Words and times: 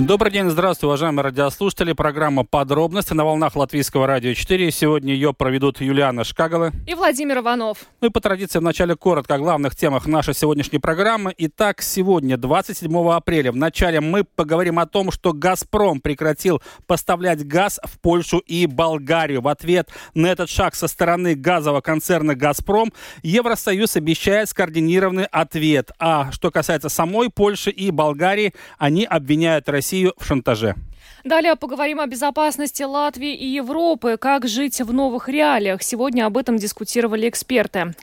Добрый 0.00 0.32
день, 0.32 0.50
здравствуйте, 0.50 0.88
уважаемые 0.88 1.22
радиослушатели. 1.22 1.92
Программа 1.92 2.44
«Подробности» 2.44 3.12
на 3.12 3.24
волнах 3.24 3.54
Латвийского 3.54 4.08
радио 4.08 4.34
4. 4.34 4.72
Сегодня 4.72 5.14
ее 5.14 5.32
проведут 5.32 5.80
Юлиана 5.80 6.24
Шкагала 6.24 6.72
и 6.84 6.94
Владимир 6.94 7.38
Иванов. 7.38 7.78
Ну 8.00 8.08
и 8.08 8.10
по 8.10 8.20
традиции 8.20 8.58
вначале 8.58 8.96
коротко 8.96 9.36
о 9.36 9.38
главных 9.38 9.76
темах 9.76 10.06
нашей 10.06 10.34
сегодняшней 10.34 10.80
программы. 10.80 11.32
Итак, 11.38 11.80
сегодня, 11.80 12.36
27 12.36 12.92
апреля, 13.12 13.52
в 13.52 13.56
начале 13.56 14.00
мы 14.00 14.24
поговорим 14.24 14.80
о 14.80 14.86
том, 14.86 15.12
что 15.12 15.32
«Газпром» 15.32 16.00
прекратил 16.00 16.60
поставлять 16.88 17.46
газ 17.46 17.78
в 17.84 18.00
Польшу 18.00 18.38
и 18.38 18.66
Болгарию. 18.66 19.42
В 19.42 19.48
ответ 19.48 19.90
на 20.12 20.26
этот 20.26 20.50
шаг 20.50 20.74
со 20.74 20.88
стороны 20.88 21.36
газового 21.36 21.82
концерна 21.82 22.34
«Газпром» 22.34 22.92
Евросоюз 23.22 23.94
обещает 23.94 24.48
скоординированный 24.48 25.26
ответ. 25.26 25.92
А 26.00 26.32
что 26.32 26.50
касается 26.50 26.88
самой 26.88 27.30
Польши 27.30 27.70
и 27.70 27.92
Болгарии, 27.92 28.54
они 28.76 29.04
обвиняют 29.04 29.68
Россию 29.68 29.83
Россию 29.84 30.14
в 30.16 30.26
шантаже. 30.26 30.76
Далее 31.24 31.56
поговорим 31.56 32.00
о 32.00 32.06
безопасности 32.06 32.82
Латвии 32.82 33.34
и 33.34 33.46
Европы. 33.46 34.16
Как 34.18 34.48
жить 34.48 34.80
в 34.80 34.94
новых 34.94 35.28
реалиях? 35.28 35.82
Сегодня 35.82 36.24
об 36.24 36.38
этом 36.38 36.56
дискутировали 36.56 37.28
эксперты. 37.28 37.94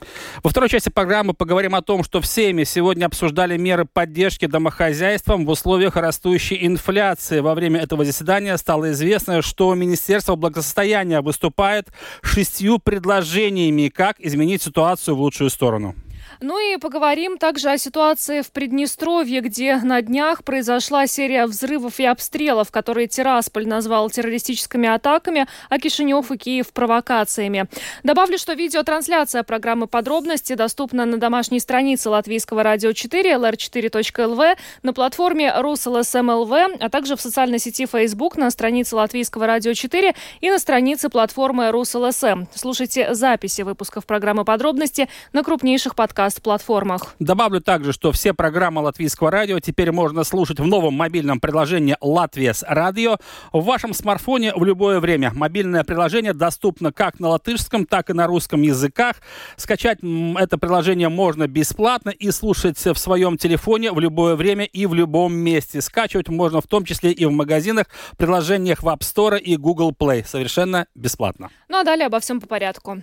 Во 0.44 0.50
второй 0.50 0.68
части 0.68 0.90
программы 0.90 1.34
поговорим 1.34 1.74
о 1.74 1.82
том, 1.82 2.04
что 2.04 2.20
всеми 2.20 2.62
сегодня 2.62 3.06
обсуждали 3.06 3.56
меры 3.56 3.84
поддержки 3.84 4.46
домохозяйствам 4.46 5.44
в 5.44 5.50
условиях 5.50 5.96
растущей 5.96 6.64
инфляции. 6.64 7.40
Во 7.40 7.56
время 7.56 7.80
этого 7.80 8.04
заседания 8.04 8.56
стало 8.58 8.92
известно, 8.92 9.42
что 9.42 9.74
Министерство 9.74 10.36
благосостояния 10.36 11.20
выступает 11.20 11.88
шестью 12.22 12.78
предложениями, 12.78 13.88
как 13.88 14.20
изменить 14.20 14.62
ситуацию 14.62 15.16
в 15.16 15.20
лучшую 15.20 15.50
сторону. 15.50 15.96
Ну 16.44 16.58
и 16.58 16.76
поговорим 16.76 17.38
также 17.38 17.70
о 17.70 17.78
ситуации 17.78 18.42
в 18.42 18.50
Приднестровье, 18.50 19.42
где 19.42 19.76
на 19.76 20.02
днях 20.02 20.42
произошла 20.42 21.06
серия 21.06 21.46
взрывов 21.46 22.00
и 22.00 22.04
обстрелов, 22.04 22.72
которые 22.72 23.06
Тирасполь 23.06 23.68
назвал 23.68 24.10
террористическими 24.10 24.88
атаками, 24.88 25.46
а 25.70 25.78
Кишинев 25.78 26.32
и 26.32 26.36
Киев 26.36 26.72
провокациями. 26.72 27.66
Добавлю, 28.02 28.38
что 28.38 28.54
видеотрансляция 28.54 29.44
программы 29.44 29.86
«Подробности» 29.86 30.54
доступна 30.54 31.06
на 31.06 31.18
домашней 31.18 31.60
странице 31.60 32.10
Латвийского 32.10 32.64
радио 32.64 32.92
4, 32.92 33.34
lr4.lv, 33.34 34.56
на 34.82 34.92
платформе 34.92 35.46
RusLSM.lv, 35.56 36.78
а 36.80 36.90
также 36.90 37.14
в 37.14 37.20
социальной 37.20 37.60
сети 37.60 37.86
Facebook 37.86 38.36
на 38.36 38.50
странице 38.50 38.96
Латвийского 38.96 39.46
радио 39.46 39.74
4 39.74 40.12
и 40.40 40.50
на 40.50 40.58
странице 40.58 41.08
платформы 41.08 41.66
RusLSM. 41.66 42.48
Слушайте 42.52 43.14
записи 43.14 43.62
выпусков 43.62 44.06
программы 44.06 44.44
«Подробности» 44.44 45.08
на 45.32 45.44
крупнейших 45.44 45.94
подкастах 45.94 46.31
подкаст-платформах. 46.32 47.14
Добавлю 47.18 47.60
также, 47.60 47.92
что 47.92 48.12
все 48.12 48.32
программы 48.32 48.80
Латвийского 48.82 49.30
радио 49.30 49.60
теперь 49.60 49.92
можно 49.92 50.24
слушать 50.24 50.60
в 50.60 50.66
новом 50.66 50.94
мобильном 50.94 51.40
приложении 51.40 51.96
«Латвия 52.00 52.52
радио» 52.62 53.18
в 53.52 53.64
вашем 53.64 53.94
смартфоне 53.94 54.52
в 54.54 54.64
любое 54.64 55.00
время. 55.00 55.32
Мобильное 55.34 55.84
приложение 55.84 56.34
доступно 56.34 56.92
как 56.92 57.20
на 57.20 57.28
латышском, 57.28 57.86
так 57.86 58.10
и 58.10 58.12
на 58.12 58.26
русском 58.26 58.62
языках. 58.62 59.16
Скачать 59.56 59.98
это 60.38 60.58
приложение 60.58 61.08
можно 61.08 61.46
бесплатно 61.46 62.10
и 62.10 62.30
слушать 62.30 62.78
в 62.78 62.96
своем 62.96 63.36
телефоне 63.36 63.92
в 63.92 64.00
любое 64.00 64.36
время 64.36 64.64
и 64.64 64.86
в 64.86 64.94
любом 64.94 65.34
месте. 65.34 65.80
Скачивать 65.80 66.28
можно 66.28 66.60
в 66.60 66.66
том 66.66 66.84
числе 66.84 67.12
и 67.12 67.24
в 67.24 67.32
магазинах, 67.32 67.86
приложениях 68.16 68.82
в 68.82 68.88
App 68.88 69.00
Store 69.00 69.38
и 69.38 69.56
Google 69.56 69.92
Play. 69.92 70.26
Совершенно 70.26 70.86
бесплатно. 70.94 71.50
Ну 71.68 71.78
а 71.78 71.84
далее 71.84 72.06
обо 72.06 72.20
всем 72.20 72.40
по 72.40 72.46
порядку. 72.46 73.02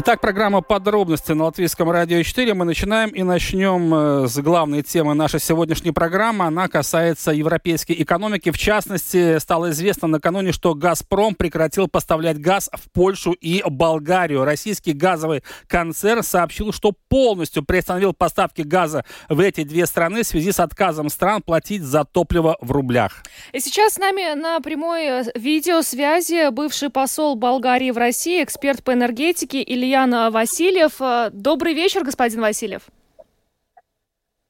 Итак, 0.00 0.20
программа 0.20 0.60
«Подробности» 0.60 1.32
на 1.32 1.46
Латвийском 1.46 1.90
радио 1.90 2.22
4. 2.22 2.54
Мы 2.54 2.64
начинаем 2.64 3.10
и 3.10 3.24
начнем 3.24 3.92
э, 3.92 4.28
с 4.28 4.38
главной 4.38 4.84
темы 4.84 5.14
нашей 5.14 5.40
сегодняшней 5.40 5.90
программы. 5.90 6.44
Она 6.44 6.68
касается 6.68 7.32
европейской 7.32 7.94
экономики. 7.94 8.52
В 8.52 8.58
частности, 8.58 9.40
стало 9.40 9.70
известно 9.70 10.06
накануне, 10.06 10.52
что 10.52 10.74
«Газпром» 10.74 11.34
прекратил 11.34 11.88
поставлять 11.88 12.40
газ 12.40 12.70
в 12.72 12.92
Польшу 12.92 13.32
и 13.32 13.60
Болгарию. 13.68 14.44
Российский 14.44 14.92
газовый 14.92 15.42
концерн 15.66 16.22
сообщил, 16.22 16.72
что 16.72 16.92
полностью 17.08 17.64
приостановил 17.64 18.12
поставки 18.12 18.62
газа 18.62 19.04
в 19.28 19.40
эти 19.40 19.64
две 19.64 19.84
страны 19.84 20.22
в 20.22 20.28
связи 20.28 20.52
с 20.52 20.60
отказом 20.60 21.08
стран 21.08 21.42
платить 21.42 21.82
за 21.82 22.04
топливо 22.04 22.56
в 22.60 22.70
рублях. 22.70 23.24
И 23.52 23.58
сейчас 23.58 23.94
с 23.94 23.98
нами 23.98 24.34
на 24.34 24.60
прямой 24.60 25.06
э, 25.06 25.24
видеосвязи 25.34 26.50
бывший 26.50 26.88
посол 26.88 27.34
Болгарии 27.34 27.90
в 27.90 27.98
России, 27.98 28.44
эксперт 28.44 28.84
по 28.84 28.92
энергетике 28.92 29.64
Илья 29.66 29.87
Ильян 29.88 30.30
Васильев. 30.30 31.00
Э, 31.00 31.30
добрый 31.32 31.72
вечер, 31.72 32.04
господин 32.04 32.42
Васильев. 32.42 32.82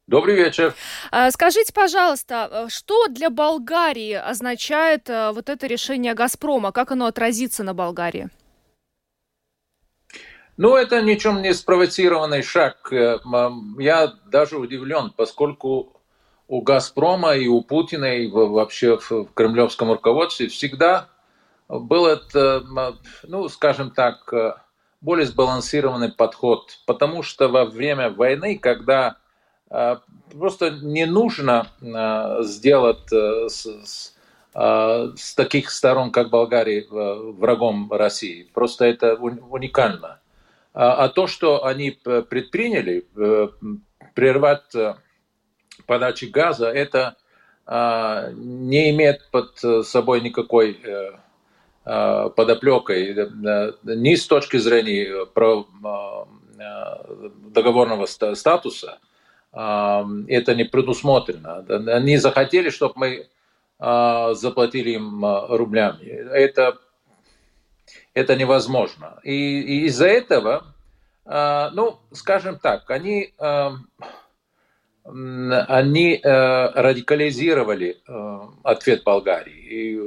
Добрый 0.08 0.34
вечер. 0.34 0.74
Э, 1.12 1.30
скажите, 1.30 1.72
пожалуйста, 1.72 2.48
э, 2.50 2.68
что 2.68 3.06
для 3.06 3.30
Болгарии 3.30 4.14
означает 4.14 5.08
вот 5.08 5.48
это 5.48 5.68
решение 5.68 6.14
«Газпрома»? 6.14 6.72
Как 6.72 6.90
оно 6.90 7.06
отразится 7.06 7.62
на 7.62 7.72
Болгарии? 7.72 8.30
Ну, 10.56 10.74
это 10.74 11.02
ничем 11.02 11.40
не 11.40 11.54
спровоцированный 11.54 12.42
шаг. 12.42 12.88
Я 12.90 14.12
даже 14.26 14.58
удивлен, 14.58 15.12
поскольку 15.16 16.02
у 16.48 16.62
«Газпрома» 16.62 17.36
и 17.36 17.46
у 17.46 17.62
Путина, 17.62 18.16
и 18.16 18.28
вообще 18.28 18.98
в 18.98 19.26
кремлевском 19.34 19.92
руководстве 19.92 20.48
всегда 20.48 21.06
был 21.68 22.08
это, 22.08 22.64
ну, 23.22 23.48
скажем 23.48 23.92
так, 23.92 24.34
более 25.00 25.26
сбалансированный 25.26 26.10
подход, 26.10 26.78
потому 26.86 27.22
что 27.22 27.48
во 27.48 27.64
время 27.64 28.10
войны, 28.10 28.58
когда 28.58 29.16
э, 29.70 29.96
просто 30.32 30.70
не 30.70 31.06
нужно 31.06 31.68
э, 31.80 32.42
сделать 32.42 33.12
э, 33.12 33.48
с, 33.48 34.14
э, 34.54 35.12
с 35.16 35.34
таких 35.34 35.70
сторон, 35.70 36.10
как 36.10 36.30
Болгария, 36.30 36.86
врагом 36.90 37.92
России, 37.92 38.48
просто 38.52 38.86
это 38.86 39.14
уникально. 39.14 40.20
А, 40.74 41.04
а 41.04 41.08
то, 41.08 41.26
что 41.26 41.64
они 41.64 41.90
предприняли, 41.90 43.06
э, 43.16 43.48
прервать 44.14 44.74
э, 44.74 44.96
подачи 45.86 46.26
газа, 46.26 46.68
это 46.68 47.16
э, 47.66 48.32
не 48.34 48.90
имеет 48.90 49.30
под 49.30 49.58
собой 49.86 50.20
никакой 50.20 50.72
э, 50.82 51.12
Э, 51.12 51.18
подоплекой 51.88 53.14
э, 53.16 53.72
ни 53.84 54.14
с 54.14 54.26
точки 54.26 54.58
зрения 54.58 55.24
э, 55.24 55.24
договорного 57.50 58.06
статуса, 58.06 58.98
это 59.50 60.54
не 60.54 60.64
предусмотрено. 60.64 61.64
Они 61.94 62.18
захотели, 62.18 62.68
чтобы 62.68 62.94
мы 62.96 63.28
заплатили 64.34 64.90
им 64.90 65.24
рублями. 65.24 66.04
Это, 66.04 66.76
это 68.12 68.36
невозможно. 68.36 69.18
И, 69.22 69.60
и 69.60 69.86
из-за 69.86 70.06
этого, 70.06 70.74
ну, 71.24 71.98
скажем 72.12 72.58
так, 72.58 72.90
они, 72.90 73.32
они 75.04 76.20
радикализировали 76.22 78.02
ответ 78.64 79.02
Болгарии. 79.02 79.60
И 79.62 79.98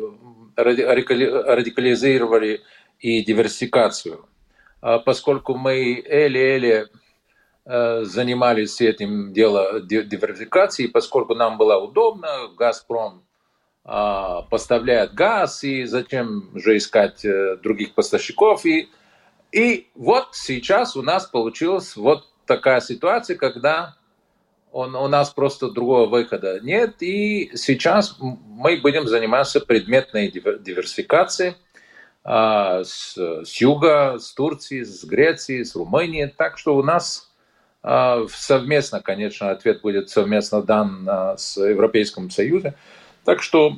радикализировали 0.55 2.61
и 2.99 3.23
диверсификацию. 3.23 4.25
А 4.81 4.99
поскольку 4.99 5.55
мы 5.55 5.73
еле-еле 5.73 6.87
э, 7.65 8.03
занимались 8.03 8.81
этим 8.81 9.33
делом 9.33 9.87
диверсификации, 9.87 10.87
поскольку 10.87 11.35
нам 11.35 11.57
было 11.57 11.77
удобно, 11.77 12.49
«Газпром» 12.57 13.23
а, 13.83 14.43
поставляет 14.43 15.15
газ, 15.15 15.63
и 15.63 15.85
зачем 15.85 16.51
же 16.53 16.77
искать 16.77 17.25
э, 17.25 17.57
других 17.63 17.95
поставщиков. 17.95 18.63
И, 18.63 18.91
и 19.51 19.89
вот 19.95 20.29
сейчас 20.33 20.95
у 20.95 21.01
нас 21.01 21.25
получилась 21.25 21.95
вот 21.95 22.27
такая 22.45 22.79
ситуация, 22.79 23.35
когда 23.35 23.95
он, 24.71 24.95
у 24.95 25.07
нас 25.07 25.29
просто 25.31 25.69
другого 25.69 26.07
выхода 26.07 26.59
нет. 26.61 27.01
И 27.01 27.51
сейчас 27.55 28.17
мы 28.19 28.77
будем 28.77 29.07
заниматься 29.07 29.59
предметной 29.59 30.29
диверсификацией 30.29 31.55
а, 32.23 32.83
с, 32.83 33.17
с 33.17 33.61
юга, 33.61 34.17
с 34.19 34.33
Турции, 34.33 34.83
с 34.83 35.03
Греции, 35.03 35.63
с 35.63 35.75
Румынии. 35.75 36.25
Так 36.25 36.57
что 36.57 36.75
у 36.75 36.83
нас 36.83 37.31
а, 37.83 38.25
совместно, 38.29 39.01
конечно, 39.01 39.51
ответ 39.51 39.81
будет 39.81 40.09
совместно 40.09 40.61
дан 40.61 41.07
а, 41.07 41.37
с 41.37 41.57
Европейским 41.57 42.29
Союзом. 42.29 42.73
Так 43.25 43.41
что 43.41 43.77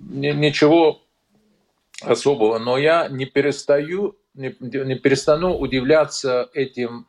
ничего 0.00 1.02
особого. 2.02 2.58
Но 2.58 2.78
я 2.78 3.08
не 3.08 3.26
перестаю 3.26 4.16
не, 4.34 4.54
не 4.60 4.94
перестану 4.94 5.56
удивляться 5.56 6.48
этим 6.54 7.06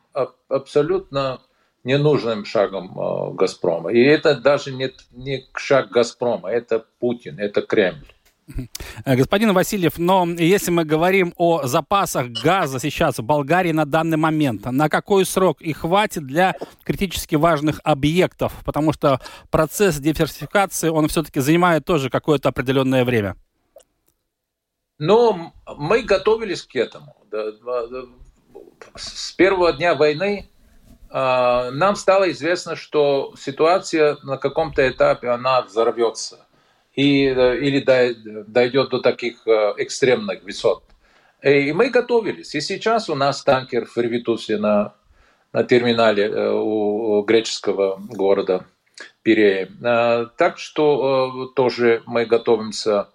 абсолютно 0.48 1.40
ненужным 1.84 2.44
шагом 2.44 2.98
э, 2.98 3.34
Газпрома. 3.34 3.90
И 3.90 4.00
это 4.00 4.34
даже 4.34 4.72
не, 4.72 4.90
не 5.12 5.46
шаг 5.54 5.90
Газпрома, 5.90 6.50
это 6.50 6.84
Путин, 6.98 7.38
это 7.38 7.62
Кремль. 7.62 8.06
Э, 9.04 9.16
господин 9.16 9.52
Васильев, 9.52 9.98
но 9.98 10.26
если 10.26 10.70
мы 10.70 10.84
говорим 10.84 11.32
о 11.36 11.66
запасах 11.66 12.28
газа 12.28 12.78
сейчас 12.78 13.18
в 13.18 13.22
Болгарии 13.22 13.72
на 13.72 13.84
данный 13.84 14.16
момент, 14.16 14.64
на 14.66 14.88
какой 14.88 15.24
срок 15.24 15.60
их 15.60 15.78
хватит 15.78 16.26
для 16.26 16.54
критически 16.84 17.36
важных 17.36 17.80
объектов? 17.84 18.52
Потому 18.64 18.92
что 18.92 19.20
процесс 19.50 19.98
диверсификации, 19.98 20.88
он 20.88 21.08
все-таки 21.08 21.40
занимает 21.40 21.84
тоже 21.84 22.10
какое-то 22.10 22.48
определенное 22.48 23.04
время. 23.04 23.36
Но 24.98 25.54
мы 25.78 26.02
готовились 26.02 26.62
к 26.62 26.76
этому. 26.76 27.16
С 28.94 29.32
первого 29.32 29.72
дня 29.72 29.94
войны 29.94 30.50
нам 31.12 31.96
стало 31.96 32.30
известно, 32.30 32.76
что 32.76 33.34
ситуация 33.36 34.16
на 34.22 34.36
каком-то 34.36 34.88
этапе 34.88 35.28
она 35.28 35.62
взорвется 35.62 36.46
и, 36.94 37.26
э, 37.26 37.58
или 37.58 37.80
дойдет 37.80 38.90
до 38.90 39.00
таких 39.00 39.46
э, 39.46 39.74
экстремных 39.78 40.42
высот. 40.42 40.84
И 41.42 41.72
мы 41.72 41.88
готовились. 41.88 42.54
И 42.54 42.60
сейчас 42.60 43.08
у 43.08 43.14
нас 43.14 43.42
танкер 43.42 43.86
в 43.86 43.96
Ревитусе 43.96 44.58
на, 44.58 44.94
на 45.52 45.64
терминале 45.64 46.24
э, 46.24 46.52
у 46.52 47.22
греческого 47.22 47.96
города 47.98 48.66
Пирея. 49.22 49.70
Так 50.36 50.58
что 50.58 51.52
тоже 51.54 52.02
мы 52.06 52.26
готовимся 52.26 53.08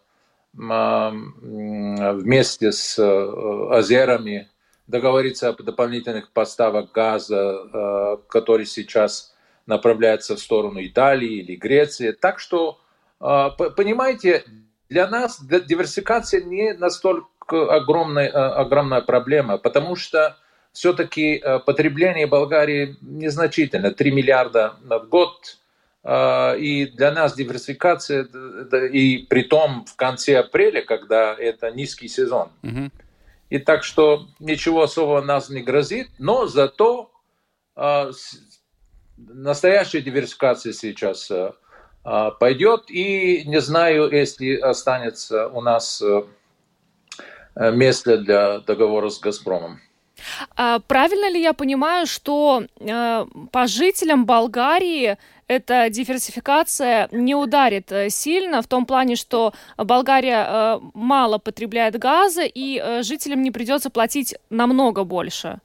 вместе 0.54 2.72
с 2.72 2.98
озерами 3.00 4.50
договориться 4.88 5.50
о 5.50 5.54
дополнительных 5.54 6.32
поставок 6.32 6.92
газа, 6.92 8.20
который 8.30 8.66
сейчас 8.66 9.36
направляется 9.66 10.36
в 10.36 10.40
сторону 10.40 10.86
Италии 10.86 11.40
или 11.40 11.56
Греции. 11.56 12.12
Так 12.12 12.40
что 12.40 12.80
а, 13.20 13.50
понимаете, 13.50 14.44
для 14.90 15.08
нас 15.08 15.42
диверсификация 15.42 16.42
не 16.42 16.74
настолько 16.74 17.74
огромная, 17.74 18.30
а, 18.30 18.62
огромная 18.62 19.02
проблема, 19.02 19.58
потому 19.58 19.96
что 19.96 20.38
все-таки 20.72 21.42
потребление 21.66 22.28
Болгарии 22.28 22.98
незначительно, 23.02 23.92
3 23.92 24.12
миллиарда 24.12 24.76
в 24.84 25.08
год, 25.08 25.58
и 26.06 26.92
для 26.94 27.12
нас 27.12 27.34
диверсификация, 27.34 28.28
и 28.92 29.26
при 29.30 29.44
том 29.44 29.86
в 29.86 29.96
конце 29.96 30.38
апреля, 30.38 30.82
когда 30.82 31.34
это 31.34 31.72
низкий 31.72 32.10
сезон. 32.10 32.50
Угу. 32.62 32.92
И 33.50 33.60
так 33.60 33.84
что 33.84 34.28
ничего 34.40 34.84
особого 34.84 35.22
нас 35.22 35.50
не 35.50 35.62
грозит, 35.62 36.10
но 36.18 36.48
зато 36.48 37.12
настоящая 39.18 40.02
диверсификация 40.02 40.74
сейчас 40.74 41.32
а, 42.04 42.32
пойдет. 42.32 42.90
И 42.90 43.44
не 43.46 43.60
знаю, 43.60 44.12
если 44.12 44.56
останется 44.56 45.48
у 45.48 45.62
нас 45.62 46.02
э, 46.02 46.24
место 47.72 48.18
для 48.18 48.60
договора 48.60 49.10
с 49.10 49.20
«Газпромом». 49.20 49.82
А 50.56 50.80
правильно 50.80 51.30
ли 51.30 51.42
я 51.42 51.54
понимаю, 51.54 52.08
что 52.08 52.64
э, 52.80 53.26
по 53.52 53.68
жителям 53.68 54.26
Болгарии 54.26 55.18
эта 55.48 55.90
диверсификация 55.90 57.08
не 57.12 57.36
ударит 57.36 57.92
э, 57.92 58.10
сильно 58.10 58.62
в 58.62 58.68
том 58.68 58.86
плане, 58.86 59.16
что 59.16 59.54
Болгария 59.78 60.46
э, 60.48 60.80
мало 60.94 61.38
потребляет 61.38 61.98
газа 62.00 62.44
и 62.44 62.80
э, 62.80 63.04
жителям 63.04 63.44
не 63.44 63.52
придется 63.52 63.90
платить 63.90 64.36
намного 64.50 65.04
больше? 65.04 65.60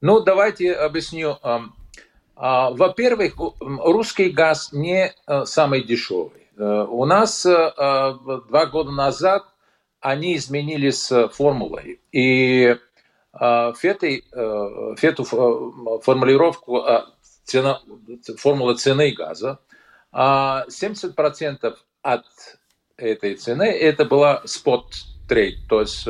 Ну, 0.00 0.20
давайте 0.20 0.72
объясню. 0.72 1.36
А, 2.34 2.70
во-первых, 2.70 3.34
русский 3.60 4.30
газ 4.30 4.72
не 4.72 5.12
э, 5.26 5.44
самый 5.44 5.84
дешевый. 5.84 6.48
Э, 6.56 6.86
у 6.88 7.04
нас 7.04 7.44
два 7.44 8.66
года 8.66 8.90
назад 8.90 9.44
они 10.00 10.36
изменились 10.36 11.12
формулой. 11.32 12.00
И 12.10 12.78
в, 13.40 13.78
этой, 13.82 14.24
в 14.32 15.02
эту 15.02 15.24
формулировку 15.24 16.84
цена, 17.44 17.80
формула 18.36 18.74
цены 18.74 19.12
газа, 19.12 19.58
70% 20.12 21.74
от 22.02 22.24
этой 22.98 23.34
цены 23.36 23.62
это 23.62 24.04
была 24.04 24.42
спот 24.44 24.92
трейд, 25.26 25.66
то 25.68 25.80
есть 25.80 26.06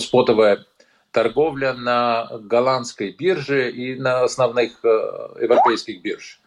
спотовая 0.00 0.64
торговля 1.12 1.72
на 1.74 2.28
голландской 2.30 3.12
бирже 3.12 3.70
и 3.70 3.98
на 3.98 4.22
основных 4.22 4.84
э, 4.84 4.88
европейских 5.40 6.02
биржах. 6.02 6.38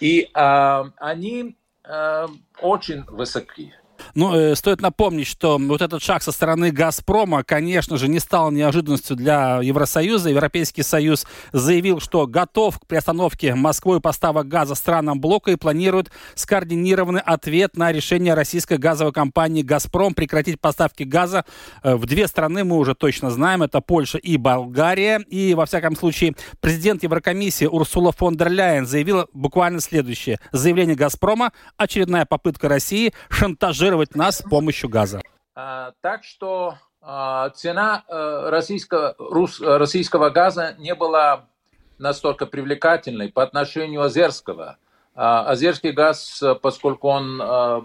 И 0.00 0.30
э, 0.34 0.84
они 0.96 1.56
э, 1.84 2.26
очень 2.60 3.04
высоки. 3.04 3.74
Ну, 4.14 4.34
э, 4.34 4.54
стоит 4.54 4.80
напомнить, 4.80 5.26
что 5.26 5.58
вот 5.58 5.82
этот 5.82 6.02
шаг 6.02 6.22
со 6.22 6.32
стороны 6.32 6.70
«Газпрома», 6.70 7.42
конечно 7.42 7.96
же, 7.96 8.08
не 8.08 8.18
стал 8.18 8.50
неожиданностью 8.50 9.16
для 9.16 9.60
Евросоюза. 9.62 10.30
Европейский 10.30 10.82
Союз 10.82 11.26
заявил, 11.52 12.00
что 12.00 12.26
готов 12.26 12.78
к 12.78 12.86
приостановке 12.86 13.54
Москвой 13.54 14.00
поставок 14.00 14.48
газа 14.48 14.74
странам 14.74 15.20
блока 15.20 15.50
и 15.50 15.56
планирует 15.56 16.10
скоординированный 16.34 17.20
ответ 17.20 17.76
на 17.76 17.92
решение 17.92 18.34
российской 18.34 18.78
газовой 18.78 19.12
компании 19.12 19.62
«Газпром» 19.62 20.14
прекратить 20.14 20.60
поставки 20.60 21.02
газа 21.02 21.44
э, 21.82 21.94
в 21.96 22.06
две 22.06 22.28
страны, 22.28 22.64
мы 22.64 22.76
уже 22.76 22.94
точно 22.94 23.30
знаем, 23.30 23.62
это 23.62 23.80
Польша 23.80 24.18
и 24.18 24.36
Болгария. 24.36 25.18
И, 25.28 25.54
во 25.54 25.66
всяком 25.66 25.96
случае, 25.96 26.34
президент 26.60 27.02
Еврокомиссии 27.02 27.66
Урсула 27.66 28.12
фон 28.12 28.36
дер 28.36 28.50
Ляйен 28.50 28.86
заявила 28.86 29.26
буквально 29.32 29.80
следующее. 29.80 30.38
Заявление 30.52 30.96
«Газпрома»– 30.96 31.52
очередная 31.76 32.24
попытка 32.24 32.68
России 32.68 33.12
шантажировать 33.28 33.87
компенсировать 33.88 34.14
нас 34.14 34.38
с 34.38 34.42
помощью 34.42 34.88
газа. 34.88 35.20
А, 35.54 35.92
так 36.00 36.24
что 36.24 36.76
а, 37.00 37.50
цена 37.50 38.04
а, 38.08 38.50
российского, 38.50 39.14
рус, 39.18 39.60
российского 39.60 40.30
газа 40.30 40.74
не 40.78 40.94
была 40.94 41.46
настолько 41.98 42.46
привлекательной 42.46 43.30
по 43.30 43.42
отношению 43.42 44.02
азерского. 44.02 44.78
Азерский 45.14 45.90
газ, 45.90 46.40
поскольку 46.62 47.08
он 47.08 47.40
а, 47.42 47.84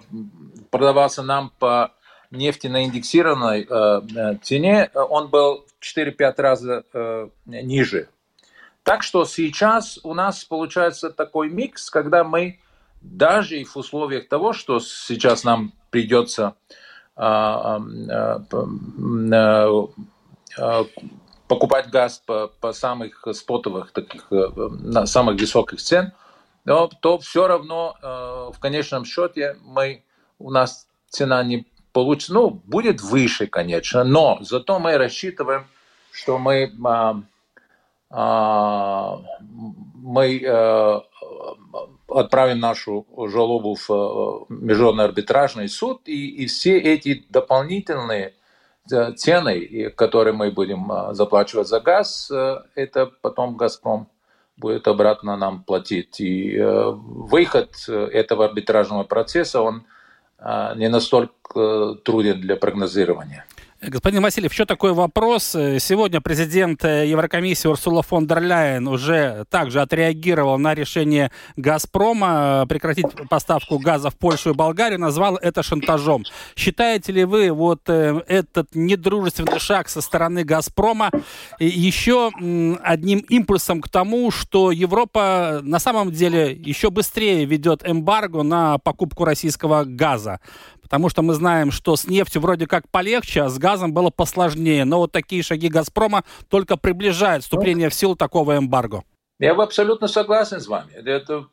продавался 0.69 1.23
нам 1.23 1.51
по 1.57 1.91
нефтяно-индексированной 2.29 3.65
а, 3.67 4.35
цене, 4.43 4.91
он 4.93 5.29
был 5.29 5.65
в 5.79 5.97
4-5 5.97 6.33
раза 6.37 6.83
ниже. 7.45 8.09
Так 8.83 9.01
что 9.01 9.25
сейчас 9.25 9.99
у 10.03 10.13
нас 10.13 10.43
получается 10.43 11.09
такой 11.09 11.49
микс, 11.49 11.89
когда 11.89 12.23
мы 12.23 12.59
даже 13.03 13.59
и 13.59 13.65
в 13.65 13.75
условиях 13.75 14.27
того, 14.27 14.53
что 14.53 14.79
сейчас 14.79 15.43
нам 15.43 15.73
придется 15.91 16.55
а, 17.15 17.79
а, 18.09 18.45
а, 20.57 20.85
покупать 21.47 21.89
газ 21.89 22.23
по, 22.25 22.47
по 22.47 22.73
самых 22.73 23.27
спотовых, 23.33 23.91
таких, 23.91 24.25
э, 24.31 24.49
на 24.79 25.05
самых 25.05 25.39
высоких 25.39 25.81
цен, 25.81 26.13
но, 26.65 26.87
то 26.87 27.19
все 27.19 27.47
равно 27.47 27.95
э, 28.01 28.05
в 28.55 28.59
конечном 28.59 29.05
счете 29.05 29.57
мы, 29.63 30.03
у 30.39 30.49
нас 30.49 30.87
цена 31.09 31.43
не 31.43 31.67
получится, 31.91 32.33
ну, 32.33 32.49
будет 32.49 33.01
выше, 33.01 33.47
конечно, 33.47 34.03
но 34.03 34.39
зато 34.41 34.79
мы 34.79 34.97
рассчитываем, 34.97 35.67
что 36.11 36.39
мы, 36.39 36.71
мы 40.03 40.41
э, 40.43 40.99
отправим 42.09 42.59
нашу 42.59 43.07
жалобу 43.29 43.75
в 43.75 43.89
э, 43.89 44.53
Международный 44.53 45.05
арбитражный 45.05 45.69
суд, 45.69 46.01
и, 46.05 46.43
и 46.43 46.45
все 46.47 46.77
эти 46.77 47.25
дополнительные 47.29 48.33
э, 48.91 49.13
цены, 49.13 49.89
которые 49.95 50.33
мы 50.33 50.51
будем 50.51 50.91
заплачивать 51.11 51.69
за 51.69 51.79
газ, 51.79 52.29
это 52.75 53.11
потом 53.21 53.55
«Газпром» 53.55 54.09
будет 54.57 54.87
обратно 54.87 55.37
нам 55.37 55.63
платить. 55.63 56.19
И 56.19 56.59
выход 56.61 57.69
этого 57.87 58.45
арбитражного 58.45 59.03
процесса, 59.03 59.61
он 59.61 59.85
не 60.75 60.89
настолько 60.89 61.95
труден 62.03 62.41
для 62.41 62.55
прогнозирования. 62.55 63.45
Господин 63.85 64.23
Васильев, 64.23 64.53
еще 64.53 64.65
такой 64.65 64.93
вопрос. 64.93 65.43
Сегодня 65.43 66.21
президент 66.21 66.85
Еврокомиссии 66.85 67.67
Урсула 67.67 68.01
фон 68.01 68.25
дер 68.25 68.41
Ляйен 68.41 68.87
уже 68.87 69.45
также 69.49 69.81
отреагировал 69.81 70.57
на 70.57 70.73
решение 70.73 71.31
«Газпрома» 71.57 72.65
прекратить 72.69 73.07
поставку 73.29 73.79
газа 73.79 74.09
в 74.09 74.15
Польшу 74.15 74.51
и 74.51 74.53
Болгарию, 74.53 75.01
назвал 75.01 75.35
это 75.35 75.63
шантажом. 75.63 76.23
Считаете 76.55 77.11
ли 77.11 77.25
вы 77.25 77.51
вот 77.51 77.81
э, 77.89 78.21
этот 78.27 78.73
недружественный 78.73 79.59
шаг 79.59 79.89
со 79.89 79.99
стороны 79.99 80.45
«Газпрома» 80.45 81.11
еще 81.59 82.31
одним 82.83 83.19
импульсом 83.19 83.81
к 83.81 83.89
тому, 83.89 84.31
что 84.31 84.71
Европа 84.71 85.59
на 85.61 85.79
самом 85.79 86.11
деле 86.11 86.53
еще 86.53 86.89
быстрее 86.89 87.43
ведет 87.43 87.85
эмбарго 87.85 88.43
на 88.43 88.77
покупку 88.77 89.25
российского 89.25 89.83
газа? 89.83 90.39
Потому 90.83 91.09
что 91.09 91.23
мы 91.23 91.33
знаем, 91.33 91.71
что 91.71 91.95
с 91.95 92.05
нефтью 92.05 92.41
вроде 92.41 92.67
как 92.67 92.87
полегче, 92.89 93.43
а 93.43 93.49
с 93.49 93.57
газом 93.57 93.93
было 93.93 94.11
посложнее. 94.11 94.85
Но 94.85 94.99
вот 94.99 95.11
такие 95.11 95.41
шаги 95.41 95.69
«Газпрома» 95.69 96.23
только 96.49 96.77
приближают 96.77 97.43
вступление 97.43 97.89
в 97.89 97.93
силу 97.93 98.15
такого 98.15 98.57
эмбарго. 98.57 99.03
Я 99.39 99.53
абсолютно 99.53 100.07
согласен 100.07 100.59
с 100.59 100.67
вами. 100.67 100.91
Это, 100.93 101.47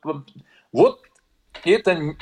вот 0.72 1.00
это 1.64 2.16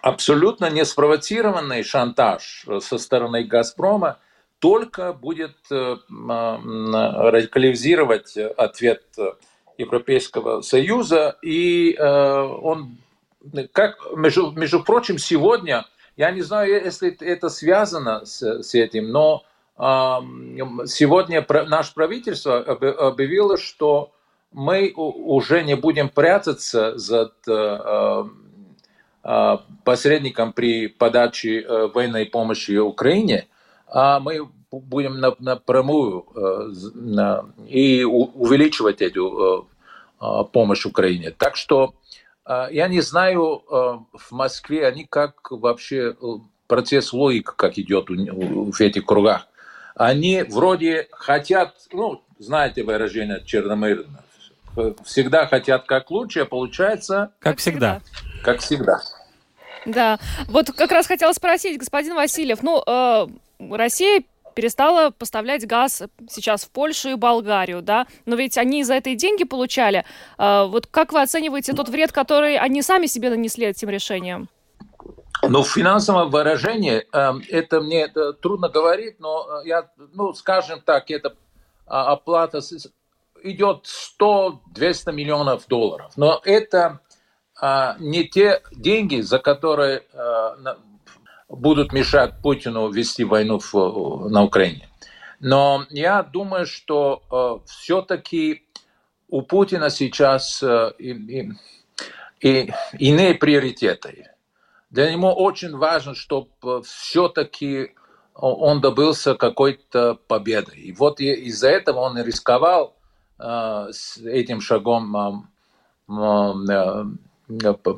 абсолютно 0.00 0.70
неспровоцированный 0.70 1.82
шантаж 1.82 2.64
со 2.80 2.98
стороны 2.98 3.44
«Газпрома» 3.44 4.18
только 4.58 5.12
будет 5.12 5.56
э, 5.72 5.96
радикализировать 6.08 8.36
ответ 8.36 9.02
Европейского 9.76 10.62
Союза, 10.62 11.36
и 11.42 11.96
э, 11.98 12.02
он, 12.02 12.96
как, 13.72 13.98
между, 14.16 14.50
между 14.52 14.82
прочим, 14.82 15.18
сегодня, 15.18 15.84
я 16.16 16.30
не 16.30 16.42
знаю, 16.42 16.70
если 16.70 17.10
это 17.20 17.48
связано 17.48 18.24
с, 18.24 18.62
с 18.62 18.74
этим, 18.74 19.10
но 19.10 19.44
сегодня 19.76 21.44
наше 21.66 21.94
правительство 21.94 22.58
объявило, 22.58 23.56
что 23.56 24.12
мы 24.52 24.92
уже 24.94 25.64
не 25.64 25.74
будем 25.74 26.10
прятаться 26.10 26.98
за 26.98 27.32
э, 27.48 28.24
э, 29.24 29.56
посредником 29.82 30.52
при 30.52 30.88
подаче 30.88 31.66
военной 31.94 32.26
помощи 32.26 32.76
Украине, 32.76 33.48
а 33.86 34.20
мы 34.20 34.46
будем 34.72 35.20
напрямую 35.38 36.26
э, 36.34 37.42
и 37.68 38.04
увеличивать 38.04 39.02
эту 39.02 39.68
э, 40.20 40.24
э, 40.24 40.44
помощь 40.50 40.86
Украине. 40.86 41.30
Так 41.30 41.56
что 41.56 41.94
я 42.46 42.88
не 42.88 43.00
знаю 43.00 43.64
в 43.68 44.32
Москве, 44.32 44.86
они 44.86 45.04
как 45.04 45.50
вообще 45.50 46.16
процесс 46.66 47.12
логики, 47.12 47.50
как 47.56 47.78
идет 47.78 48.06
в 48.08 48.80
этих 48.80 49.04
кругах. 49.04 49.46
Они 49.94 50.42
вроде 50.42 51.08
хотят, 51.12 51.74
ну, 51.92 52.22
знаете 52.38 52.82
выражение 52.82 53.42
Черномырдина, 53.44 54.24
всегда 55.04 55.46
хотят 55.46 55.84
как 55.86 56.10
лучше, 56.10 56.40
а 56.40 56.44
получается... 56.46 57.32
Как 57.40 57.58
всегда. 57.58 58.00
Как 58.42 58.60
всегда. 58.60 59.00
Да, 59.84 60.18
вот 60.46 60.70
как 60.72 60.92
раз 60.92 61.06
хотела 61.06 61.32
спросить, 61.32 61.78
господин 61.78 62.14
Васильев, 62.14 62.62
ну, 62.62 62.82
э, 62.86 63.26
Россия 63.70 64.22
перестала 64.54 65.10
поставлять 65.10 65.66
газ 65.66 66.02
сейчас 66.28 66.64
в 66.64 66.70
Польшу 66.70 67.10
и 67.10 67.14
Болгарию, 67.14 67.82
да, 67.82 68.06
но 68.26 68.36
ведь 68.36 68.58
они 68.58 68.84
за 68.84 68.94
это 68.94 69.10
и 69.10 69.16
деньги 69.16 69.44
получали. 69.44 70.04
А, 70.38 70.66
вот 70.66 70.86
как 70.86 71.12
вы 71.12 71.22
оцениваете 71.22 71.72
тот 71.72 71.88
вред, 71.88 72.12
который 72.12 72.56
они 72.58 72.82
сами 72.82 73.06
себе 73.06 73.30
нанесли 73.30 73.66
этим 73.66 73.88
решением? 73.88 74.48
Ну, 75.42 75.62
в 75.62 75.68
финансовом 75.68 76.30
выражении 76.30 77.04
э, 77.12 77.32
это 77.48 77.80
мне 77.80 78.08
трудно 78.40 78.68
говорить, 78.68 79.18
но 79.18 79.44
э, 79.64 79.68
я, 79.68 79.90
ну, 80.12 80.32
скажем 80.34 80.80
так, 80.80 81.10
это 81.10 81.34
а, 81.86 82.12
оплата 82.12 82.60
идет 83.42 83.86
100-200 84.20 85.12
миллионов 85.12 85.66
долларов. 85.66 86.12
Но 86.16 86.40
это 86.44 87.00
а, 87.60 87.96
не 87.98 88.28
те 88.28 88.62
деньги, 88.70 89.20
за 89.20 89.40
которые 89.40 90.04
будут 91.52 91.92
мешать 91.92 92.40
Путину 92.42 92.90
вести 92.90 93.24
войну 93.24 93.58
в, 93.58 94.28
на 94.28 94.42
Украине. 94.42 94.88
Но 95.38 95.84
я 95.90 96.22
думаю, 96.22 96.66
что 96.66 97.22
э, 97.30 97.66
все-таки 97.68 98.64
у 99.28 99.42
Путина 99.42 99.90
сейчас 99.90 100.62
э, 100.62 100.92
и, 100.98 101.10
и, 101.10 101.52
и 102.40 102.72
иные 102.98 103.34
приоритеты. 103.34 104.28
Для 104.90 105.12
него 105.12 105.34
очень 105.34 105.76
важно, 105.76 106.14
чтобы 106.14 106.82
все-таки 106.84 107.94
он 108.34 108.80
добился 108.80 109.34
какой-то 109.34 110.18
победы. 110.26 110.76
И 110.76 110.92
вот 110.92 111.20
из-за 111.20 111.68
этого 111.68 112.00
он 112.00 112.22
рисковал 112.22 112.96
э, 113.38 113.88
с 113.90 114.18
этим 114.18 114.60
шагом 114.60 115.48
э, 116.08 116.12
э, 116.72 116.72
Э, 116.72 117.04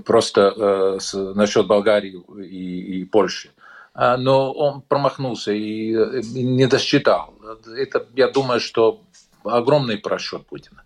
просто 0.05 0.55
э, 0.57 1.01
с, 1.01 1.15
насчет 1.15 1.67
Болгарии 1.67 2.23
и, 2.43 3.01
и 3.01 3.05
Польши. 3.05 3.51
А, 3.95 4.17
но 4.17 4.53
он 4.53 4.83
промахнулся 4.83 5.53
и, 5.53 5.93
и 5.93 6.43
не 6.43 6.67
досчитал. 6.67 7.35
Это, 7.77 8.07
я 8.17 8.29
думаю, 8.29 8.61
что 8.61 9.03
огромный 9.45 9.99
просчет 9.99 10.47
Путина. 10.47 10.83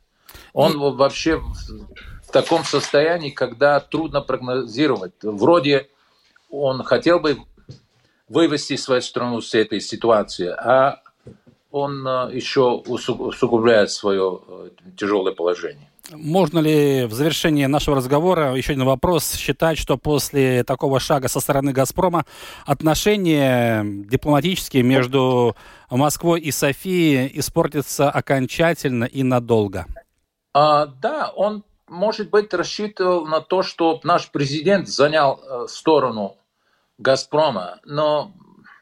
Он 0.52 0.72
и... 0.72 0.96
вообще 0.96 1.36
в, 1.36 2.30
таком 2.30 2.64
состоянии, 2.64 3.30
когда 3.30 3.80
трудно 3.80 4.20
прогнозировать. 4.20 5.14
Вроде 5.22 5.88
он 6.50 6.82
хотел 6.82 7.20
бы 7.20 7.38
вывести 8.28 8.76
свою 8.76 9.00
страну 9.00 9.40
с 9.40 9.54
этой 9.54 9.80
ситуации, 9.80 10.48
а 10.48 11.00
он 11.70 12.06
э, 12.06 12.30
еще 12.34 12.82
усугубляет 12.86 13.90
свое 13.90 14.42
тяжелое 14.98 15.32
положение. 15.32 15.90
Можно 16.10 16.60
ли 16.60 17.04
в 17.04 17.12
завершении 17.12 17.66
нашего 17.66 17.96
разговора 17.96 18.54
еще 18.54 18.72
один 18.72 18.86
вопрос 18.86 19.34
считать, 19.34 19.76
что 19.76 19.98
после 19.98 20.64
такого 20.64 21.00
шага 21.00 21.28
со 21.28 21.38
стороны 21.38 21.72
«Газпрома» 21.72 22.24
отношения 22.64 23.84
дипломатические 23.84 24.84
между 24.84 25.54
Москвой 25.90 26.40
и 26.40 26.50
Софией 26.50 27.30
испортятся 27.38 28.10
окончательно 28.10 29.04
и 29.04 29.22
надолго? 29.22 29.86
А, 30.54 30.86
да, 30.86 31.30
он, 31.36 31.62
может 31.88 32.30
быть, 32.30 32.54
рассчитывал 32.54 33.26
на 33.26 33.42
то, 33.42 33.62
что 33.62 34.00
наш 34.02 34.30
президент 34.30 34.88
занял 34.88 35.38
э, 35.42 35.66
сторону 35.68 36.36
«Газпрома», 36.96 37.80
но 37.84 38.32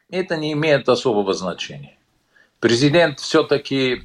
это 0.09 0.37
не 0.37 0.53
имеет 0.53 0.87
особого 0.87 1.33
значения. 1.33 1.97
Президент 2.61 3.19
все-таки, 3.19 4.01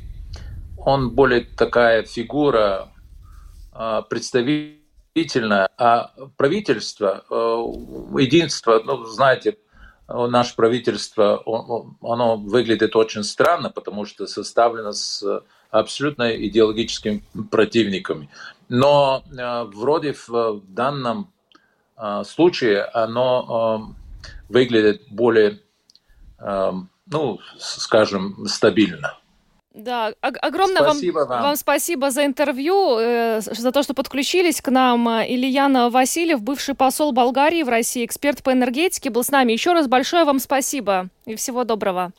он 0.76 1.11
более 1.11 1.43
такая 1.43 2.02
фигура, 2.02 2.91
представительное, 3.73 5.69
а 5.79 6.12
правительство, 6.37 7.25
э, 7.31 8.21
единство, 8.21 8.83
ну, 8.85 9.05
знаете, 9.05 9.59
наше 10.09 10.55
правительство, 10.57 11.43
оно 12.02 12.37
выглядит 12.37 12.97
очень 12.97 13.25
странно, 13.25 13.71
потому 13.71 14.05
что 14.05 14.26
составлено 14.26 14.93
с 14.93 15.43
абсолютно 15.71 16.37
идеологическими 16.37 17.25
противниками. 17.50 18.29
Но 18.69 19.23
э, 19.25 19.64
вроде 19.75 20.14
в 20.26 20.61
данном 20.69 21.33
э, 21.97 22.25
случае 22.26 22.85
оно 22.85 23.95
выглядит 24.49 25.02
более, 25.11 25.61
ну, 26.38 27.38
скажем, 27.59 28.47
стабильно. 28.47 29.19
Да, 29.75 30.12
огромное 30.21 30.83
спасибо 30.83 31.21
вам, 31.21 31.29
вам. 31.29 31.43
вам 31.43 31.57
спасибо 31.57 32.11
за 32.11 32.26
интервью, 32.26 32.99
э, 32.99 33.41
за 33.41 33.73
то, 33.73 33.83
что 33.83 33.95
подключились 33.95 34.61
к 34.61 34.71
нам. 34.71 35.09
Ильяна 35.09 35.88
Васильев, 35.88 36.43
бывший 36.43 36.75
посол 36.75 37.12
Болгарии 37.12 37.62
в 37.62 37.71
России, 37.71 38.05
эксперт 38.05 38.43
по 38.43 38.52
энергетике, 38.52 39.09
был 39.09 39.25
с 39.25 39.31
нами. 39.31 39.52
Еще 39.52 39.73
раз 39.73 39.87
большое 39.87 40.25
вам 40.25 40.41
спасибо 40.41 41.09
и 41.25 41.37
всего 41.37 41.64
доброго. 41.64 42.12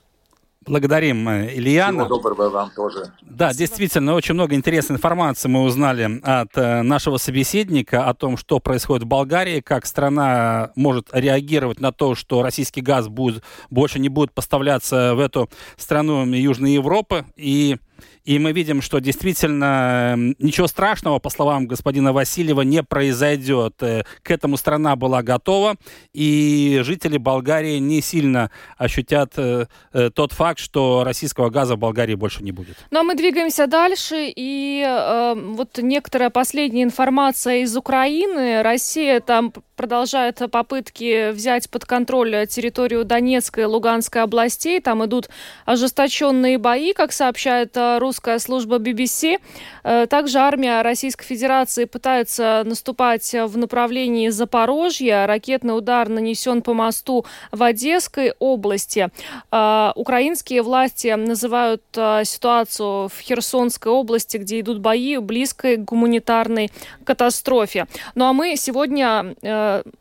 Благодарим 0.67 1.27
э, 1.29 1.53
Ильяна. 1.55 2.05
Всего 2.05 2.17
доброго 2.17 2.49
вам 2.49 2.71
тоже. 2.75 3.11
Да, 3.21 3.47
Спасибо. 3.47 3.59
действительно, 3.59 4.13
очень 4.13 4.33
много 4.33 4.55
интересной 4.55 4.95
информации 4.95 5.49
мы 5.49 5.61
узнали 5.63 6.19
от 6.23 6.57
э, 6.57 6.81
нашего 6.81 7.17
собеседника 7.17 8.07
о 8.07 8.13
том, 8.13 8.37
что 8.37 8.59
происходит 8.59 9.03
в 9.03 9.07
Болгарии, 9.07 9.61
как 9.61 9.85
страна 9.85 10.71
может 10.75 11.09
реагировать 11.11 11.79
на 11.79 11.91
то, 11.91 12.15
что 12.15 12.43
российский 12.43 12.81
газ 12.81 13.07
будет, 13.07 13.43
больше 13.69 13.99
не 13.99 14.09
будет 14.09 14.33
поставляться 14.33 15.15
в 15.15 15.19
эту 15.19 15.49
страну 15.77 16.25
Южной 16.25 16.73
Европы. 16.73 17.25
И 17.35 17.77
и 18.25 18.39
мы 18.39 18.53
видим, 18.53 18.81
что 18.81 18.99
действительно 18.99 20.15
ничего 20.39 20.67
страшного, 20.67 21.19
по 21.19 21.29
словам 21.29 21.67
господина 21.67 22.13
Васильева, 22.13 22.61
не 22.61 22.83
произойдет. 22.83 23.75
Э, 23.81 24.03
к 24.21 24.31
этому 24.31 24.57
страна 24.57 24.95
была 24.95 25.21
готова, 25.23 25.75
и 26.13 26.79
жители 26.83 27.17
Болгарии 27.17 27.79
не 27.79 28.01
сильно 28.01 28.49
ощутят 28.77 29.33
э, 29.37 29.65
э, 29.91 30.09
тот 30.09 30.31
факт, 30.31 30.59
что 30.59 31.03
российского 31.03 31.49
газа 31.49 31.75
в 31.75 31.79
Болгарии 31.79 32.15
больше 32.15 32.43
не 32.43 32.51
будет. 32.51 32.77
Ну 32.91 32.99
а 32.99 33.03
мы 33.03 33.15
двигаемся 33.15 33.67
дальше, 33.67 34.31
и 34.33 34.83
э, 34.85 35.33
вот 35.35 35.77
некоторая 35.79 36.29
последняя 36.29 36.83
информация 36.83 37.63
из 37.63 37.75
Украины. 37.75 38.61
Россия 38.63 39.19
там 39.19 39.51
продолжает 39.75 40.41
попытки 40.51 41.31
взять 41.31 41.69
под 41.69 41.85
контроль 41.85 42.47
территорию 42.47 43.03
Донецкой 43.03 43.63
и 43.63 43.67
Луганской 43.67 44.21
областей. 44.21 44.79
Там 44.79 45.03
идут 45.05 45.29
ожесточенные 45.65 46.57
бои, 46.57 46.93
как 46.93 47.11
сообщает 47.11 47.75
русская 47.75 48.12
русская 48.13 48.37
служба 48.37 48.77
BBC. 48.77 49.39
Э, 49.83 50.05
также 50.05 50.37
армия 50.37 50.83
Российской 50.83 51.25
Федерации 51.25 51.85
пытается 51.85 52.61
наступать 52.63 53.33
в 53.33 53.57
направлении 53.57 54.29
Запорожья. 54.29 55.25
Ракетный 55.25 55.75
удар 55.75 56.09
нанесен 56.09 56.61
по 56.61 56.75
мосту 56.75 57.25
в 57.51 57.63
Одесской 57.63 58.33
области. 58.37 59.09
Э, 59.51 59.91
украинские 59.95 60.61
власти 60.61 61.07
называют 61.15 61.81
ситуацию 62.23 63.09
в 63.09 63.19
Херсонской 63.19 63.91
области, 63.91 64.37
где 64.37 64.59
идут 64.59 64.79
бои, 64.79 65.17
близкой 65.17 65.77
к 65.77 65.85
гуманитарной 65.85 66.69
катастрофе. 67.03 67.87
Ну 68.13 68.25
а 68.25 68.33
мы 68.33 68.55
сегодня 68.57 69.35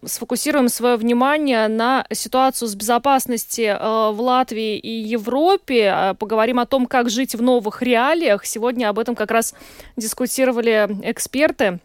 сфокусируем 0.05 0.69
свое 0.69 0.97
внимание 0.97 1.69
на 1.69 2.05
ситуацию 2.13 2.69
с 2.69 2.75
безопасностью 2.75 3.79
в 3.81 4.17
Латвии 4.19 4.79
и 4.79 4.91
Европе. 4.91 6.15
Поговорим 6.19 6.59
о 6.59 6.67
том, 6.67 6.87
как 6.87 7.09
жить 7.09 7.35
в 7.35 7.43
новых 7.43 7.81
реалиях. 7.83 8.02
Сегодня 8.45 8.89
об 8.89 8.99
этом 8.99 9.15
как 9.15 9.31
раз 9.31 9.55
дискутировали 9.97 10.89
эксперты. 11.03 11.79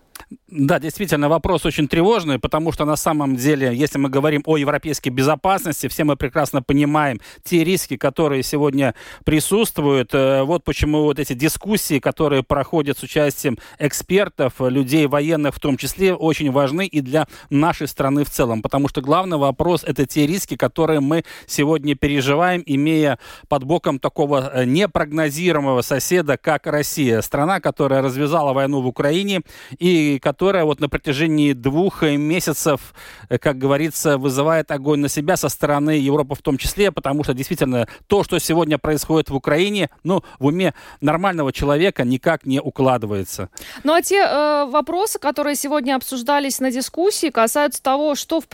Да, 0.50 0.80
действительно, 0.80 1.30
вопрос 1.30 1.66
очень 1.66 1.88
тревожный, 1.88 2.40
потому 2.40 2.72
что 2.72 2.86
на 2.86 2.96
самом 2.96 3.36
деле, 3.36 3.76
если 3.76 3.98
мы 3.98 4.10
говорим 4.10 4.44
о 4.46 4.58
европейской 4.58 5.10
безопасности, 5.10 5.88
все 5.88 6.04
мы 6.04 6.16
прекрасно 6.16 6.62
понимаем 6.62 7.20
те 7.44 7.64
риски, 7.64 7.98
которые 7.98 8.44
сегодня 8.44 8.96
присутствуют. 9.26 10.14
Э, 10.14 10.44
вот 10.44 10.64
почему 10.64 11.04
вот 11.04 11.20
эти 11.20 11.34
дискуссии, 11.34 12.00
которые 12.00 12.44
проходят 12.44 12.98
с 12.98 13.04
участием 13.04 13.58
экспертов, 13.78 14.54
людей 14.60 15.08
военных 15.08 15.56
в 15.56 15.60
том 15.60 15.78
числе, 15.78 16.14
очень 16.14 16.52
важны 16.52 16.88
и 16.88 17.02
для 17.02 17.28
нашей 17.50 17.88
страны 17.88 18.24
в 18.24 18.30
целом. 18.30 18.62
Потому 18.62 18.88
что 18.88 19.02
главный 19.02 19.38
вопрос– 19.38 19.84
это 19.86 20.06
те 20.06 20.26
риски, 20.26 20.56
которые 20.56 21.00
мы 21.00 21.24
сегодня 21.46 21.96
переживаем, 21.96 22.64
имея 22.66 23.20
под 23.48 23.64
боком 23.64 24.00
такого 24.00 24.50
э, 24.54 24.66
непрогнозируемого 24.66 25.82
соседа, 25.82 26.38
как 26.38 26.68
Россия. 26.68 27.22
Страна, 27.22 27.60
которая 27.60 28.02
развязала 28.02 28.54
войну 28.54 28.82
в 28.82 28.88
Украине 28.88 29.42
и 29.78 30.07
которая 30.16 30.66
вот 30.66 30.80
на 30.80 30.90
протяжении 30.90 31.54
двух 31.54 32.04
месяцев, 32.04 32.94
э, 33.30 33.38
как 33.38 33.58
говорится, 33.58 34.18
вызывает 34.18 34.72
огонь 34.72 35.00
на 35.02 35.10
себя 35.10 35.38
со 35.38 35.50
стороны 35.50 35.92
Европы 35.92 36.36
в 36.36 36.42
том 36.42 36.58
числе, 36.58 36.92
потому 36.92 37.24
что 37.24 37.34
действительно 37.34 37.88
то, 38.08 38.24
что 38.24 38.40
сегодня 38.40 38.78
происходит 38.78 39.30
в 39.30 39.36
Украине, 39.36 39.90
ну, 40.04 40.24
в 40.40 40.46
уме 40.46 40.74
нормального 41.02 41.52
человека 41.52 42.04
никак 42.04 42.46
не 42.46 42.60
укладывается. 42.62 43.50
Ну, 43.84 43.94
а 43.94 44.02
те 44.02 44.24
э, 44.24 44.66
вопросы, 44.66 45.20
которые 45.20 45.56
сегодня 45.56 45.96
обсуждались 45.96 46.60
на 46.60 46.72
дискуссии, 46.72 47.30
касаются 47.30 47.82
того, 47.84 48.16
что, 48.16 48.42
в, 48.42 48.48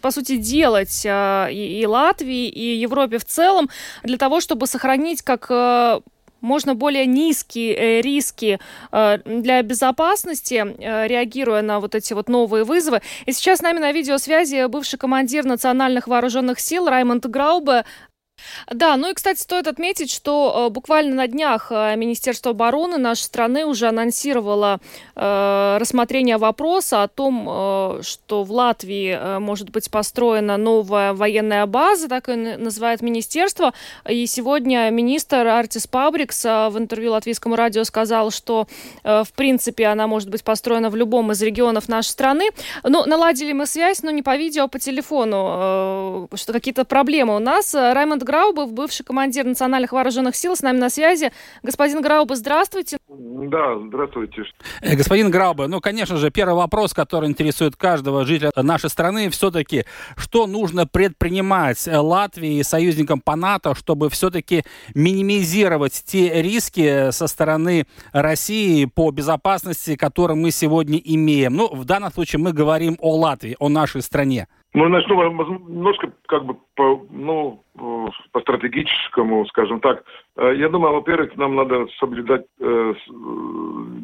по 0.00 0.10
сути, 0.10 0.36
делать 0.36 1.02
э, 1.04 1.48
и, 1.52 1.80
и 1.80 1.86
Латвии, 1.86 2.48
и 2.48 2.76
Европе 2.76 3.18
в 3.18 3.24
целом 3.24 3.70
для 4.02 4.18
того, 4.18 4.40
чтобы 4.40 4.66
сохранить 4.66 5.22
как 5.22 5.46
э, 5.50 6.00
можно 6.40 6.74
более 6.74 7.06
низкие 7.06 7.74
э, 7.74 8.00
риски 8.00 8.58
э, 8.92 9.18
для 9.24 9.62
безопасности, 9.62 10.54
э, 10.54 11.06
реагируя 11.06 11.62
на 11.62 11.80
вот 11.80 11.94
эти 11.94 12.12
вот 12.12 12.28
новые 12.28 12.64
вызовы. 12.64 13.00
И 13.26 13.32
сейчас 13.32 13.58
с 13.58 13.62
нами 13.62 13.78
на 13.78 13.92
видеосвязи 13.92 14.66
бывший 14.66 14.98
командир 14.98 15.44
национальных 15.44 16.06
вооруженных 16.08 16.60
сил 16.60 16.88
Раймонд 16.88 17.26
Граубе. 17.26 17.84
Да, 18.70 18.96
ну 18.96 19.10
и, 19.10 19.14
кстати, 19.14 19.40
стоит 19.40 19.66
отметить, 19.66 20.10
что 20.10 20.66
э, 20.66 20.70
буквально 20.70 21.14
на 21.14 21.26
днях 21.26 21.68
э, 21.70 21.96
Министерство 21.96 22.52
обороны 22.52 22.98
нашей 22.98 23.22
страны 23.22 23.64
уже 23.64 23.88
анонсировало 23.88 24.80
э, 25.16 25.76
рассмотрение 25.80 26.36
вопроса 26.36 27.02
о 27.02 27.08
том, 27.08 27.48
э, 27.48 28.02
что 28.02 28.44
в 28.44 28.52
Латвии 28.52 29.16
э, 29.18 29.38
может 29.38 29.70
быть 29.70 29.90
построена 29.90 30.56
новая 30.56 31.12
военная 31.12 31.66
база, 31.66 32.08
так 32.08 32.28
и 32.28 32.34
называет 32.34 33.02
министерство. 33.02 33.72
И 34.08 34.26
сегодня 34.26 34.90
министр 34.90 35.46
Артис 35.46 35.86
Пабрикс 35.86 36.44
э, 36.44 36.68
в 36.68 36.78
интервью 36.78 37.12
латвийскому 37.12 37.56
радио 37.56 37.84
сказал, 37.84 38.30
что, 38.30 38.66
в 39.02 39.28
принципе, 39.34 39.86
она 39.86 40.06
может 40.06 40.28
быть 40.28 40.44
построена 40.44 40.90
в 40.90 40.96
любом 40.96 41.32
из 41.32 41.42
регионов 41.42 41.88
нашей 41.88 42.08
страны. 42.08 42.50
Ну, 42.82 43.04
наладили 43.06 43.52
мы 43.52 43.66
связь, 43.66 44.02
но 44.02 44.10
не 44.10 44.22
по 44.22 44.36
видео, 44.36 44.64
а 44.64 44.68
по 44.68 44.78
телефону, 44.78 46.28
что 46.34 46.52
какие-то 46.52 46.84
проблемы 46.84 47.36
у 47.36 47.38
нас. 47.38 47.74
Раймонд 47.74 48.22
Граубов, 48.40 48.72
бывший 48.72 49.04
командир 49.04 49.44
национальных 49.44 49.92
вооруженных 49.92 50.34
сил, 50.34 50.56
с 50.56 50.62
нами 50.62 50.78
на 50.78 50.88
связи. 50.88 51.30
Господин 51.62 52.00
Граубов, 52.00 52.38
здравствуйте. 52.38 52.96
Да, 53.06 53.78
здравствуйте. 53.86 54.44
Э, 54.80 54.96
господин 54.96 55.30
Граубе, 55.30 55.66
ну, 55.66 55.80
конечно 55.80 56.16
же, 56.16 56.30
первый 56.30 56.54
вопрос, 56.54 56.94
который 56.94 57.28
интересует 57.28 57.76
каждого 57.76 58.24
жителя 58.24 58.50
нашей 58.56 58.88
страны, 58.88 59.28
все-таки, 59.28 59.84
что 60.16 60.46
нужно 60.46 60.86
предпринимать 60.86 61.86
Латвии 61.86 62.60
и 62.60 62.62
союзникам 62.62 63.20
по 63.20 63.36
НАТО, 63.36 63.74
чтобы 63.74 64.08
все-таки 64.08 64.64
минимизировать 64.94 66.02
те 66.06 66.40
риски 66.40 67.10
со 67.10 67.26
стороны 67.26 67.86
России 68.12 68.86
по 68.86 69.10
безопасности, 69.10 69.96
которые 69.96 70.38
мы 70.38 70.50
сегодня 70.50 70.98
имеем. 70.98 71.56
Ну, 71.56 71.68
в 71.68 71.84
данном 71.84 72.10
случае 72.10 72.40
мы 72.40 72.54
говорим 72.54 72.96
о 73.00 73.16
Латвии, 73.16 73.54
о 73.58 73.68
нашей 73.68 74.00
стране. 74.00 74.48
Ну, 74.72 74.88
начну 74.88 75.20
немножко 75.68 76.12
как 76.26 76.44
бы 76.44 76.56
по, 76.76 77.04
ну, 77.10 77.64
по 77.74 78.40
стратегическому, 78.40 79.44
скажем 79.46 79.80
так. 79.80 80.04
Э, 80.36 80.54
я 80.56 80.68
думаю, 80.68 80.94
во-первых, 80.94 81.36
нам 81.36 81.56
надо 81.56 81.88
соблюдать, 81.98 82.44
э, 82.60 82.94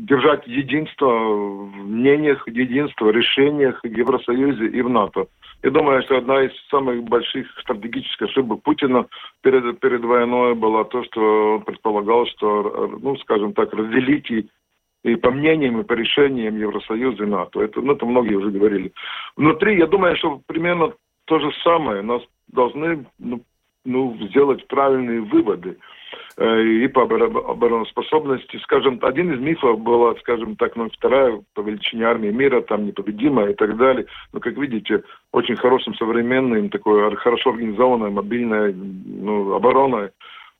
держать 0.08 0.44
единство 0.48 1.06
в 1.06 1.76
мнениях, 1.76 2.48
единство 2.48 3.04
в 3.04 3.10
решениях 3.12 3.80
в 3.80 3.86
Евросоюзе 3.86 4.66
и 4.66 4.82
в 4.82 4.88
НАТО. 4.88 5.26
Я 5.62 5.70
думаю, 5.70 6.02
что 6.02 6.18
одна 6.18 6.42
из 6.42 6.52
самых 6.68 7.04
больших 7.04 7.46
стратегических 7.60 8.28
ошибок 8.28 8.62
Путина 8.62 9.06
перед, 9.42 9.78
перед 9.78 10.04
войной 10.04 10.54
была 10.54 10.82
то, 10.84 11.04
что 11.04 11.54
он 11.54 11.62
предполагал, 11.62 12.26
что, 12.26 12.98
ну, 13.00 13.16
скажем 13.18 13.52
так, 13.52 13.72
разделить 13.72 14.30
и 14.32 14.48
и 15.04 15.16
по 15.16 15.30
мнениям, 15.30 15.80
и 15.80 15.84
по 15.84 15.92
решениям 15.92 16.56
Евросоюза 16.56 17.24
и 17.24 17.26
НАТО. 17.26 17.62
Это, 17.62 17.80
ну, 17.80 17.92
это 17.92 18.04
многие 18.06 18.34
уже 18.34 18.50
говорили. 18.50 18.92
Внутри, 19.36 19.78
я 19.78 19.86
думаю, 19.86 20.16
что 20.16 20.40
примерно 20.46 20.92
то 21.26 21.38
же 21.38 21.50
самое. 21.62 22.02
Нас 22.02 22.22
должны 22.48 23.06
ну, 23.18 23.40
ну, 23.86 24.16
сделать 24.28 24.66
правильные 24.66 25.20
выводы 25.20 25.78
э, 26.36 26.62
и 26.62 26.88
по 26.88 27.02
обороноспособности. 27.02 28.58
Скажем, 28.58 28.98
один 29.02 29.32
из 29.32 29.40
мифов 29.40 29.80
была, 29.80 30.14
скажем 30.16 30.56
так, 30.56 30.76
ну, 30.76 30.90
вторая 30.90 31.40
по 31.54 31.60
величине 31.60 32.04
армии 32.04 32.30
мира, 32.30 32.60
там 32.62 32.86
непобедимая 32.86 33.50
и 33.50 33.54
так 33.54 33.76
далее. 33.76 34.06
Но, 34.32 34.40
как 34.40 34.56
видите, 34.56 35.02
очень 35.32 35.56
хорошим, 35.56 35.94
современным, 35.94 36.68
такой 36.68 37.14
хорошо 37.16 37.50
организованная, 37.50 38.10
мобильная 38.10 38.72
ну, 38.74 39.54
оборона 39.54 40.10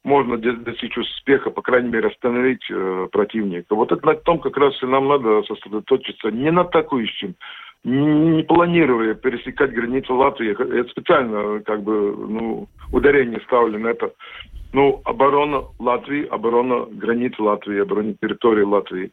можно 0.07 0.39
достичь 0.39 0.97
успеха, 0.97 1.51
по 1.51 1.63
крайней 1.63 1.91
мере, 1.91 2.09
остановить 2.09 2.65
э, 2.71 3.09
противника. 3.11 3.75
Вот 3.75 3.91
это 3.91 4.07
на 4.07 4.15
том 4.15 4.39
как 4.39 4.57
раз 4.57 4.81
и 4.81 4.87
нам 4.87 5.09
надо 5.09 5.43
сосредоточиться 5.43 6.31
не 6.31 6.53
на 6.53 6.61
атакующем, 6.61 7.35
не, 7.83 8.45
планируя 8.45 9.15
пересекать 9.15 9.73
границу 9.73 10.15
Латвии. 10.15 10.53
Это 10.53 10.89
специально 10.91 11.61
как 11.61 11.83
бы 11.83 12.15
ну, 12.17 12.69
ударение 12.93 13.41
ставлю 13.47 13.81
на 13.81 13.89
это. 13.89 14.13
Ну, 14.73 15.03
оборона 15.05 15.65
Латвии, 15.81 16.25
оборона 16.27 16.87
границ 16.89 17.35
Латвии, 17.39 17.81
оборона 17.81 18.15
территории 18.15 18.63
Латвии. 18.63 19.11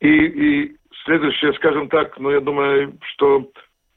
И, 0.00 0.08
и 0.08 0.76
следующее, 1.04 1.52
скажем 1.54 1.88
так, 1.88 2.18
ну, 2.18 2.30
я 2.30 2.40
думаю, 2.40 2.94
что 3.14 3.48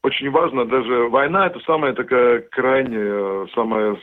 очень 0.03 0.29
важно, 0.29 0.65
даже 0.65 1.09
война 1.09 1.47
это 1.47 1.59
самая 1.61 1.93
такая 1.93 2.41
крайняя, 2.51 3.47
самая 3.55 3.97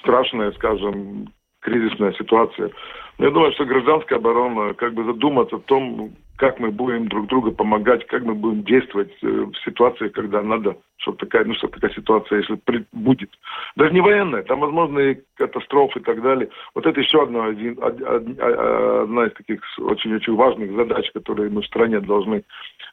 страшная, 0.00 0.52
скажем, 0.52 1.28
кризисная 1.64 2.12
ситуация. 2.12 2.70
Я 3.18 3.30
думаю, 3.30 3.52
что 3.52 3.64
гражданская 3.64 4.18
оборона, 4.18 4.74
как 4.74 4.92
бы 4.94 5.04
задуматься 5.04 5.56
о 5.56 5.60
том, 5.60 6.12
как 6.36 6.58
мы 6.58 6.70
будем 6.70 7.08
друг 7.08 7.28
другу 7.28 7.52
помогать, 7.52 8.06
как 8.06 8.24
мы 8.24 8.34
будем 8.34 8.64
действовать 8.64 9.12
э, 9.22 9.26
в 9.26 9.54
ситуации, 9.64 10.08
когда 10.08 10.42
надо, 10.42 10.76
чтобы 10.96 11.18
такая, 11.18 11.44
ну, 11.44 11.54
чтобы 11.54 11.74
такая 11.74 11.92
ситуация, 11.94 12.38
если 12.40 12.58
будет. 12.92 13.30
Даже 13.76 13.94
не 13.94 14.00
военная, 14.00 14.42
там 14.42 14.60
возможны 14.60 15.22
катастрофы 15.36 16.00
и 16.00 16.02
так 16.02 16.20
далее. 16.22 16.48
Вот 16.74 16.86
это 16.86 17.00
еще 17.00 17.22
одна, 17.22 17.46
один, 17.46 17.78
одна 17.80 19.26
из 19.26 19.32
таких 19.34 19.60
очень-очень 19.78 20.34
важных 20.34 20.74
задач, 20.74 21.10
которые 21.12 21.50
мы 21.50 21.62
в 21.62 21.66
стране 21.66 22.00
должны 22.00 22.42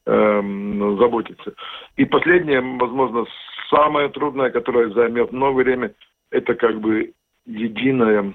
эм, 0.05 0.97
заботиться. 0.99 1.53
И 1.97 2.05
последнее, 2.05 2.61
возможно, 2.61 3.25
самое 3.71 4.09
трудное, 4.09 4.51
которое 4.51 4.91
займет 4.91 5.31
много 5.31 5.57
времени, 5.57 5.93
это 6.29 6.53
как 6.53 6.79
бы 6.79 7.11
единая 7.47 8.33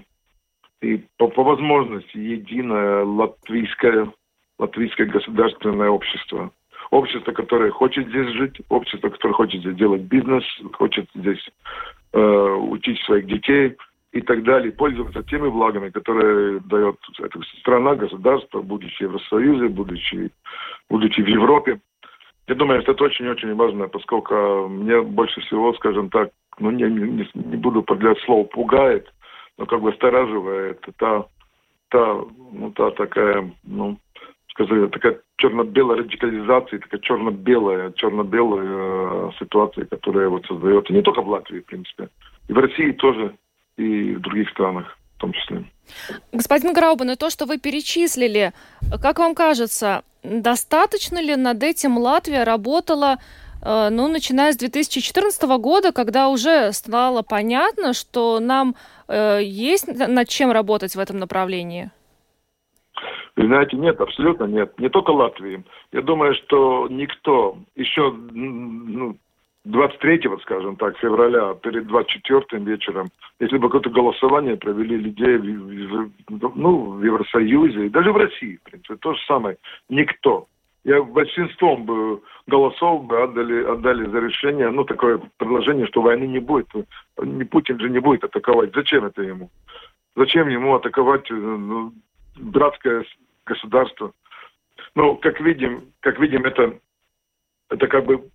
и 0.83 1.03
по, 1.19 1.29
по 1.29 1.43
возможности 1.43 2.17
единое 2.17 3.05
латвийское, 3.05 4.13
латвийское 4.59 5.07
государственное 5.07 5.89
общество. 5.89 6.51
Общество, 6.91 7.33
которое 7.33 7.71
хочет 7.71 8.09
здесь 8.09 8.29
жить, 8.29 8.61
общество, 8.69 9.09
которое 9.09 9.35
хочет 9.35 9.61
здесь 9.61 9.77
делать 9.77 10.03
бизнес, 10.03 10.45
хочет 10.75 11.09
здесь 11.15 11.45
э, 12.13 12.21
учить 12.21 13.01
своих 13.01 13.27
детей 13.27 13.77
и 14.13 14.21
так 14.21 14.45
далее, 14.45 14.73
пользоваться 14.73 15.23
теми 15.25 15.49
благами, 15.49 15.91
которые 15.91 16.61
дает 16.61 16.97
эта 17.19 17.41
страна, 17.61 17.97
государство, 17.97 18.63
будучи 18.63 18.99
в 18.99 19.01
Евросоюзе, 19.01 19.69
будучи, 19.69 20.31
будучи 20.89 21.21
в 21.21 21.27
Европе. 21.27 21.81
Я 22.47 22.55
думаю, 22.55 22.81
что 22.83 22.93
это 22.93 23.05
очень-очень 23.05 23.55
важно, 23.55 23.89
поскольку 23.89 24.69
мне 24.69 25.03
больше 25.03 25.41
всего, 25.41 25.75
скажем 25.75 26.09
так, 26.11 26.31
ну, 26.61 26.71
не, 26.71 26.85
не, 26.85 27.29
не 27.35 27.57
буду 27.57 27.83
подлять 27.83 28.19
слово, 28.21 28.45
пугает, 28.45 29.13
но 29.59 29.67
как 29.67 29.81
бы 29.81 29.91
настораживает 29.91 30.81
та 30.99 31.25
та, 31.89 32.21
ну, 32.53 32.73
та 32.73 32.91
такая, 32.91 33.53
ну, 33.65 33.99
сказать, 34.51 34.91
такая 34.91 35.21
черно-белая 35.37 35.99
радикализация, 35.99 36.81
такая 36.81 37.01
черно-белая, 37.01 37.93
черно-белая 37.93 39.29
э, 39.29 39.31
ситуация, 39.39 39.85
которая 39.85 40.29
вот 40.29 40.45
создается 40.47 40.93
не 40.93 41.03
только 41.03 41.23
в 41.23 41.29
Латвии, 41.29 41.61
в 41.61 41.67
принципе, 41.67 42.09
и 42.49 42.53
в 42.53 42.59
России 42.59 42.93
тоже, 42.93 43.37
и 43.77 44.15
в 44.15 44.21
других 44.21 44.51
странах 44.51 44.99
в 45.17 45.21
том 45.21 45.33
числе. 45.33 45.65
Господин 46.33 46.75
Граубен, 46.75 47.11
и 47.11 47.17
то, 47.17 47.31
что 47.31 47.47
вы 47.47 47.59
перечислили, 47.59 48.53
как 49.01 49.19
вам 49.19 49.35
кажется, 49.35 50.03
достаточно 50.23 51.23
ли 51.23 51.37
над 51.37 51.63
этим 51.63 51.97
Латвия 51.97 52.45
работала 52.45 53.17
ну, 53.91 54.09
начиная 54.09 54.53
с 54.53 54.57
2014 54.57 55.43
года, 55.59 55.93
когда 55.93 56.29
уже 56.29 56.73
стало 56.73 57.23
понятно, 57.23 57.95
что 57.95 58.39
нам 58.41 58.75
э, 59.09 59.41
есть 59.43 59.89
над 59.89 60.29
чем 60.29 60.53
работать 60.53 60.95
в 60.95 61.01
этом 61.01 61.19
направлении? 61.19 61.91
Вы 63.37 63.47
знаете, 63.47 63.77
нет, 63.77 64.01
абсолютно 64.01 64.45
нет. 64.45 64.79
Не 64.79 64.89
только 64.89 65.11
Латвии. 65.11 65.65
Я 65.93 66.03
думаю, 66.03 66.35
что 66.35 66.89
никто 66.89 67.59
еще 67.75 68.11
ну, 68.13 69.17
23, 69.67 70.23
скажем 70.43 70.77
так, 70.77 70.97
февраля, 70.99 71.55
перед 71.55 71.87
24 71.87 72.63
вечером, 72.63 73.09
если 73.41 73.59
бы 73.59 73.69
какое-то 73.69 73.91
голосование 73.91 74.57
провели 74.57 74.97
людей 74.97 75.37
в, 75.39 76.11
в, 76.29 76.57
ну, 76.57 76.93
в 76.93 77.05
Евросоюзе, 77.05 77.91
даже 77.91 78.13
в 78.13 78.17
России, 78.17 78.57
в 78.57 78.71
принципе, 78.71 78.97
то 78.97 79.13
же 79.13 79.21
самое, 79.27 79.57
никто. 79.89 80.47
Я 80.85 81.03
большинством 81.03 81.85
бы 81.85 82.23
голосов 82.47 83.05
бы 83.05 83.23
отдали, 83.23 83.65
отдали 83.65 84.09
за 84.09 84.19
решение, 84.19 84.71
ну, 84.71 84.85
такое 84.85 85.21
предложение, 85.37 85.87
что 85.87 86.03
войны 86.03 86.25
не 86.25 86.39
будет. 86.39 86.69
Не 87.21 87.45
Путин 87.45 87.81
же 87.81 87.91
не 87.91 87.99
будет 87.99 88.25
атаковать. 88.25 88.75
Зачем 88.75 89.05
это 89.05 89.23
ему? 89.23 89.51
Зачем 90.15 90.49
ему 90.49 90.75
атаковать 90.75 91.29
ну, 91.31 91.93
братское 92.37 93.05
государство? 93.45 94.13
Ну, 94.95 95.17
как 95.17 95.41
видим, 95.41 95.93
как 96.01 96.19
видим, 96.19 96.45
это, 96.45 96.79
это 97.69 97.87
как 97.87 98.05
бы 98.05 98.31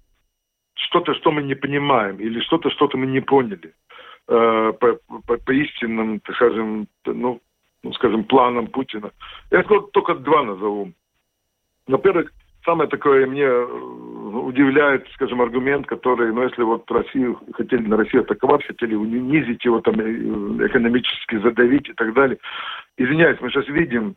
что-то, 0.74 1.13
что 1.15 1.32
мы 1.32 1.43
не 1.43 1.56
понимаем, 1.56 2.17
или 2.17 2.39
что-то, 2.41 2.69
что-то 2.69 2.97
мы 2.97 3.08
не 3.08 3.21
поняли 3.21 3.74
э, 4.28 4.74
по, 4.80 5.00
по, 5.26 5.38
по 5.38 5.52
истинным, 5.52 6.19
так 6.19 6.36
скажем, 6.36 6.88
ну, 7.06 7.41
ну, 7.84 7.93
скажем, 7.93 8.26
планам 8.26 8.67
Путина. 8.67 9.12
Я 9.50 9.63
только 9.63 10.15
два 10.15 10.43
назову. 10.43 10.91
Во-первых, 11.88 12.32
самое 12.65 12.89
такое 12.89 13.26
мне 13.28 13.43
э, 13.43 13.63
удивляет, 13.63 15.08
скажем, 15.13 15.41
аргумент, 15.41 15.88
который, 15.88 16.32
ну, 16.34 16.43
если 16.43 16.63
вот 16.63 16.89
Россию, 16.91 17.39
хотели 17.54 17.86
на 17.88 17.97
Россию 17.97 18.24
атаковать, 18.24 18.65
хотели 18.65 18.95
унизить 18.95 19.63
его, 19.65 19.82
там, 19.82 20.00
э, 20.00 20.67
экономически 20.67 21.39
задавить 21.39 21.89
и 21.89 21.93
так 21.93 22.13
далее. 22.13 22.38
Извиняюсь, 22.97 23.39
мы 23.41 23.50
сейчас 23.50 23.67
видим, 23.67 24.15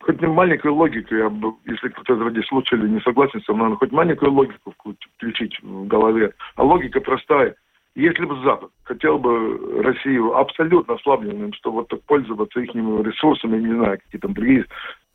хоть 0.00 0.20
маленькую 0.20 0.74
логику, 0.74 1.14
я, 1.14 1.32
если 1.66 1.88
кто-то 1.88 2.22
ради 2.22 2.40
слушателей 2.42 2.88
не 2.88 3.00
согласен 3.00 3.40
со 3.42 3.52
мной, 3.52 3.76
хоть 3.76 3.92
маленькую 3.92 4.32
логику 4.32 4.74
включить 5.16 5.60
в 5.62 5.86
голове. 5.86 6.32
А 6.56 6.64
логика 6.64 7.00
простая. 7.00 7.54
Если 7.94 8.24
бы 8.24 8.40
Запад 8.44 8.70
хотел 8.84 9.18
бы 9.18 9.82
Россию 9.82 10.36
абсолютно 10.36 10.94
ослабленным, 10.94 11.52
чтобы 11.54 11.78
вот 11.78 11.88
так 11.88 12.00
пользоваться 12.04 12.60
их 12.60 12.72
ресурсами, 12.74 13.58
не 13.58 13.74
знаю, 13.74 13.98
какие 13.98 14.20
там 14.20 14.34
другие, 14.34 14.60
э, 14.60 14.66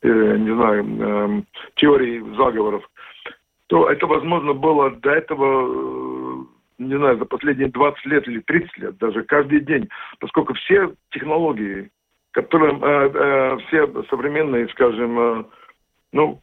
не 0.07 0.55
знаю, 0.55 0.85
э, 0.85 1.41
теории 1.75 2.19
заговоров, 2.35 2.83
то 3.67 3.89
это 3.89 4.05
возможно 4.07 4.53
было 4.53 4.91
до 4.91 5.11
этого, 5.11 5.67
э, 5.67 6.43
не 6.79 6.97
знаю, 6.97 7.17
за 7.17 7.25
последние 7.25 7.69
20 7.69 8.05
лет 8.05 8.27
или 8.27 8.39
30 8.41 8.77
лет, 8.77 8.97
даже 8.97 9.23
каждый 9.23 9.61
день, 9.61 9.87
поскольку 10.19 10.53
все 10.53 10.93
технологии 11.11 11.89
которым 12.33 12.83
э, 12.83 13.11
э, 13.13 13.57
все 13.67 13.87
современные, 14.09 14.67
скажем, 14.69 15.19
э, 15.19 15.43
ну, 16.11 16.41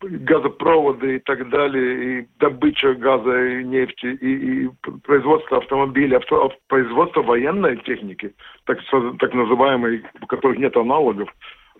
газопроводы 0.00 1.16
и 1.16 1.18
так 1.18 1.48
далее, 1.50 2.20
и 2.20 2.28
добыча 2.38 2.94
газа 2.94 3.44
и 3.44 3.64
нефти, 3.64 4.06
и, 4.06 4.64
и 4.64 4.70
производство 5.04 5.58
автомобилей, 5.58 6.16
авто, 6.16 6.52
производство 6.68 7.22
военной 7.22 7.76
техники, 7.78 8.34
так, 8.64 8.78
так 9.18 9.34
называемой, 9.34 10.04
у 10.20 10.26
которых 10.26 10.58
нет 10.58 10.76
аналогов, 10.76 11.28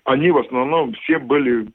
они 0.05 0.31
в 0.31 0.39
основном 0.39 0.93
все 0.95 1.19
были 1.19 1.69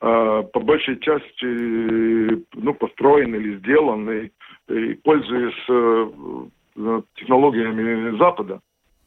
э, 0.00 0.42
по 0.52 0.60
большей 0.60 0.98
части 1.00 2.44
ну, 2.54 2.74
построены 2.74 3.36
или 3.36 3.58
сделаны, 3.58 4.30
и, 4.68 4.94
пользуясь 4.94 5.64
э, 5.68 7.02
технологиями 7.16 8.16
Запада. 8.18 8.60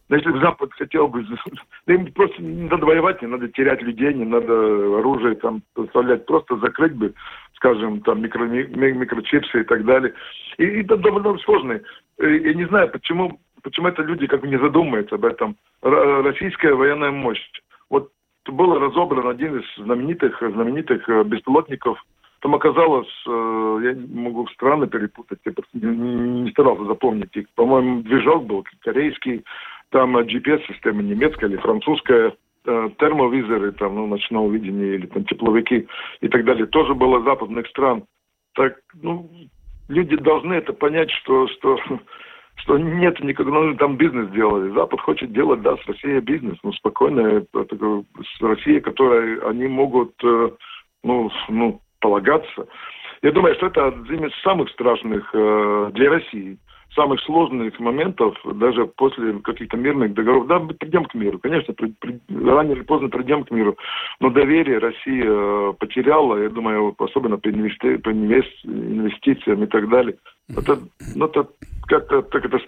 Но 0.09 0.15
если 0.15 0.31
Запад 0.39 0.73
хотел 0.73 1.07
бы... 1.07 1.23
Да 1.87 1.93
им 1.93 2.11
просто 2.13 2.41
не 2.41 2.67
надо 2.67 2.85
воевать, 2.85 3.21
не 3.21 3.27
надо 3.27 3.47
терять 3.47 3.81
людей, 3.81 4.13
не 4.13 4.25
надо 4.25 4.53
оружие 4.99 5.35
там 5.35 5.61
поставлять. 5.73 6.25
Просто 6.25 6.57
закрыть 6.57 6.93
бы, 6.93 7.13
скажем, 7.55 8.01
там 8.01 8.21
микро, 8.21 8.45
микрочипсы 8.45 9.61
и 9.61 9.63
так 9.63 9.85
далее. 9.85 10.13
И, 10.57 10.63
и 10.63 10.83
это 10.83 10.97
довольно 10.97 11.37
сложно. 11.39 11.79
Я 12.19 12.53
не 12.53 12.65
знаю, 12.65 12.89
почему, 12.89 13.39
почему 13.63 13.87
это 13.87 14.01
люди 14.03 14.27
как 14.27 14.41
бы 14.41 14.47
не 14.47 14.59
задумываются 14.59 15.15
об 15.15 15.25
этом. 15.25 15.55
Российская 15.81 16.73
военная 16.73 17.11
мощь. 17.11 17.41
Вот 17.89 18.11
был 18.51 18.77
разобран 18.77 19.27
один 19.27 19.59
из 19.59 19.83
знаменитых, 19.83 20.39
знаменитых 20.39 21.07
э, 21.09 21.23
беспилотников 21.23 21.99
там 22.41 22.55
оказалось, 22.55 23.09
э, 23.27 23.79
я 23.83 24.21
могу 24.21 24.47
страны 24.47 24.87
перепутать, 24.87 25.39
я 25.43 25.53
не, 25.73 26.49
старался 26.51 26.85
запомнить 26.85 27.35
их. 27.35 27.49
По-моему, 27.55 28.01
движок 28.01 28.45
был 28.45 28.65
корейский, 28.81 29.43
там 29.89 30.17
GPS-система 30.17 31.01
немецкая 31.01 31.47
или 31.47 31.57
французская, 31.57 32.33
э, 32.65 32.89
термовизоры, 32.97 33.73
там, 33.73 33.95
ну, 33.95 34.07
ночного 34.07 34.49
видения 34.51 34.95
или 34.95 35.07
там 35.07 35.25
тепловики 35.25 35.87
и 36.21 36.27
так 36.29 36.45
далее, 36.45 36.65
тоже 36.67 36.95
было 36.95 37.23
западных 37.23 37.67
стран. 37.67 38.05
Так, 38.53 38.79
ну, 39.01 39.29
люди 39.89 40.15
должны 40.15 40.53
это 40.53 40.71
понять, 40.71 41.11
что, 41.11 41.47
что, 41.49 41.77
что 42.61 42.77
нет 42.77 43.19
никакого, 43.21 43.63
ну, 43.63 43.75
там 43.75 43.97
бизнес 43.97 44.29
делали. 44.31 44.71
Запад 44.73 44.99
хочет 45.01 45.31
делать, 45.31 45.61
да, 45.61 45.77
с 45.77 45.85
Россией 45.87 46.19
бизнес, 46.19 46.57
ну, 46.63 46.73
спокойно, 46.73 47.45
это, 47.53 47.75
с 47.75 48.41
Россией, 48.41 48.79
которой 48.79 49.39
они 49.49 49.67
могут, 49.67 50.13
э, 50.23 50.49
ну, 51.03 51.29
ну, 51.49 51.81
полагаться. 51.99 52.67
Я 53.21 53.31
думаю, 53.31 53.55
что 53.55 53.67
это 53.67 53.87
один 53.87 54.25
из 54.25 54.41
самых 54.41 54.69
страшных 54.69 55.29
э, 55.33 55.91
для 55.93 56.09
России 56.09 56.57
самых 56.95 57.21
сложных 57.21 57.79
моментов, 57.79 58.35
даже 58.55 58.85
после 58.85 59.33
каких-то 59.39 59.77
мирных 59.77 60.13
договоров, 60.13 60.47
да, 60.47 60.59
придем 60.59 61.05
к 61.05 61.13
миру, 61.13 61.39
конечно, 61.39 61.73
при, 61.73 61.93
при, 61.99 62.19
рано 62.29 62.71
или 62.71 62.81
поздно 62.81 63.09
придем 63.09 63.43
к 63.43 63.51
миру, 63.51 63.77
но 64.19 64.29
доверие 64.29 64.79
Россия 64.79 65.25
э, 65.25 65.73
потеряла, 65.79 66.37
я 66.37 66.49
думаю, 66.49 66.95
особенно 66.97 67.37
по, 67.37 67.49
инвести, 67.49 67.87
инвести, 67.87 68.67
инвестициям 68.67 69.63
и 69.63 69.67
так 69.67 69.89
далее. 69.89 70.17
Это, 70.49 70.79
ну, 71.15 71.25
это 71.25 71.47
как-то 71.87 72.21
так 72.23 72.45
это 72.45 72.59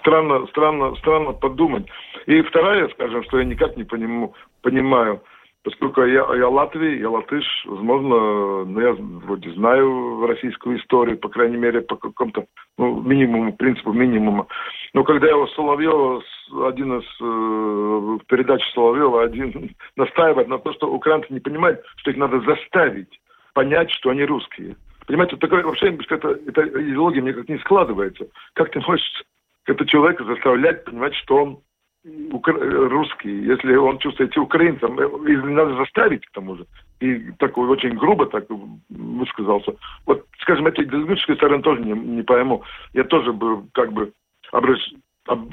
странно, 0.00 0.46
странно, 0.46 0.94
странно 0.96 1.32
подумать. 1.32 1.86
И 2.26 2.40
вторая, 2.42 2.88
скажем, 2.90 3.22
что 3.24 3.38
я 3.38 3.44
никак 3.44 3.76
не 3.76 3.84
понимаю, 3.84 4.32
понимаю 4.62 5.20
поскольку 5.64 6.02
я, 6.02 6.26
я 6.34 6.48
Латвий, 6.48 6.98
я 6.98 7.10
латыш, 7.10 7.44
возможно, 7.66 8.64
ну, 8.64 8.80
я 8.80 8.92
вроде 8.92 9.50
знаю 9.52 10.26
российскую 10.26 10.78
историю, 10.78 11.18
по 11.18 11.28
крайней 11.28 11.56
мере, 11.56 11.82
по 11.82 11.96
какому-то 11.96 12.46
ну, 12.78 13.00
минимуму, 13.00 13.52
принципу 13.52 13.92
минимума. 13.92 14.46
Но 14.94 15.04
когда 15.04 15.28
я 15.28 15.36
у 15.36 15.46
Соловьева, 15.48 16.22
один 16.66 16.98
из 16.98 17.04
э, 17.20 18.24
передач 18.26 18.62
Соловьева, 18.74 19.22
один 19.22 19.74
настаивает 19.96 20.48
на 20.48 20.58
том, 20.58 20.74
что 20.74 20.92
украинцы 20.92 21.28
не 21.30 21.40
понимают, 21.40 21.82
что 21.96 22.10
их 22.10 22.16
надо 22.16 22.40
заставить 22.40 23.20
понять, 23.54 23.90
что 23.90 24.10
они 24.10 24.24
русские. 24.24 24.76
Понимаете, 25.06 25.36
такое 25.36 25.62
вообще 25.62 25.96
это, 26.10 26.38
эта 26.46 26.62
идеология 26.62 27.22
мне 27.22 27.32
как 27.32 27.48
не 27.48 27.58
складывается. 27.58 28.26
Как 28.54 28.70
ты 28.70 28.80
можешь 28.80 29.24
этого 29.66 29.88
человека 29.88 30.24
заставлять 30.24 30.84
понимать, 30.84 31.14
что 31.16 31.36
он 31.36 31.58
русский, 32.04 33.30
если 33.30 33.76
он 33.76 33.98
чувствует 33.98 34.32
себя 34.32 34.42
украинцем, 34.42 34.98
э, 34.98 35.36
надо 35.36 35.76
заставить 35.76 36.26
к 36.26 36.32
тому 36.32 36.56
же. 36.56 36.66
И 37.00 37.30
такой 37.38 37.68
очень 37.68 37.96
грубо 37.96 38.26
так 38.26 38.46
высказался. 38.88 39.74
Вот, 40.06 40.26
скажем, 40.40 40.66
этой 40.66 40.84
идеологической 40.84 41.36
стороны 41.36 41.62
тоже 41.62 41.82
не, 41.82 41.92
не 41.92 42.22
пойму. 42.22 42.62
Я 42.92 43.04
тоже 43.04 43.32
бы 43.32 43.64
как 43.72 43.92
бы 43.92 44.12
обращ... 44.50 44.80
об... 45.26 45.52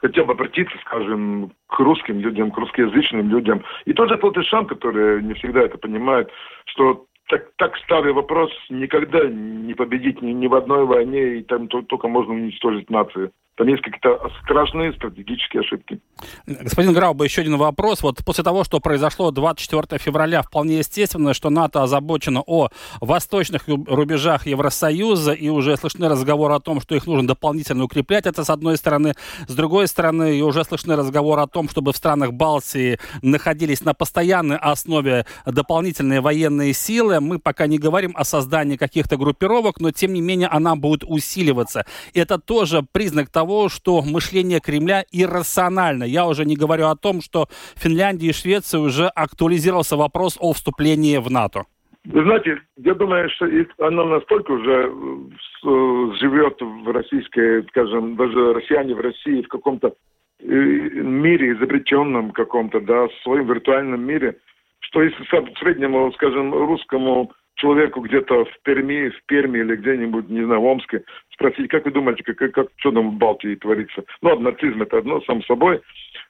хотел 0.00 0.24
бы 0.24 0.32
обратиться, 0.32 0.76
скажем, 0.86 1.52
к 1.66 1.78
русским 1.78 2.20
людям, 2.20 2.50
к 2.50 2.58
русскоязычным 2.58 3.28
людям. 3.28 3.62
И 3.84 3.92
тоже 3.92 4.16
к 4.16 4.24
латышам, 4.24 4.66
которые 4.66 5.22
не 5.22 5.34
всегда 5.34 5.60
это 5.60 5.76
понимают, 5.76 6.30
что 6.64 7.04
так, 7.28 7.50
так 7.56 7.76
старый 7.84 8.12
вопрос 8.12 8.50
никогда 8.70 9.28
не 9.28 9.74
победить 9.74 10.20
ни, 10.22 10.32
ни 10.32 10.46
в 10.46 10.54
одной 10.54 10.84
войне, 10.84 11.36
и 11.36 11.42
там 11.42 11.68
только 11.68 12.08
можно 12.08 12.34
уничтожить 12.34 12.90
нацию 12.90 13.32
Там 13.60 13.68
есть 13.68 13.82
какие-то 13.82 14.18
страшные 14.42 14.94
стратегические 14.94 15.60
ошибки. 15.60 16.00
Господин 16.46 16.94
Грауба, 16.94 17.24
еще 17.24 17.42
один 17.42 17.58
вопрос. 17.58 18.02
Вот 18.02 18.24
после 18.24 18.42
того, 18.42 18.64
что 18.64 18.80
произошло 18.80 19.30
24 19.30 19.98
февраля, 19.98 20.40
вполне 20.40 20.78
естественно, 20.78 21.34
что 21.34 21.50
НАТО 21.50 21.82
озабочено 21.82 22.42
о 22.46 22.70
восточных 23.02 23.68
рубежах 23.68 24.46
Евросоюза, 24.46 25.32
и 25.32 25.50
уже 25.50 25.76
слышны 25.76 26.08
разговоры 26.08 26.54
о 26.54 26.60
том, 26.60 26.80
что 26.80 26.94
их 26.94 27.06
нужно 27.06 27.28
дополнительно 27.28 27.84
укреплять. 27.84 28.24
Это 28.24 28.44
с 28.44 28.48
одной 28.48 28.78
стороны. 28.78 29.12
С 29.46 29.54
другой 29.54 29.88
стороны, 29.88 30.38
и 30.38 30.40
уже 30.40 30.64
слышны 30.64 30.96
разговоры 30.96 31.42
о 31.42 31.46
том, 31.46 31.68
чтобы 31.68 31.92
в 31.92 31.96
странах 31.98 32.32
Балтии 32.32 32.98
находились 33.20 33.84
на 33.84 33.92
постоянной 33.92 34.56
основе 34.56 35.26
дополнительные 35.44 36.22
военные 36.22 36.72
силы. 36.72 37.20
Мы 37.20 37.38
пока 37.38 37.66
не 37.66 37.76
говорим 37.76 38.14
о 38.16 38.24
создании 38.24 38.78
каких-то 38.78 39.18
группировок, 39.18 39.80
но 39.80 39.90
тем 39.90 40.14
не 40.14 40.22
менее 40.22 40.48
она 40.48 40.76
будет 40.76 41.04
усиливаться. 41.06 41.84
Это 42.14 42.38
тоже 42.38 42.86
признак 42.90 43.28
того, 43.28 43.49
что 43.68 44.02
мышление 44.02 44.60
Кремля 44.60 45.04
иррационально. 45.12 46.04
Я 46.04 46.26
уже 46.26 46.44
не 46.44 46.56
говорю 46.56 46.86
о 46.86 46.96
том, 46.96 47.20
что 47.20 47.46
в 47.74 47.80
Финляндии 47.80 48.28
и 48.28 48.32
Швеции 48.32 48.78
уже 48.78 49.06
актуализировался 49.08 49.96
вопрос 49.96 50.36
о 50.40 50.52
вступлении 50.52 51.16
в 51.18 51.30
НАТО. 51.30 51.64
Вы 52.04 52.22
знаете, 52.22 52.58
я 52.78 52.94
думаю, 52.94 53.28
что 53.30 53.46
она 53.78 54.04
настолько 54.04 54.52
уже 54.52 54.72
э, 54.72 56.12
живет 56.18 56.56
в 56.60 56.90
российской, 56.90 57.62
скажем, 57.68 58.16
даже 58.16 58.54
россияне 58.54 58.94
в 58.94 59.00
России 59.00 59.42
в 59.42 59.48
каком-то 59.48 59.92
э, 60.38 60.44
мире, 60.44 61.52
изобретенном 61.52 62.30
каком-то, 62.30 62.80
да, 62.80 63.08
в 63.08 63.12
своем 63.22 63.46
виртуальном 63.46 64.00
мире, 64.00 64.36
что 64.80 65.02
если 65.02 65.22
среднему, 65.58 66.10
скажем, 66.12 66.54
русскому 66.54 67.32
человеку 67.60 68.00
где-то 68.00 68.44
в 68.44 68.62
Перми, 68.62 69.10
в 69.10 69.26
Перми 69.26 69.58
или 69.58 69.76
где-нибудь, 69.76 70.28
не 70.28 70.44
знаю, 70.44 70.60
в 70.60 70.64
Омске, 70.64 71.02
спросить, 71.32 71.68
как 71.68 71.84
вы 71.84 71.90
думаете, 71.90 72.22
как, 72.24 72.52
как, 72.52 72.68
что 72.76 72.92
там 72.92 73.10
в 73.10 73.14
Балтии 73.14 73.54
творится? 73.54 74.02
Ну, 74.22 74.38
нацизм 74.38 74.82
это 74.82 74.98
одно, 74.98 75.20
сам 75.22 75.42
собой. 75.44 75.80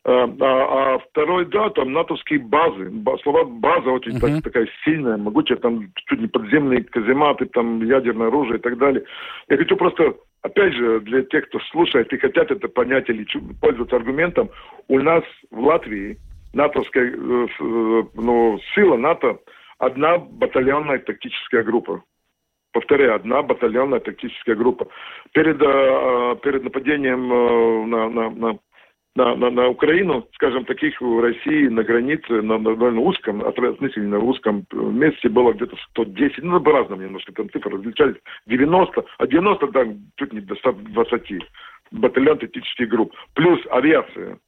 А, 0.05 0.25
а, 0.25 0.95
а 0.95 0.99
второй, 0.99 1.47
да, 1.47 1.71
там 1.71 1.93
натовские 1.93 2.41
базы. 2.41 2.93
Слова 3.23 3.45
база 3.45 3.91
очень 3.91 4.17
uh-huh. 4.17 4.35
так, 4.35 4.45
такая 4.45 4.69
сильная, 4.85 5.17
могучая, 5.17 5.59
там 5.59 5.93
чуть 6.07 6.21
не 6.21 6.27
подземные 6.27 6.85
казематы, 6.85 7.47
там 7.47 7.83
ядерное 7.85 8.29
оружие 8.29 8.59
и 8.59 8.63
так 8.63 8.79
далее. 8.79 9.05
Я 9.49 9.57
хочу 9.57 9.77
просто, 9.77 10.15
опять 10.43 10.75
же, 10.75 11.01
для 11.01 11.23
тех, 11.23 11.49
кто 11.49 11.61
слушает 11.71 12.13
и 12.13 12.19
хотят 12.19 12.51
это 12.51 12.69
понять 12.69 13.09
или 13.09 13.27
пользоваться 13.61 13.97
аргументом, 13.97 14.51
у 14.89 14.99
нас 14.99 15.23
в 15.51 15.61
Латвии 15.61 16.19
натовская 16.53 17.05
э, 17.05 17.47
э, 17.61 18.03
ну, 18.15 18.59
сила 18.75 18.97
НАТО 18.97 19.39
одна 19.81 20.19
батальонная 20.19 20.99
тактическая 20.99 21.65
группа. 21.65 22.05
Повторяю, 22.73 23.17
одна 23.17 23.43
батальонная 23.43 23.99
тактическая 23.99 24.55
группа. 24.55 24.87
Перед, 25.33 25.61
э, 25.61 26.37
перед 26.43 26.63
нападением 26.63 27.33
э, 27.33 27.87
на, 27.87 28.09
на, 28.09 28.31
на 28.31 28.59
на, 29.17 29.35
на, 29.35 29.51
на 29.51 29.69
Украину, 29.69 30.29
скажем, 30.35 30.65
таких 30.65 31.01
в 31.01 31.21
России 31.21 31.67
на 31.67 31.83
границе, 31.83 32.43
на, 32.43 32.59
на 32.59 32.77
довольно 32.77 33.01
узком, 33.01 33.43
относительно 33.43 34.21
узком 34.21 34.65
месте 34.73 35.29
было 35.29 35.53
где-то 35.53 35.77
110, 35.91 36.45
ну, 36.45 36.61
по-разному 36.61 37.03
немножко 37.03 37.33
там 37.33 37.51
цифры 37.51 37.73
различались, 37.73 38.15
90, 38.47 39.05
а 39.19 39.27
90 39.27 39.67
там 39.73 39.97
чуть 40.17 40.33
не 40.33 40.41
до 40.41 40.55
120 40.55 41.43
батальон 41.91 42.39
тактических 42.39 42.89
групп, 42.89 43.13
плюс 43.35 43.59
авиация 43.73 44.39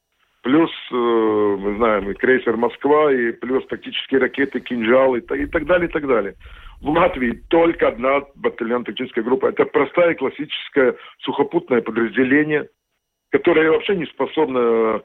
плюс, 0.42 0.70
э, 0.90 0.94
мы 0.94 1.76
знаем, 1.76 2.10
и 2.10 2.14
крейсер 2.14 2.56
«Москва», 2.56 3.12
и 3.12 3.32
плюс 3.32 3.66
тактические 3.66 4.20
ракеты 4.20 4.60
«Кинжал», 4.60 5.14
и, 5.14 5.20
так 5.20 5.66
далее, 5.66 5.88
и 5.88 5.92
так 5.92 6.06
далее. 6.06 6.34
В 6.80 6.90
Латвии 6.90 7.40
только 7.48 7.88
одна 7.88 8.22
батальон 8.34 8.84
тактическая 8.84 9.24
группа. 9.24 9.46
Это 9.46 9.64
простая 9.64 10.14
классическое 10.14 10.96
сухопутное 11.20 11.80
подразделение, 11.80 12.68
которое 13.30 13.70
вообще 13.70 13.96
не 13.96 14.06
способно 14.06 15.02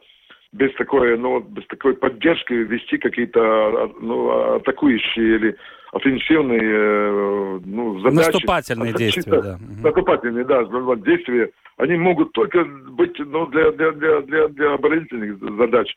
без 0.54 0.74
такой, 0.76 1.18
ну, 1.18 1.40
без 1.40 1.66
такой 1.68 1.96
поддержки 1.96 2.54
вести 2.54 2.98
какие-то 2.98 3.42
а, 3.42 3.92
ну, 4.00 4.56
атакующие 4.56 5.36
или 5.36 5.58
офенсивные 5.92 6.62
э, 6.62 7.60
ну, 7.66 8.00
задачи. 8.00 8.32
Наступательные 8.32 8.94
действия, 8.94 9.42
да. 9.42 9.60
Наступательные, 9.84 10.46
да, 10.46 10.64
действия 10.98 11.52
они 11.78 11.96
могут 11.98 12.32
только 12.34 12.66
быть 12.66 13.18
ну, 13.20 13.48
для, 13.48 13.72
для, 13.72 13.92
для, 13.92 14.22
для, 14.22 14.48
для 14.48 14.74
оборонительных 14.74 15.38
задач. 15.40 15.96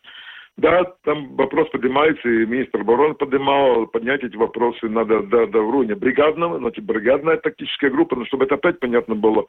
Да, 0.57 0.85
там 1.05 1.37
вопрос 1.37 1.71
поднимается, 1.71 2.29
и 2.29 2.45
министр 2.45 2.81
обороны 2.81 3.15
поднимал, 3.15 3.87
поднять 3.87 4.23
эти 4.23 4.37
вопросы 4.37 4.89
надо 4.89 5.23
до, 5.23 5.47
до 5.47 5.61
уровня 5.61 5.97
бригадного, 5.97 6.59
значит, 6.59 6.85
бригадная 6.85 7.39
тактическая 7.39 7.91
группа, 7.91 8.17
но 8.17 8.27
чтобы 8.27 8.45
это 8.45 8.57
опять 8.57 8.79
понятно 8.79 9.15
было, 9.15 9.47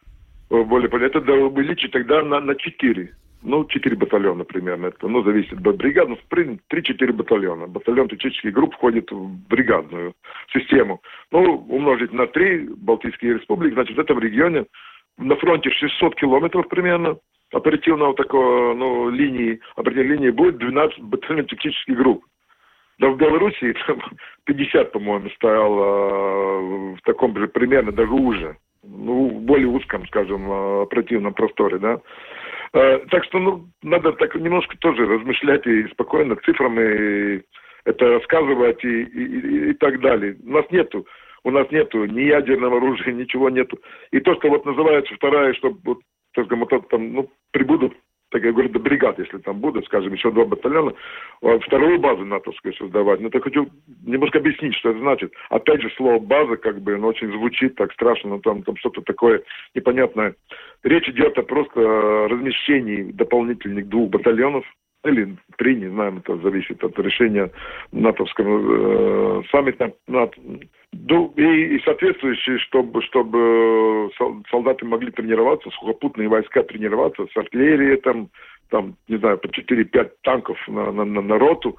э, 0.50 0.64
более 0.64 0.90
понятно, 0.90 1.18
это 1.18 1.34
увеличить 1.34 1.92
тогда 1.92 2.24
на, 2.24 2.40
на 2.40 2.56
4. 2.56 3.14
Ну, 3.44 3.66
4 3.66 3.96
батальона 3.96 4.44
примерно. 4.44 4.88
Это, 4.88 5.08
ну, 5.08 5.24
зависит 5.24 5.54
от 5.54 5.78
бригад. 5.78 6.10
Ну, 6.10 6.16
в 6.16 6.24
принципе, 6.26 6.78
3-4 6.78 7.14
батальона. 7.14 7.68
Батальон 7.68 8.08
тактических 8.08 8.54
групп 8.54 8.74
входит 8.76 9.12
в 9.12 9.48
бригадную 9.50 10.14
систему. 10.54 11.02
Ну, 11.32 11.66
умножить 11.70 12.14
на 12.14 12.28
3 12.28 12.70
Балтийские 12.78 13.36
республики, 13.36 13.74
значит, 13.74 13.98
в 13.98 14.20
регионе 14.20 14.66
на 15.18 15.36
фронте 15.36 15.72
600 15.72 16.16
километров 16.16 16.68
примерно 16.68 17.18
оперативного 17.52 18.16
такого, 18.16 18.74
ну, 18.74 19.10
линии, 19.10 19.60
оперативной 19.76 20.16
линии 20.16 20.30
будет 20.30 20.58
12 20.58 21.00
батальонов 21.00 21.48
тактических 21.48 21.98
групп. 21.98 22.24
Да 23.00 23.10
в 23.10 23.18
Белоруссии 23.18 23.76
там 23.88 24.00
50, 24.46 24.92
по-моему, 24.92 25.30
стояло 25.32 25.84
э, 25.84 26.96
в 26.96 27.02
таком 27.04 27.36
же 27.38 27.48
примерно, 27.48 27.92
даже 27.92 28.12
уже. 28.12 28.58
Ну, 28.84 29.30
в 29.30 29.42
более 29.42 29.68
узком, 29.68 30.06
скажем, 30.08 30.50
э, 30.52 30.84
оперативном 30.84 31.34
просторе, 31.34 31.78
да. 31.80 32.00
Э, 32.74 33.00
так 33.10 33.24
что, 33.26 33.40
ну, 33.40 33.68
надо 33.82 34.14
так 34.14 34.36
немножко 34.36 34.78
тоже 34.78 35.06
размышлять 35.06 35.66
и 35.68 35.88
спокойно 35.88 36.36
цифрами 36.38 37.44
это 37.84 38.06
рассказывать 38.06 38.84
и, 38.84 39.04
и, 39.04 39.70
и, 39.72 39.74
так 39.74 40.00
далее. 40.02 40.38
У 40.46 40.52
нас 40.52 40.66
нету 40.72 41.06
у 41.44 41.52
нас 41.52 41.70
нету 41.72 42.06
ни 42.06 42.22
ядерного 42.22 42.78
оружия, 42.78 43.14
ничего 43.14 43.50
нету. 43.50 43.80
И 44.12 44.20
то, 44.20 44.36
что 44.36 44.50
вот 44.50 44.66
называется 44.66 45.16
вторая, 45.16 45.54
что 45.54 45.76
вот, 45.84 46.00
только 46.34 46.56
вот 46.56 46.90
там, 46.90 47.14
ну, 47.14 47.32
прибудут, 47.52 47.94
так 48.32 48.44
я 48.44 48.52
говорю, 48.54 48.70
до 48.70 48.80
бригад, 48.80 49.20
если 49.20 49.38
там 49.40 49.60
будут, 49.60 49.86
скажем, 49.86 50.14
еще 50.14 50.32
два 50.32 50.46
батальона, 50.46 50.94
а 51.42 51.60
вторую 51.60 52.00
базу 52.00 52.26
натовскую 52.26 52.74
создавать. 52.74 53.20
Но 53.20 53.30
я 53.32 53.40
хочу 53.42 53.68
немножко 54.06 54.40
объяснить, 54.40 54.74
что 54.76 54.92
это 54.92 55.00
значит. 55.00 55.34
Опять 55.50 55.82
же, 55.82 55.92
слово 55.98 56.20
база, 56.20 56.56
как 56.56 56.82
бы, 56.82 56.96
оно 56.96 57.10
очень 57.10 57.32
звучит 57.32 57.76
так 57.76 57.92
страшно, 57.92 58.32
но 58.32 58.40
там, 58.40 58.64
там 58.64 58.78
что-то 58.78 59.02
такое 59.02 59.44
непонятное. 59.76 60.36
Речь 60.84 61.10
идет 61.10 61.38
о 61.38 61.44
просто 61.44 61.80
размещении 62.30 63.12
дополнительных 63.12 63.90
двух 63.90 64.10
батальонов, 64.10 64.66
или 65.04 65.36
три, 65.58 65.76
не 65.76 65.90
знаю, 65.90 66.18
это 66.18 66.38
зависит 66.38 66.84
от 66.84 66.98
решения 67.00 67.52
натовского 67.92 69.40
э, 69.40 69.44
саммита. 69.52 69.94
НАТО. 70.08 70.34
И, 71.38 71.42
и 71.76 71.82
соответствующие, 71.84 72.60
чтобы, 72.60 73.02
чтобы 73.04 74.12
солдаты 74.50 74.86
могли 74.86 75.12
тренироваться, 75.12 75.70
сухопутные 75.72 76.28
войска 76.28 76.64
тренироваться 76.64 77.26
с 77.26 77.38
артиллерией, 77.38 77.98
там, 77.98 78.30
там 78.70 78.96
не 79.08 79.18
знаю, 79.18 79.38
по 79.38 79.48
4-5 79.48 80.12
танков 80.24 80.58
на, 80.68 80.92
на, 80.92 81.06
на, 81.06 81.22
на 81.22 81.40
роту, 81.40 81.78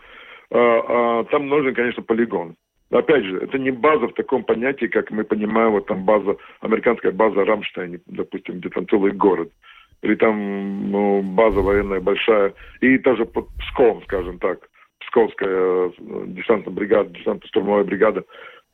а, 0.50 1.20
а, 1.20 1.24
там 1.24 1.48
нужен, 1.48 1.74
конечно, 1.74 2.02
полигон. 2.02 2.56
Опять 2.90 3.24
же, 3.24 3.38
это 3.38 3.58
не 3.58 3.70
база 3.70 4.08
в 4.08 4.14
таком 4.14 4.44
понятии, 4.44 4.87
как 4.87 5.11
мы 5.11 5.24
понимаем, 5.24 5.72
вот 5.72 5.87
там 5.87 6.04
база, 6.04 6.37
американская 6.61 7.11
база 7.11 7.44
Рамштайн, 7.44 8.00
допустим, 8.06 8.58
где 8.58 8.68
там 8.68 8.87
целый 8.88 9.12
город. 9.12 9.50
Или 10.03 10.15
там 10.17 10.91
ну, 10.91 11.23
база 11.23 11.61
военная 11.61 12.01
большая. 12.01 12.55
И 12.81 12.99
даже 12.99 13.25
под 13.25 13.49
Пском, 13.59 14.03
скажем 14.05 14.38
так, 14.38 14.69
Псковская 15.01 15.49
э, 15.49 15.91
десантная 16.27 16.75
бригада, 16.75 17.11
десантно-штурмовая 17.11 17.85
бригада 17.85 18.25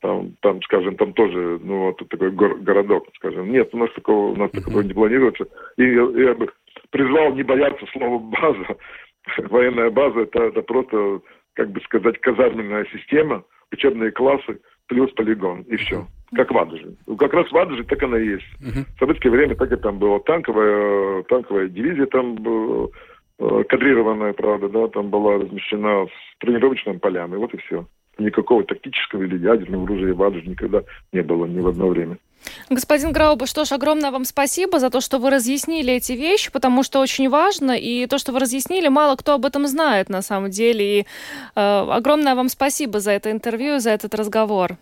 там, 0.01 0.33
там, 0.41 0.61
скажем, 0.63 0.95
там 0.95 1.13
тоже, 1.13 1.59
ну, 1.61 1.87
вот 1.87 2.09
такой 2.09 2.31
гор- 2.31 2.59
городок, 2.59 3.07
скажем. 3.15 3.51
Нет, 3.51 3.69
у 3.73 3.77
нас 3.77 3.91
такого, 3.93 4.31
у 4.31 4.35
нас 4.35 4.51
такого 4.51 4.81
не 4.81 4.93
планируется. 4.93 5.45
И 5.77 5.83
я, 5.83 6.29
я 6.29 6.33
бы 6.33 6.49
призвал 6.89 7.33
не 7.33 7.43
бояться 7.43 7.85
слова 7.91 8.19
база. 8.19 8.77
Военная 9.49 9.89
база 9.89 10.21
это, 10.21 10.43
это 10.43 10.61
просто, 10.61 11.21
как 11.53 11.71
бы 11.71 11.81
сказать, 11.81 12.19
казарменная 12.21 12.85
система, 12.93 13.43
учебные 13.71 14.11
классы 14.11 14.59
плюс 14.87 15.11
полигон, 15.11 15.61
и 15.63 15.75
все. 15.75 16.07
Как 16.35 16.51
в 16.51 16.57
Адуже. 16.57 16.93
Как 17.17 17.33
раз 17.33 17.51
в 17.51 17.57
Адуже 17.57 17.83
так 17.83 18.01
она 18.03 18.19
и 18.19 18.27
есть. 18.27 18.45
Uh-huh. 18.61 18.85
В 18.95 18.99
советское 18.99 19.29
время 19.29 19.55
так 19.55 19.71
и 19.71 19.75
там 19.75 19.97
было. 19.97 20.19
Танковая, 20.19 21.23
танковая 21.23 21.67
дивизия 21.67 22.05
там 22.05 22.35
была, 22.35 22.89
э, 23.39 23.63
кадрированная, 23.67 24.33
правда, 24.33 24.69
да, 24.69 24.87
там 24.89 25.09
была 25.09 25.39
размещена 25.39 26.05
с 26.05 26.39
тренировочными 26.39 26.97
полями, 26.97 27.35
вот 27.35 27.53
и 27.53 27.57
все 27.57 27.85
никакого 28.19 28.63
тактического 28.63 29.23
или 29.23 29.37
ядерного 29.37 29.85
оружия 29.85 30.13
в 30.13 30.21
Адже 30.23 30.41
никогда 30.41 30.83
не 31.11 31.21
было 31.21 31.45
ни 31.45 31.59
в 31.59 31.67
одно 31.67 31.87
время. 31.87 32.17
Господин 32.69 33.11
Грауба, 33.11 33.45
что 33.47 33.65
ж, 33.65 33.73
огромное 33.73 34.11
вам 34.11 34.23
спасибо 34.23 34.79
за 34.79 34.89
то, 34.89 35.01
что 35.01 35.17
вы 35.19 35.29
разъяснили 35.29 35.93
эти 35.93 36.13
вещи, 36.13 36.51
потому 36.51 36.83
что 36.83 36.99
очень 36.99 37.29
важно, 37.29 37.71
и 37.71 38.05
то, 38.07 38.17
что 38.17 38.31
вы 38.31 38.39
разъяснили, 38.39 38.87
мало 38.87 39.15
кто 39.15 39.33
об 39.33 39.45
этом 39.45 39.67
знает 39.67 40.09
на 40.09 40.21
самом 40.21 40.49
деле. 40.49 40.99
И 40.99 41.01
э, 41.01 41.05
огромное 41.55 42.35
вам 42.35 42.47
спасибо 42.47 42.99
за 42.99 43.11
это 43.11 43.31
интервью, 43.31 43.79
за 43.79 43.91
этот 43.91 44.15
разговор. 44.15 44.77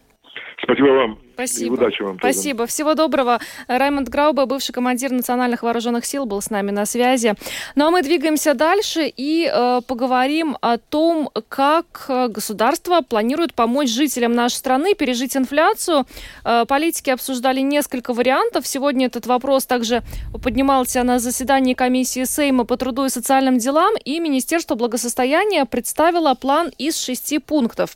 Спасибо 0.62 0.88
вам. 0.88 1.27
Спасибо. 1.38 1.76
И 1.76 1.78
удачи 1.78 2.02
вам. 2.02 2.18
Спасибо. 2.18 2.60
Тоже. 2.62 2.72
Всего 2.72 2.96
доброго. 2.96 3.40
Раймонд 3.68 4.10
Граубе, 4.10 4.46
бывший 4.48 4.72
командир 4.72 5.12
национальных 5.12 5.62
вооруженных 5.62 6.04
сил, 6.04 6.26
был 6.26 6.42
с 6.42 6.50
нами 6.50 6.72
на 6.72 6.88
связи. 6.88 7.36
Ну 7.76 7.86
а 7.86 7.92
мы 7.92 8.02
двигаемся 8.02 8.56
дальше 8.56 9.14
и 9.16 9.48
э, 9.48 9.82
поговорим 9.86 10.58
о 10.62 10.80
том, 10.80 11.30
как 11.48 12.06
э, 12.10 12.28
государство 12.30 13.02
планирует 13.02 13.54
помочь 13.54 13.90
жителям 13.90 14.34
нашей 14.34 14.56
страны 14.56 14.96
пережить 14.96 15.38
инфляцию. 15.38 16.08
Э, 16.44 16.66
политики 16.68 17.12
обсуждали 17.12 17.60
несколько 17.60 18.14
вариантов. 18.14 18.66
Сегодня 18.66 19.06
этот 19.06 19.28
вопрос 19.28 19.68
также 19.68 20.02
поднимался 20.42 21.04
на 21.04 21.20
заседании 21.20 21.76
комиссии 21.76 22.24
Сейма 22.24 22.66
по 22.66 22.78
труду 22.78 23.06
и 23.06 23.10
социальным 23.10 23.60
делам, 23.60 23.94
и 24.04 24.20
Министерство 24.20 24.74
благосостояния 24.74 25.66
представило 25.66 26.34
план 26.34 26.72
из 26.80 26.98
шести 26.98 27.38
пунктов. 27.38 27.96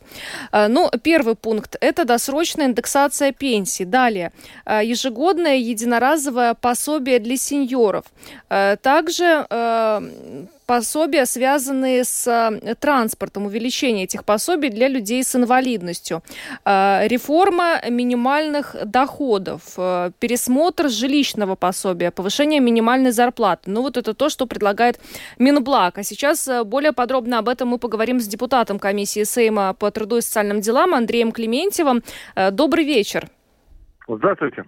Э, 0.51 0.67
ну, 0.67 0.91
первый 1.01 1.33
пункт– 1.33 1.75
это 1.81 2.05
досрочная 2.05 2.67
индексация 2.67 3.30
пенсий. 3.31 3.85
Далее, 3.85 4.31
э, 4.65 4.81
ежегодное 4.83 5.57
единоразовое 5.57 6.53
пособие 6.53 7.19
для 7.19 7.37
сеньоров. 7.37 8.05
Э, 8.49 8.77
также 8.81 9.45
пособия, 10.71 11.25
связанные 11.25 12.05
с 12.05 12.61
транспортом, 12.79 13.45
увеличение 13.45 14.05
этих 14.05 14.23
пособий 14.23 14.69
для 14.69 14.87
людей 14.87 15.21
с 15.21 15.35
инвалидностью, 15.35 16.23
реформа 16.63 17.81
минимальных 17.89 18.77
доходов, 18.85 19.61
пересмотр 20.19 20.87
жилищного 20.87 21.55
пособия, 21.55 22.09
повышение 22.09 22.61
минимальной 22.61 23.11
зарплаты. 23.11 23.69
Ну 23.69 23.81
вот 23.81 23.97
это 23.97 24.13
то, 24.13 24.29
что 24.29 24.45
предлагает 24.45 24.97
Минблаг. 25.37 25.97
А 25.97 26.03
сейчас 26.03 26.49
более 26.63 26.93
подробно 26.93 27.39
об 27.39 27.49
этом 27.49 27.67
мы 27.67 27.77
поговорим 27.77 28.21
с 28.21 28.25
депутатом 28.25 28.79
комиссии 28.79 29.25
Сейма 29.25 29.73
по 29.73 29.91
труду 29.91 30.19
и 30.19 30.21
социальным 30.21 30.61
делам 30.61 30.93
Андреем 30.93 31.33
Клементьевым. 31.33 32.01
Добрый 32.51 32.85
вечер. 32.85 33.27
Здравствуйте. 34.17 34.63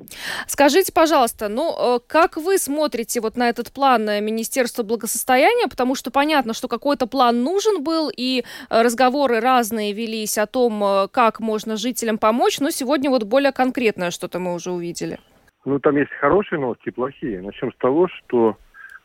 Скажите, 0.47 0.93
пожалуйста, 0.93 1.49
ну 1.49 1.97
э, 1.97 1.99
как 2.07 2.37
вы 2.37 2.57
смотрите 2.57 3.19
вот 3.19 3.35
на 3.35 3.49
этот 3.49 3.71
план 3.73 4.07
э, 4.07 4.21
Министерства 4.21 4.83
благосостояния, 4.83 5.67
потому 5.67 5.95
что 5.95 6.11
понятно, 6.11 6.53
что 6.53 6.67
какой-то 6.67 7.07
план 7.07 7.43
нужен 7.43 7.83
был, 7.83 8.09
и 8.15 8.43
э, 8.69 8.81
разговоры 8.81 9.39
разные 9.39 9.93
велись 9.93 10.37
о 10.37 10.45
том, 10.45 11.07
как 11.11 11.39
можно 11.39 11.75
жителям 11.77 12.17
помочь, 12.17 12.59
но 12.59 12.69
сегодня 12.69 13.09
вот 13.09 13.23
более 13.23 13.51
конкретное 13.51 14.11
что-то 14.11 14.39
мы 14.39 14.53
уже 14.53 14.71
увидели. 14.71 15.19
Ну, 15.65 15.79
там 15.79 15.97
есть 15.97 16.11
хорошие 16.19 16.59
новости 16.59 16.89
и 16.89 16.91
плохие. 16.91 17.41
Начнем 17.41 17.71
с 17.71 17.77
того, 17.77 18.07
что 18.07 18.57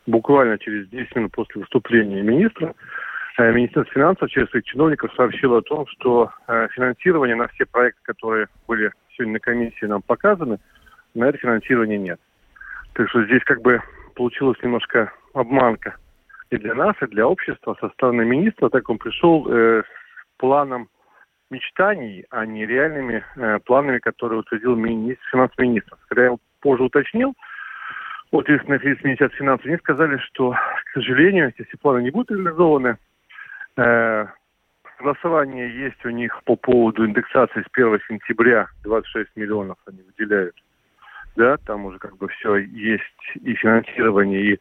буквально 0.05 0.57
через 0.57 0.87
10 0.89 1.15
минут 1.15 1.31
после 1.31 1.61
выступления 1.61 2.21
министра 2.21 2.73
Министерство 3.37 3.93
финансов 3.93 4.29
через 4.29 4.49
своих 4.49 4.65
чиновников 4.65 5.13
сообщило 5.15 5.59
о 5.59 5.61
том, 5.61 5.87
что 5.87 6.29
финансирование 6.75 7.37
на 7.37 7.47
все 7.47 7.65
проекты, 7.65 8.01
которые 8.03 8.47
были 8.67 8.91
сегодня 9.19 9.33
на 9.33 9.39
комиссии 9.39 9.85
нам 9.85 10.01
показаны, 10.01 10.59
на 11.13 11.25
это 11.25 11.37
финансирования 11.37 11.97
нет. 11.97 12.19
Так 12.93 13.09
что 13.09 13.23
здесь 13.25 13.43
как 13.43 13.61
бы 13.61 13.81
получилась 14.15 14.57
немножко 14.63 15.11
обманка 15.33 15.95
и 16.49 16.57
для 16.57 16.73
нас, 16.73 16.95
и 17.01 17.05
для 17.07 17.27
общества 17.27 17.77
со 17.79 17.89
стороны 17.89 18.25
министра, 18.25 18.69
так 18.69 18.89
он 18.89 18.97
пришел 18.97 19.45
э, 19.47 19.83
с 19.83 20.37
планом 20.37 20.89
мечтаний, 21.51 22.25
а 22.29 22.45
не 22.45 22.65
реальными 22.65 23.23
э, 23.35 23.59
планами, 23.65 23.99
которые 23.99 24.39
утвердил 24.39 24.75
министр, 24.75 25.23
финансовый 25.31 25.67
министр. 25.67 25.97
Когда 26.07 26.25
я 26.25 26.35
позже 26.61 26.83
уточнил, 26.83 27.33
вот 28.31 28.47
если 28.47 28.67
на 28.67 28.75
Министерства 28.75 29.37
финансов, 29.37 29.65
они 29.65 29.77
сказали, 29.77 30.17
что, 30.17 30.51
к 30.51 30.93
сожалению, 30.93 31.53
если 31.57 31.77
планы 31.77 32.03
не 32.03 32.11
будут 32.11 32.31
реализованы, 32.31 32.97
э, 33.77 34.27
Согласование 34.99 35.73
есть 35.73 36.05
у 36.05 36.09
них 36.09 36.41
по 36.43 36.57
поводу 36.57 37.05
индексации 37.05 37.61
с 37.61 37.67
1 37.71 37.99
сентября 38.09 38.67
26 38.83 39.29
миллионов 39.37 39.77
они 39.87 40.01
выделяют. 40.01 40.55
Да, 41.37 41.55
там 41.65 41.85
уже 41.85 41.97
как 41.99 42.17
бы 42.17 42.27
все 42.27 42.57
есть 42.57 43.03
и 43.35 43.53
финансирование, 43.53 44.41
и 44.41 44.59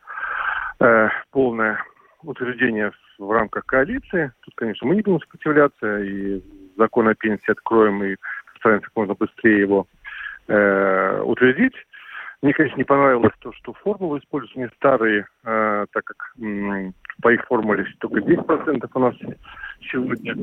э, 0.78 1.08
полное 1.32 1.82
утверждение 2.22 2.92
в 3.18 3.32
рамках 3.32 3.66
коалиции. 3.66 4.30
Тут, 4.42 4.54
конечно, 4.54 4.86
мы 4.86 4.94
не 4.94 5.02
будем 5.02 5.20
сопротивляться, 5.20 5.98
и 6.02 6.40
закон 6.76 7.08
о 7.08 7.16
пенсии 7.16 7.50
откроем 7.50 8.04
и 8.04 8.14
постараемся 8.52 8.86
как 8.86 8.96
можно 8.96 9.14
быстрее 9.14 9.58
его 9.58 9.88
э, 10.46 11.20
утвердить. 11.20 11.74
Мне, 12.42 12.52
конечно, 12.52 12.76
не 12.76 12.84
понравилось 12.84 13.34
то, 13.40 13.52
что 13.54 13.72
формулы 13.72 14.20
используются 14.20 14.60
не 14.60 14.68
старые, 14.76 15.26
э, 15.42 15.86
так 15.92 16.04
как 16.04 16.32
по 17.22 17.32
их 17.32 17.44
формуле 17.46 17.86
только 17.98 18.20
10% 18.20 18.88
у 18.94 18.98
нас 18.98 19.14
сегодня 19.90 20.34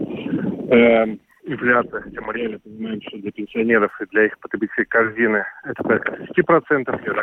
э, 0.71 1.17
инфляция, 1.45 2.01
хотя 2.01 2.21
мы 2.21 2.33
реально 2.33 2.59
понимаем, 2.59 3.01
что 3.01 3.17
для 3.17 3.31
пенсионеров 3.31 3.91
и 4.01 4.05
для 4.07 4.25
их 4.25 4.39
потребительской 4.39 4.85
корзины 4.85 5.45
это 5.63 5.83
порядка 5.83 6.13
10%. 6.13 7.01
Я 7.05 7.13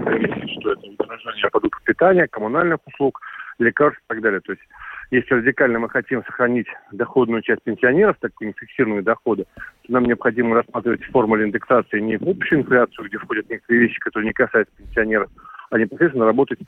комиссии, 0.00 0.60
что 0.60 0.72
это 0.72 0.86
удорожание 0.86 1.50
продуктов 1.50 1.82
питания, 1.82 2.28
коммунальных 2.28 2.78
услуг, 2.86 3.20
лекарств 3.58 4.00
и 4.00 4.08
так 4.08 4.20
далее. 4.20 4.40
То 4.40 4.52
есть 4.52 4.62
если 5.10 5.34
радикально 5.34 5.78
мы 5.78 5.88
хотим 5.88 6.24
сохранить 6.24 6.66
доходную 6.92 7.42
часть 7.42 7.62
пенсионеров, 7.62 8.16
такую 8.20 8.48
нефиксированные 8.48 9.02
доходы, 9.02 9.46
то 9.86 9.92
нам 9.92 10.04
необходимо 10.04 10.56
рассматривать 10.56 11.04
формулу 11.04 11.42
индексации 11.42 12.00
не 12.00 12.16
в 12.16 12.28
общую 12.28 12.62
инфляцию, 12.62 13.08
где 13.08 13.18
входят 13.18 13.48
некоторые 13.50 13.86
вещи, 13.86 13.98
которые 14.00 14.28
не 14.28 14.32
касаются 14.32 14.74
пенсионеров, 14.76 15.30
а 15.70 15.78
непосредственно 15.78 16.26
работать 16.26 16.58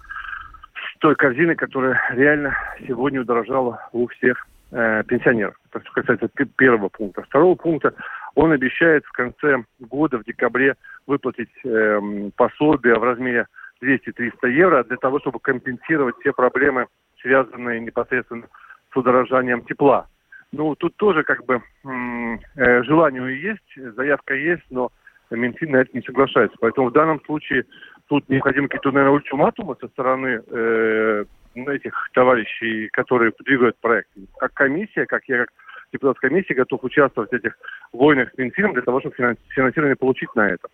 той 0.98 1.14
корзиной, 1.14 1.56
которая 1.56 2.00
реально 2.10 2.56
сегодня 2.86 3.20
удорожала 3.20 3.88
у 3.92 4.06
всех 4.08 4.46
э, 4.72 5.02
пенсионеров. 5.04 5.54
Это 5.70 5.84
что 5.84 5.92
касается 5.92 6.28
первого 6.56 6.88
пункта. 6.88 7.22
Второго 7.22 7.54
пункта 7.54 7.94
он 8.34 8.52
обещает 8.52 9.04
в 9.06 9.12
конце 9.12 9.64
года, 9.80 10.18
в 10.18 10.24
декабре, 10.24 10.74
выплатить 11.06 11.50
э, 11.64 12.00
пособие 12.36 12.98
в 12.98 13.04
размере 13.04 13.46
200-300 13.82 14.50
евро 14.50 14.84
для 14.84 14.96
того, 14.96 15.20
чтобы 15.20 15.38
компенсировать 15.40 16.16
все 16.20 16.32
проблемы, 16.32 16.86
связанные 17.20 17.80
непосредственно 17.80 18.46
с 18.92 18.96
удорожанием 18.96 19.62
тепла. 19.62 20.06
Ну, 20.52 20.74
тут 20.74 20.96
тоже 20.96 21.22
как 21.22 21.44
бы 21.44 21.60
э, 21.84 22.82
желание 22.84 23.40
есть, 23.40 23.94
заявка 23.94 24.34
есть, 24.34 24.64
но 24.70 24.90
Минфин 25.30 25.72
на 25.72 25.78
это 25.78 25.90
не 25.92 26.02
соглашается. 26.02 26.56
Поэтому 26.60 26.88
в 26.88 26.92
данном 26.92 27.20
случае 27.24 27.64
тут 28.08 28.28
необходимы 28.28 28.68
какие-то, 28.68 28.92
наверное, 28.92 29.16
ультиматумы 29.16 29.76
со 29.80 29.88
стороны 29.88 30.42
э, 30.46 31.24
этих 31.54 32.10
товарищей, 32.12 32.88
которые 32.92 33.32
двигают 33.44 33.76
проект. 33.80 34.08
Как 34.38 34.52
комиссия, 34.54 35.06
как 35.06 35.22
я 35.28 35.38
как 35.38 35.48
депутат 35.92 36.18
комиссии 36.18 36.52
готов 36.52 36.84
участвовать 36.84 37.30
в 37.30 37.34
этих 37.34 37.56
войнах 37.92 38.30
с 38.34 38.38
Минфином 38.38 38.72
для 38.72 38.82
того, 38.82 39.00
чтобы 39.00 39.14
финансирование 39.16 39.96
получить 39.96 40.34
на 40.34 40.48
это. 40.48 40.68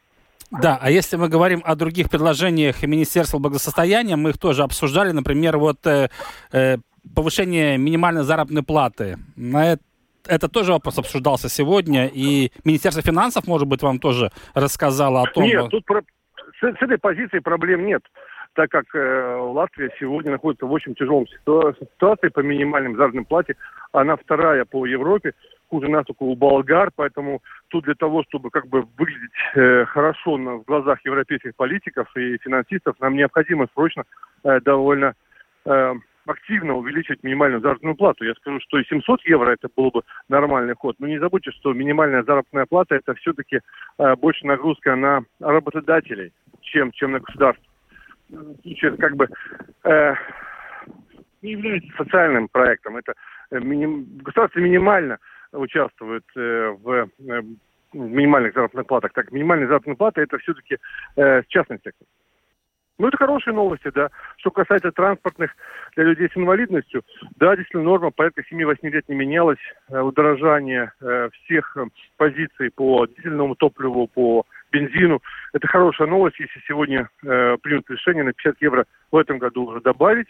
Да, 0.51 0.79
а 0.81 0.91
если 0.91 1.17
мы 1.17 1.29
говорим 1.29 1.63
о 1.65 1.75
других 1.77 2.11
предложениях 2.11 2.83
Министерства 2.83 3.39
благосостояния, 3.39 4.17
мы 4.17 4.31
их 4.31 4.39
тоже 4.39 4.63
обсуждали, 4.63 5.13
например, 5.13 5.57
вот 5.57 5.87
э, 5.87 6.09
э, 6.53 6.77
повышение 7.15 7.79
минимальной 7.79 8.23
заработной 8.23 8.63
платы. 8.63 9.17
На 9.37 9.73
это 9.73 9.83
это 10.29 10.49
тоже 10.49 10.73
вопрос 10.73 10.99
обсуждался 10.99 11.49
сегодня, 11.49 12.07
и 12.07 12.53
Министерство 12.65 13.03
финансов, 13.03 13.47
может 13.49 13.67
быть, 13.67 13.83
вам 13.83 13.99
тоже 13.99 14.31
рассказало 14.55 15.23
о 15.23 15.27
том... 15.27 15.43
Нет, 15.43 15.69
тут 15.69 15.85
про... 15.85 16.03
с, 16.63 16.79
с 16.79 16.83
этой 16.83 16.99
позиции 16.99 17.41
проблем 17.41 17.85
нет, 17.85 18.03
так 18.55 18.71
как 18.71 18.85
э, 18.95 19.37
Латвия 19.37 19.91
сегодня 19.99 20.33
находится 20.33 20.67
в 20.67 20.73
очень 20.73 20.95
тяжелом 20.95 21.27
ситуации 21.27 22.29
по 22.29 22.41
минимальным 22.41 22.97
заработным 22.97 23.25
плате. 23.25 23.57
Она 23.93 24.17
вторая 24.17 24.65
по 24.65 24.87
Европе, 24.87 25.33
хуже 25.69 25.89
нас 25.89 26.07
только 26.07 26.23
у 26.23 26.37
болгар, 26.37 26.91
поэтому 26.95 27.43
тут 27.69 27.85
для 27.85 27.95
того, 27.95 28.23
чтобы 28.25 28.51
как 28.51 28.67
бы 28.69 28.87
выглядеть 28.97 29.31
э, 29.55 29.85
хорошо 29.87 30.39
на, 30.39 30.55
в 30.57 30.65
глазах 30.65 31.05
европейских 31.05 31.57
политиков 31.57 32.09
и 32.17 32.39
финансистов, 32.39 32.97
нам 33.01 33.17
необходимо 33.17 33.67
срочно 33.75 34.05
э, 34.45 34.61
довольно... 34.61 35.15
Э, 35.65 35.95
активно 36.27 36.75
увеличивать 36.75 37.23
минимальную 37.23 37.61
заработную 37.61 37.97
плату. 37.97 38.25
Я 38.25 38.35
скажу, 38.35 38.61
что 38.61 38.79
и 38.79 38.85
700 38.85 39.23
евро 39.25 39.51
это 39.51 39.69
был 39.75 39.91
бы 39.91 40.03
нормальный 40.29 40.75
ход. 40.75 40.97
Но 40.99 41.07
не 41.07 41.19
забудьте, 41.19 41.51
что 41.51 41.73
минимальная 41.73 42.23
заработная 42.23 42.67
плата 42.67 42.95
это 42.95 43.15
все-таки 43.15 43.61
э, 43.99 44.17
больше 44.17 44.47
нагрузка 44.47 44.95
на 44.95 45.23
работодателей, 45.41 46.33
чем, 46.73 46.91
чем 46.93 47.13
на 47.13 47.21
государство. 47.21 47.65
Это 48.65 48.97
как 48.97 49.17
бы 49.17 49.29
э, 49.85 50.15
не 51.43 51.53
является 51.53 51.91
социальным 51.97 52.49
проектом. 52.49 52.97
Это 52.97 53.15
э, 53.51 53.61
миним... 53.61 54.07
государство 54.23 54.59
минимально 54.59 55.19
участвует 55.53 56.25
э, 56.35 56.77
в, 56.83 57.09
э, 57.19 57.43
минимальных 57.93 58.55
заработных 58.55 58.87
платах. 58.87 59.13
Так, 59.13 59.33
минимальная 59.33 59.67
заработная 59.67 59.97
плата 59.97 60.23
это 60.23 60.39
все-таки 60.39 60.79
э, 61.17 61.43
частный 61.49 61.79
сектор. 61.85 62.07
Ну, 62.99 63.09
это 63.09 63.17
хорошие 63.17 63.55
новости, 63.55 63.91
да. 63.95 64.11
Что 64.37 64.51
касается 64.51 64.93
транспортных 64.93 65.51
для 65.97 66.05
людей 66.05 66.29
с 66.29 66.37
инвалидностью, 66.37 67.03
да, 67.37 67.57
действительно, 67.57 67.85
норма 67.85 68.11
порядка 68.11 68.43
7-8 68.43 68.77
лет 68.83 69.09
не 69.09 69.15
менялась. 69.15 69.59
Э, 69.89 70.01
удорожание 70.01 70.93
э, 71.01 71.31
всех 71.33 71.77
э, 71.77 71.87
позиций 72.17 72.71
по 72.71 73.07
дизельному 73.07 73.55
топливу, 73.55 74.07
по 74.09 74.45
бензину. 74.71 75.21
Это 75.53 75.67
хорошая 75.67 76.07
новость, 76.09 76.39
если 76.39 76.61
сегодня 76.67 77.09
примут 77.21 77.91
решение 77.91 78.25
на 78.25 78.33
50 78.33 78.63
евро 78.63 78.87
в 79.11 79.17
этом 79.17 79.39
году 79.39 79.67
уже 79.67 79.81
добавить. 79.81 80.29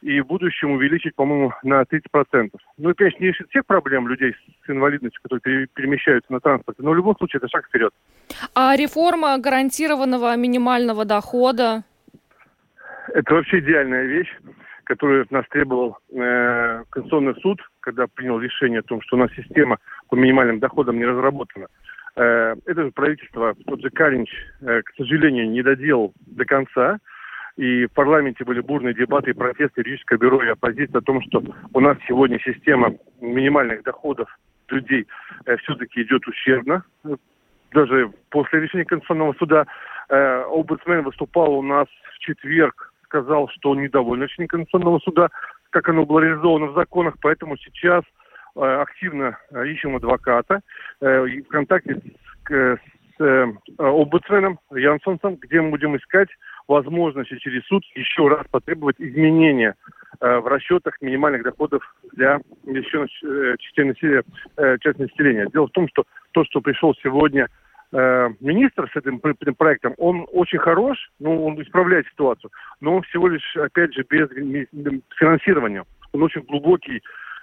и 0.00 0.20
в 0.20 0.26
будущем 0.26 0.72
увеличить, 0.72 1.14
по-моему, 1.14 1.52
на 1.62 1.82
30%. 1.82 2.50
Ну, 2.76 2.90
и, 2.90 2.94
конечно, 2.94 3.20
не 3.20 3.28
решит 3.28 3.48
всех 3.48 3.64
проблем 3.64 4.06
людей 4.06 4.34
с 4.66 4.70
инвалидностью, 4.70 5.20
которые 5.22 5.66
перемещаются 5.74 6.30
на 6.32 6.40
транспорте, 6.40 6.82
но 6.82 6.90
в 6.90 6.96
любом 6.96 7.16
случае 7.16 7.38
это 7.38 7.48
шаг 7.48 7.66
вперед. 7.66 7.92
А 8.54 8.76
реформа 8.76 9.38
гарантированного 9.38 10.36
минимального 10.36 11.04
дохода? 11.06 11.84
Это 13.12 13.34
вообще 13.34 13.58
идеальная 13.58 14.04
вещь, 14.04 14.32
которую 14.84 15.22
от 15.22 15.30
нас 15.30 15.44
требовал 15.50 15.98
э, 16.10 16.84
Конституционный 16.90 17.34
суд, 17.40 17.60
когда 17.80 18.06
принял 18.06 18.40
решение 18.40 18.80
о 18.80 18.84
том, 18.84 19.00
что 19.02 19.16
у 19.16 19.18
нас 19.18 19.30
система 19.36 19.78
по 20.08 20.14
минимальным 20.14 20.58
доходам 20.58 20.96
не 20.96 21.04
разработана. 21.04 21.66
Э, 22.16 22.54
это 22.66 22.84
же 22.84 22.90
правительство, 22.92 23.54
тот 23.66 23.82
же 23.82 23.90
Каринч, 23.90 24.30
э, 24.62 24.82
к 24.82 24.94
сожалению, 24.96 25.50
не 25.50 25.62
доделал 25.62 26.12
до 26.26 26.44
конца. 26.44 26.98
И 27.56 27.86
в 27.86 27.92
парламенте 27.92 28.44
были 28.44 28.60
бурные 28.60 28.94
дебаты 28.94 29.30
и 29.30 29.34
протесты 29.34 29.80
юридического 29.80 30.18
бюро 30.18 30.42
и 30.42 30.48
оппозиции 30.48 30.98
о 30.98 31.02
том, 31.02 31.22
что 31.22 31.42
у 31.72 31.80
нас 31.80 31.96
сегодня 32.08 32.40
система 32.40 32.94
минимальных 33.20 33.84
доходов 33.84 34.28
людей 34.68 35.06
э, 35.46 35.56
все-таки 35.58 36.02
идет 36.02 36.26
ущербно. 36.26 36.84
Даже 37.72 38.10
после 38.30 38.60
решения 38.60 38.84
Конституционного 38.84 39.34
суда 39.34 39.66
э, 40.08 40.44
омбудсмен 40.48 41.02
выступал 41.02 41.54
у 41.54 41.62
нас 41.62 41.86
в 42.14 42.18
четверг, 42.20 42.92
сказал, 43.14 43.48
что 43.48 43.70
он 43.70 43.82
недоволен 43.82 44.24
решением 44.24 44.48
Конституционного 44.48 44.98
суда, 44.98 45.28
как 45.70 45.88
оно 45.88 46.04
было 46.04 46.20
реализовано 46.20 46.66
в 46.66 46.74
законах, 46.74 47.14
поэтому 47.20 47.56
сейчас 47.58 48.02
э, 48.56 48.60
активно 48.60 49.38
э, 49.50 49.68
ищем 49.68 49.94
адвоката 49.94 50.60
э, 51.00 51.20
в 51.20 51.48
контакте 51.48 52.00
с, 52.48 52.50
с 52.50 52.78
э, 53.20 53.52
омбудсменом 53.78 54.58
Янсонсом, 54.72 55.36
где 55.36 55.60
мы 55.60 55.70
будем 55.70 55.96
искать 55.96 56.28
возможности 56.66 57.38
через 57.38 57.64
суд 57.66 57.84
еще 57.94 58.26
раз 58.26 58.46
потребовать 58.50 58.96
изменения 58.98 59.76
э, 60.20 60.38
в 60.38 60.46
расчетах 60.48 61.00
минимальных 61.00 61.44
доходов 61.44 61.82
для 62.14 62.40
еще 62.64 63.06
э, 63.06 63.56
частей 63.60 63.84
населения, 63.84 64.24
э, 64.56 64.76
части 64.80 65.02
населения. 65.02 65.46
Дело 65.52 65.68
в 65.68 65.72
том, 65.72 65.88
что 65.88 66.04
то, 66.32 66.44
что 66.44 66.60
пришел 66.60 66.94
сегодня 67.00 67.44
э, 67.44 67.63
министр 67.94 68.90
с 68.92 68.96
этим 68.96 69.20
проектом, 69.20 69.94
он 69.98 70.26
очень 70.32 70.58
хорош, 70.58 70.98
ну, 71.20 71.44
он 71.44 71.62
исправляет 71.62 72.06
ситуацию, 72.08 72.50
но 72.80 72.96
он 72.96 73.02
всего 73.02 73.28
лишь, 73.28 73.56
опять 73.56 73.94
же, 73.94 74.04
без 74.10 74.28
финансирования. 75.16 75.84
Он 76.12 76.22
очень 76.22 76.42
глубокий 76.42 77.02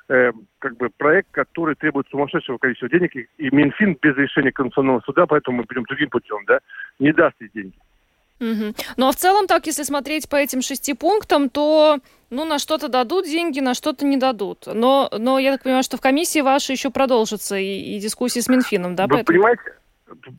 э, 0.10 0.32
как 0.60 0.76
бы 0.76 0.89
проект, 0.97 1.30
который 1.32 1.76
требует 1.76 2.08
сумасшедшего 2.10 2.58
количества 2.58 2.89
денег, 2.89 3.16
и, 3.16 3.28
и 3.38 3.49
Минфин 3.56 3.97
без 4.02 4.18
решения 4.18 4.52
Конституционного 4.52 4.99
суда, 5.02 5.26
поэтому 5.26 5.58
мы 5.58 5.64
пойдем 5.64 5.84
другим 5.84 6.10
путем, 6.10 6.43
да, 6.47 6.60
не 6.99 7.14
даст 7.14 7.36
эти 7.39 7.52
деньги. 7.54 7.76
Угу. 8.41 8.74
Ну 8.97 9.08
а 9.08 9.12
в 9.12 9.16
целом 9.16 9.47
так, 9.47 9.68
если 9.68 9.84
смотреть 9.84 10.28
по 10.28 10.36
этим 10.36 10.62
шести 10.62 10.95
пунктам, 10.95 11.49
то 11.49 11.99
ну 12.32 12.43
на 12.43 12.58
что-то 12.58 12.88
дадут 12.89 13.26
деньги, 13.26 13.60
на 13.60 13.76
что-то 13.76 14.04
не 14.04 14.18
дадут. 14.18 14.66
Но, 14.66 15.10
но 15.18 15.38
я 15.38 15.52
так 15.54 15.64
понимаю, 15.64 15.84
что 15.84 15.97
в 15.97 16.02
комиссии 16.02 16.41
вашей 16.41 16.72
еще 16.72 16.89
продолжится 16.89 17.56
и, 17.56 17.95
и 17.95 17.99
дискуссии 17.99 18.39
с 18.39 18.49
Минфином, 18.49 18.95
да? 18.95 19.04
Вы 19.04 19.10
поэтому... 19.10 19.26
понимаете, 19.26 19.62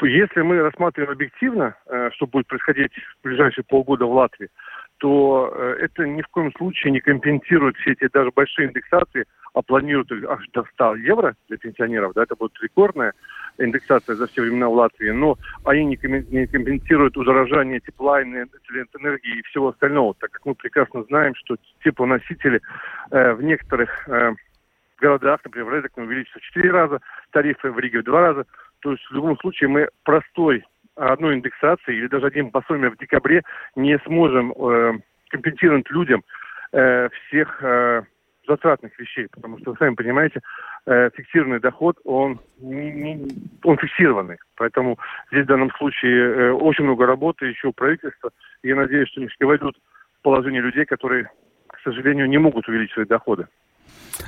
если 0.03 0.43
мы 0.43 0.61
рассматриваем 0.61 1.13
объективно, 1.13 1.75
э, 1.87 2.11
что 2.13 2.27
будет 2.27 2.47
происходить 2.47 2.93
в 2.93 3.25
ближайшие 3.25 3.65
полгода 3.65 4.07
в 4.07 4.13
Латвии, 4.13 4.49
то 4.99 5.53
э, 5.55 5.77
это 5.81 6.07
ни 6.07 6.23
в 6.23 6.29
коем 6.29 6.53
случае 6.53 6.93
не 6.93 7.01
компенсирует 7.01 7.77
все 7.77 7.93
эти 7.93 8.09
даже 8.13 8.31
большие 8.35 8.69
индексации, 8.69 9.27
а 9.55 9.63
планируют 9.63 10.11
аж 10.29 10.49
до 10.53 10.65
100 10.75 10.97
евро 10.97 11.35
для 11.49 11.59
пенсионеров, 11.59 12.13
да, 12.15 12.23
это 12.23 12.37
будет 12.37 12.53
рекордная 12.63 13.13
индексация 13.59 14.17
за 14.17 14.27
все 14.27 14.43
времена 14.43 14.69
в 14.69 14.75
Латвии, 14.75 15.11
но 15.11 15.37
они 15.65 15.85
не 15.85 15.97
компенсируют 15.97 17.17
удорожание 17.17 17.81
тепла, 17.81 18.23
энергии 18.23 19.39
и 19.39 19.43
всего 19.43 19.69
остального, 19.69 20.15
так 20.19 20.31
как 20.31 20.47
мы 20.47 20.55
прекрасно 20.55 21.03
знаем, 21.05 21.35
что 21.35 21.57
теплоносители 21.85 22.61
э, 23.11 23.33
в 23.35 23.43
некоторых 23.43 24.09
э, 24.09 24.35
городах, 25.03 25.41
например, 25.45 25.69
в 25.69 25.75
Резекне 25.75 26.05
увеличатся 26.05 26.39
в 26.39 26.43
4 26.43 26.71
раза, 26.71 27.01
тарифы 27.31 27.71
в 27.71 27.79
Риге 27.79 28.01
в 28.01 28.05
2 28.05 28.21
раза. 28.21 28.47
То 28.83 28.93
есть 28.93 29.05
в 29.09 29.15
любом 29.15 29.39
случае 29.39 29.69
мы 29.69 29.89
простой 30.05 30.65
одной 30.97 31.35
индексации 31.35 31.97
или 31.97 32.09
даже 32.09 32.27
одним 32.27 32.51
пособием 32.51 32.91
в 32.91 32.99
декабре 32.99 33.43
не 33.77 33.99
сможем 34.01 34.53
э, 34.53 34.93
компенсировать 35.31 35.89
людям 35.91 36.23
э, 36.73 37.09
всех 37.29 37.63
э, 37.63 38.03
затратных 38.47 38.99
вещей, 38.99 39.29
потому 39.31 39.59
что 39.59 39.71
вы 39.71 39.77
сами 39.79 39.95
понимаете, 39.95 40.41
э, 40.87 41.11
фиксированный 41.15 41.61
доход, 41.61 41.97
он, 42.05 42.41
не, 42.59 42.91
не, 42.91 43.29
он 43.63 43.79
фиксированный. 43.79 44.39
Поэтому 44.57 44.99
здесь 45.31 45.45
в 45.45 45.49
данном 45.49 45.71
случае 45.73 46.35
э, 46.35 46.51
очень 46.53 46.85
много 46.85 47.07
работы 47.07 47.47
еще 47.47 47.69
у 47.69 47.73
правительства. 47.73 48.31
И 48.63 48.69
я 48.69 48.77
надеюсь, 48.77 49.09
что 49.09 49.27
все 49.27 49.47
войдут 49.47 49.77
в 50.19 50.23
положение 50.23 50.61
людей, 50.61 50.85
которые, 50.85 51.31
к 51.69 51.79
сожалению, 51.85 52.29
не 52.29 52.39
могут 52.39 52.69
увеличить 52.69 52.95
свои 52.95 53.07
доходы. 53.07 53.47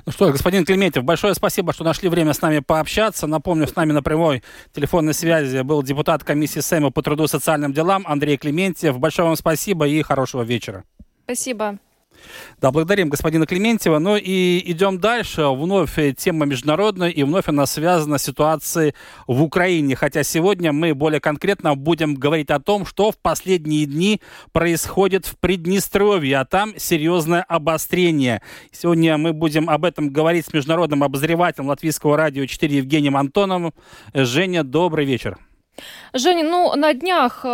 Ну 0.07 0.13
что, 0.13 0.31
господин 0.31 0.65
Клементьев, 0.65 1.05
большое 1.05 1.35
спасибо, 1.35 1.73
что 1.73 1.85
нашли 1.85 2.09
время 2.09 2.33
с 2.33 2.41
нами 2.41 2.61
пообщаться. 2.61 3.27
Напомню, 3.27 3.67
с 3.67 3.77
нами 3.77 3.93
на 3.93 4.03
прямой 4.03 4.43
телефонной 4.73 5.15
связи 5.15 5.63
был 5.63 5.83
депутат 5.83 6.25
комиссии 6.25 6.61
Сейма 6.61 6.91
по 6.91 7.03
труду 7.03 7.25
и 7.25 7.29
социальным 7.29 7.73
делам 7.73 8.05
Андрей 8.07 8.37
Клементьев. 8.37 8.99
Большое 8.99 9.29
вам 9.29 9.37
спасибо 9.37 9.87
и 9.87 10.03
хорошего 10.03 10.43
вечера. 10.43 10.85
Спасибо. 11.25 11.79
Да, 12.61 12.71
благодарим 12.71 13.09
господина 13.09 13.47
Клементьева. 13.47 13.99
Ну 13.99 14.17
и 14.17 14.63
идем 14.71 14.99
дальше. 14.99 15.47
Вновь 15.49 15.99
тема 16.17 16.47
международная, 16.47 17.09
и 17.09 17.23
вновь 17.23 17.49
она 17.49 17.67
связана 17.67 18.19
с 18.19 18.23
ситуацией 18.23 18.95
в 19.27 19.43
Украине. 19.43 19.97
Хотя 19.97 20.23
сегодня 20.23 20.73
мы 20.73 20.95
более 20.95 21.21
конкретно 21.21 21.75
будем 21.75 22.15
говорить 22.15 22.51
о 22.51 22.61
том, 22.61 22.87
что 22.87 23.11
в 23.11 23.19
последние 23.19 23.87
дни 23.87 24.21
происходит 24.53 25.27
в 25.27 25.37
Приднестровье, 25.39 26.39
а 26.39 26.45
там 26.45 26.75
серьезное 26.77 27.43
обострение. 27.43 28.43
Сегодня 28.73 29.17
мы 29.19 29.33
будем 29.33 29.71
об 29.71 29.85
этом 29.85 30.11
говорить 30.11 30.47
с 30.47 30.53
международным 30.53 31.03
обозревателем 31.05 31.69
Латвийского 31.69 32.17
радио 32.17 32.47
4 32.47 32.77
Евгением 32.77 33.17
Антоновым. 33.17 33.73
Женя, 34.15 34.65
добрый 34.65 35.05
вечер. 35.05 35.39
Женя, 36.13 36.45
ну 36.45 36.75
на 36.77 36.95
днях 36.95 37.41
э, 37.45 37.49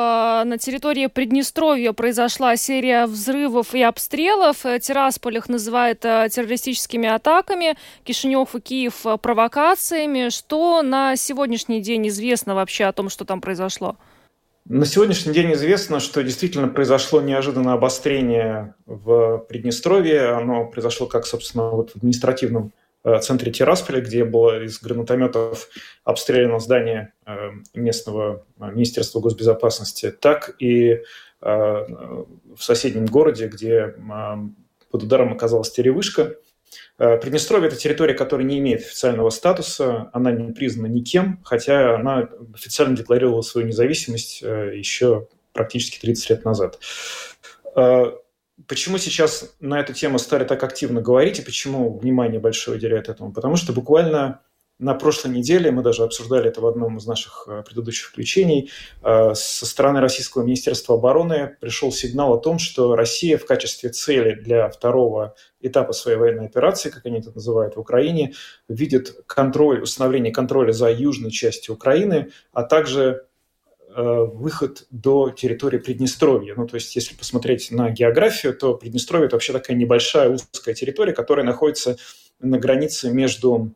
на 0.45 0.59
территории 0.59 1.07
Приднестровья 1.07 1.93
произошла 1.93 2.57
серия 2.57 3.07
взрывов 3.07 3.75
и 3.75 3.83
обстрелов. 3.83 4.67
Э, 4.67 4.79
Тирасполь 4.79 5.39
их 5.39 5.49
называет 5.49 6.05
э, 6.05 6.29
террористическими 6.31 7.09
атаками, 7.09 7.77
Кишинев 8.05 8.55
и 8.55 8.61
Киев 8.61 9.07
провокациями. 9.23 10.29
Что 10.29 10.83
на 10.83 11.17
сегодняшний 11.17 11.81
день 11.81 12.09
известно 12.09 12.55
вообще 12.55 12.85
о 12.85 12.93
том, 12.93 13.09
что 13.09 13.25
там 13.25 13.41
произошло? 13.41 13.97
На 14.67 14.85
сегодняшний 14.85 15.33
день 15.33 15.55
известно, 15.55 15.99
что 15.99 16.23
действительно 16.23 16.69
произошло 16.69 17.21
неожиданное 17.21 17.75
обострение 17.75 18.75
в 18.87 19.39
Приднестровье. 19.49 20.29
Оно 20.33 20.67
произошло 20.67 21.07
как, 21.07 21.27
собственно, 21.27 21.71
вот 21.71 21.93
в 21.93 21.97
административном 21.97 22.73
центре 23.21 23.51
Тирасполя, 23.53 24.01
где 24.01 24.25
было 24.25 24.63
из 24.63 24.81
гранатометов 24.81 25.69
обстреляно 26.05 26.59
здание 26.59 27.13
э, 27.27 27.51
местного 27.75 28.45
э, 28.59 28.71
Министерства 28.71 29.21
госбезопасности, 29.21 30.11
так 30.11 30.57
и 30.59 31.03
в 31.43 32.59
соседнем 32.59 33.07
городе, 33.07 33.47
где 33.49 33.95
под 34.91 35.03
ударом 35.03 35.33
оказалась 35.33 35.71
теревышка. 35.71 36.37
Приднестровье– 36.99 37.69
это 37.69 37.79
территория, 37.79 38.13
которая 38.13 38.47
не 38.47 38.59
имеет 38.59 38.83
официального 38.83 39.31
статуса, 39.31 40.11
она 40.13 40.33
не 40.33 40.53
признана 40.53 40.89
никем, 40.89 41.41
хотя 41.43 41.95
она 41.95 42.29
официально 42.55 42.95
декларировала 42.95 43.41
свою 43.41 43.69
независимость 43.69 44.43
еще 44.43 45.29
практически 45.55 45.99
30 45.99 46.29
лет 46.29 46.45
назад. 46.45 46.79
Почему 48.67 48.99
сейчас 48.99 49.55
на 49.61 49.81
эту 49.81 49.93
тему 49.93 50.19
стали 50.19 50.45
так 50.45 50.63
активно 50.63 51.01
говорить 51.01 51.39
и 51.39 51.43
почему 51.43 51.99
внимание 51.99 52.41
большое 52.41 52.77
уделяют 52.77 53.09
этому? 53.09 53.33
Потому 53.33 53.57
что 53.57 53.73
буквально 53.73 54.41
на 54.81 54.95
прошлой 54.95 55.33
неделе, 55.33 55.71
мы 55.71 55.83
даже 55.83 56.03
обсуждали 56.03 56.49
это 56.49 56.63
в 56.63 56.67
одном 56.67 56.97
из 56.97 57.07
наших 57.07 57.45
э, 57.47 57.63
предыдущих 57.63 58.09
включений, 58.09 58.71
э, 59.03 59.35
со 59.35 59.67
стороны 59.67 60.01
Российского 60.01 60.43
Министерства 60.43 60.97
обороны 60.97 61.57
пришел 61.61 61.93
сигнал 61.93 62.33
о 62.33 62.41
том, 62.41 62.59
что 62.59 62.97
Россия 62.97 63.37
в 63.37 63.45
качестве 63.45 63.91
цели 63.91 64.33
для 64.33 64.71
второго 64.71 65.35
этапа 65.61 65.93
своей 65.93 66.17
военной 66.17 66.47
операции, 66.47 66.89
как 66.89 67.05
они 67.05 67.19
это 67.19 67.31
называют 67.31 67.77
в 67.77 67.81
Украине, 67.81 68.33
видит 68.69 69.15
контроль, 69.27 69.83
установление 69.83 70.33
контроля 70.33 70.73
за 70.73 70.91
южной 70.91 71.31
частью 71.31 71.75
Украины, 71.75 72.31
а 72.53 72.63
также 72.63 73.27
выход 73.97 74.87
до 74.91 75.31
территории 75.31 75.79
Приднестровья. 75.79 76.55
Ну, 76.57 76.67
то 76.67 76.77
есть, 76.77 76.95
если 76.95 77.15
посмотреть 77.15 77.71
на 77.71 77.91
географию, 77.91 78.55
то 78.55 78.75
Приднестровье– 78.75 79.27
это 79.29 79.37
вообще 79.37 79.53
такая 79.53 79.77
небольшая 79.77 80.31
узкая 80.31 80.75
территория, 80.75 81.13
которая 81.13 81.45
находится 81.45 81.97
на 82.39 82.59
границе 82.59 83.11
между 83.11 83.75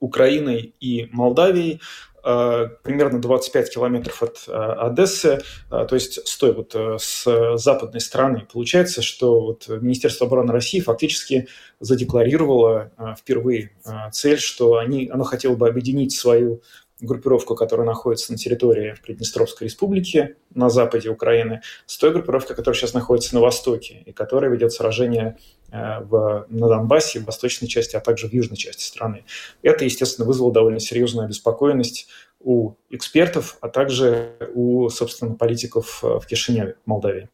Украиной 0.00 0.74
и 0.80 1.08
Молдавией, 1.10 1.80
э, 2.24 2.68
примерно 2.82 3.20
25 3.20 3.74
километров 3.74 4.22
от 4.22 4.44
э, 4.46 4.52
Одессы, 4.52 5.40
то 5.68 5.88
есть 5.92 6.26
с 6.26 6.36
той 6.36 6.52
вот 6.52 6.74
с 6.74 7.56
западной 7.56 8.00
стороны. 8.00 8.46
Получается, 8.52 9.02
что 9.02 9.40
вот 9.40 9.68
Министерство 9.68 10.26
обороны 10.26 10.52
России 10.52 10.80
фактически 10.80 11.48
задекларировало 11.80 12.92
впервые 13.18 13.72
цель, 14.12 14.38
что 14.38 14.76
они, 14.76 15.10
оно 15.12 15.24
хотело 15.24 15.56
бы 15.56 15.68
объединить 15.68 16.12
свою 16.12 16.62
группировку, 17.00 17.54
которая 17.54 17.86
находится 17.86 18.32
на 18.32 18.38
территории 18.38 18.94
Приднестровской 19.02 19.66
республики 19.66 20.36
на 20.54 20.68
западе 20.68 21.10
Украины, 21.10 21.62
с 21.86 21.96
той 21.98 22.12
группировкой, 22.12 22.56
которая 22.56 22.78
сейчас 22.78 22.94
находится 22.94 23.34
на 23.34 23.40
востоке 23.40 24.02
и 24.04 24.12
которая 24.12 24.50
ведет 24.50 24.72
сражение 24.72 25.38
э, 25.70 26.00
в, 26.00 26.46
на 26.48 26.68
Донбассе, 26.68 27.20
в 27.20 27.24
восточной 27.24 27.68
части, 27.68 27.96
а 27.96 28.00
также 28.00 28.28
в 28.28 28.32
южной 28.32 28.56
части 28.56 28.82
страны. 28.82 29.24
Это, 29.62 29.84
естественно, 29.84 30.26
вызвало 30.26 30.52
довольно 30.52 30.80
серьезную 30.80 31.26
обеспокоенность 31.26 32.08
у 32.40 32.74
экспертов, 32.90 33.58
а 33.60 33.68
также 33.68 34.36
у, 34.54 34.88
собственно, 34.88 35.34
политиков 35.34 36.02
в 36.02 36.24
Кишиневе, 36.26 36.76
Молдавии. 36.86 37.28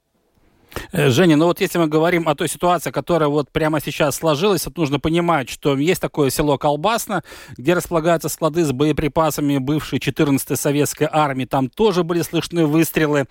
Э, 0.92 1.08
Женя, 1.10 1.36
ну 1.36 1.46
вот 1.46 1.60
если 1.60 1.78
мы 1.78 1.86
говорим 1.86 2.28
о 2.28 2.34
той 2.34 2.48
ситуации, 2.48 2.90
которая 2.90 3.28
вот 3.28 3.50
прямо 3.50 3.80
сейчас 3.80 4.16
сложилась, 4.16 4.66
вот 4.66 4.76
нужно 4.76 5.00
понимать, 5.00 5.48
что 5.48 5.76
есть 5.76 6.00
такое 6.00 6.30
село 6.30 6.58
Колбасно, 6.58 7.22
где 7.56 7.74
располагаются 7.74 8.28
склады 8.28 8.64
с 8.64 8.72
боеприпасами 8.72 9.58
бывшей 9.58 9.98
14-й 9.98 10.56
советской 10.56 11.08
армии. 11.10 11.44
Там 11.44 11.68
тоже 11.68 12.04
были 12.04 12.22
слышны 12.22 12.66
выстрелы 12.66 13.26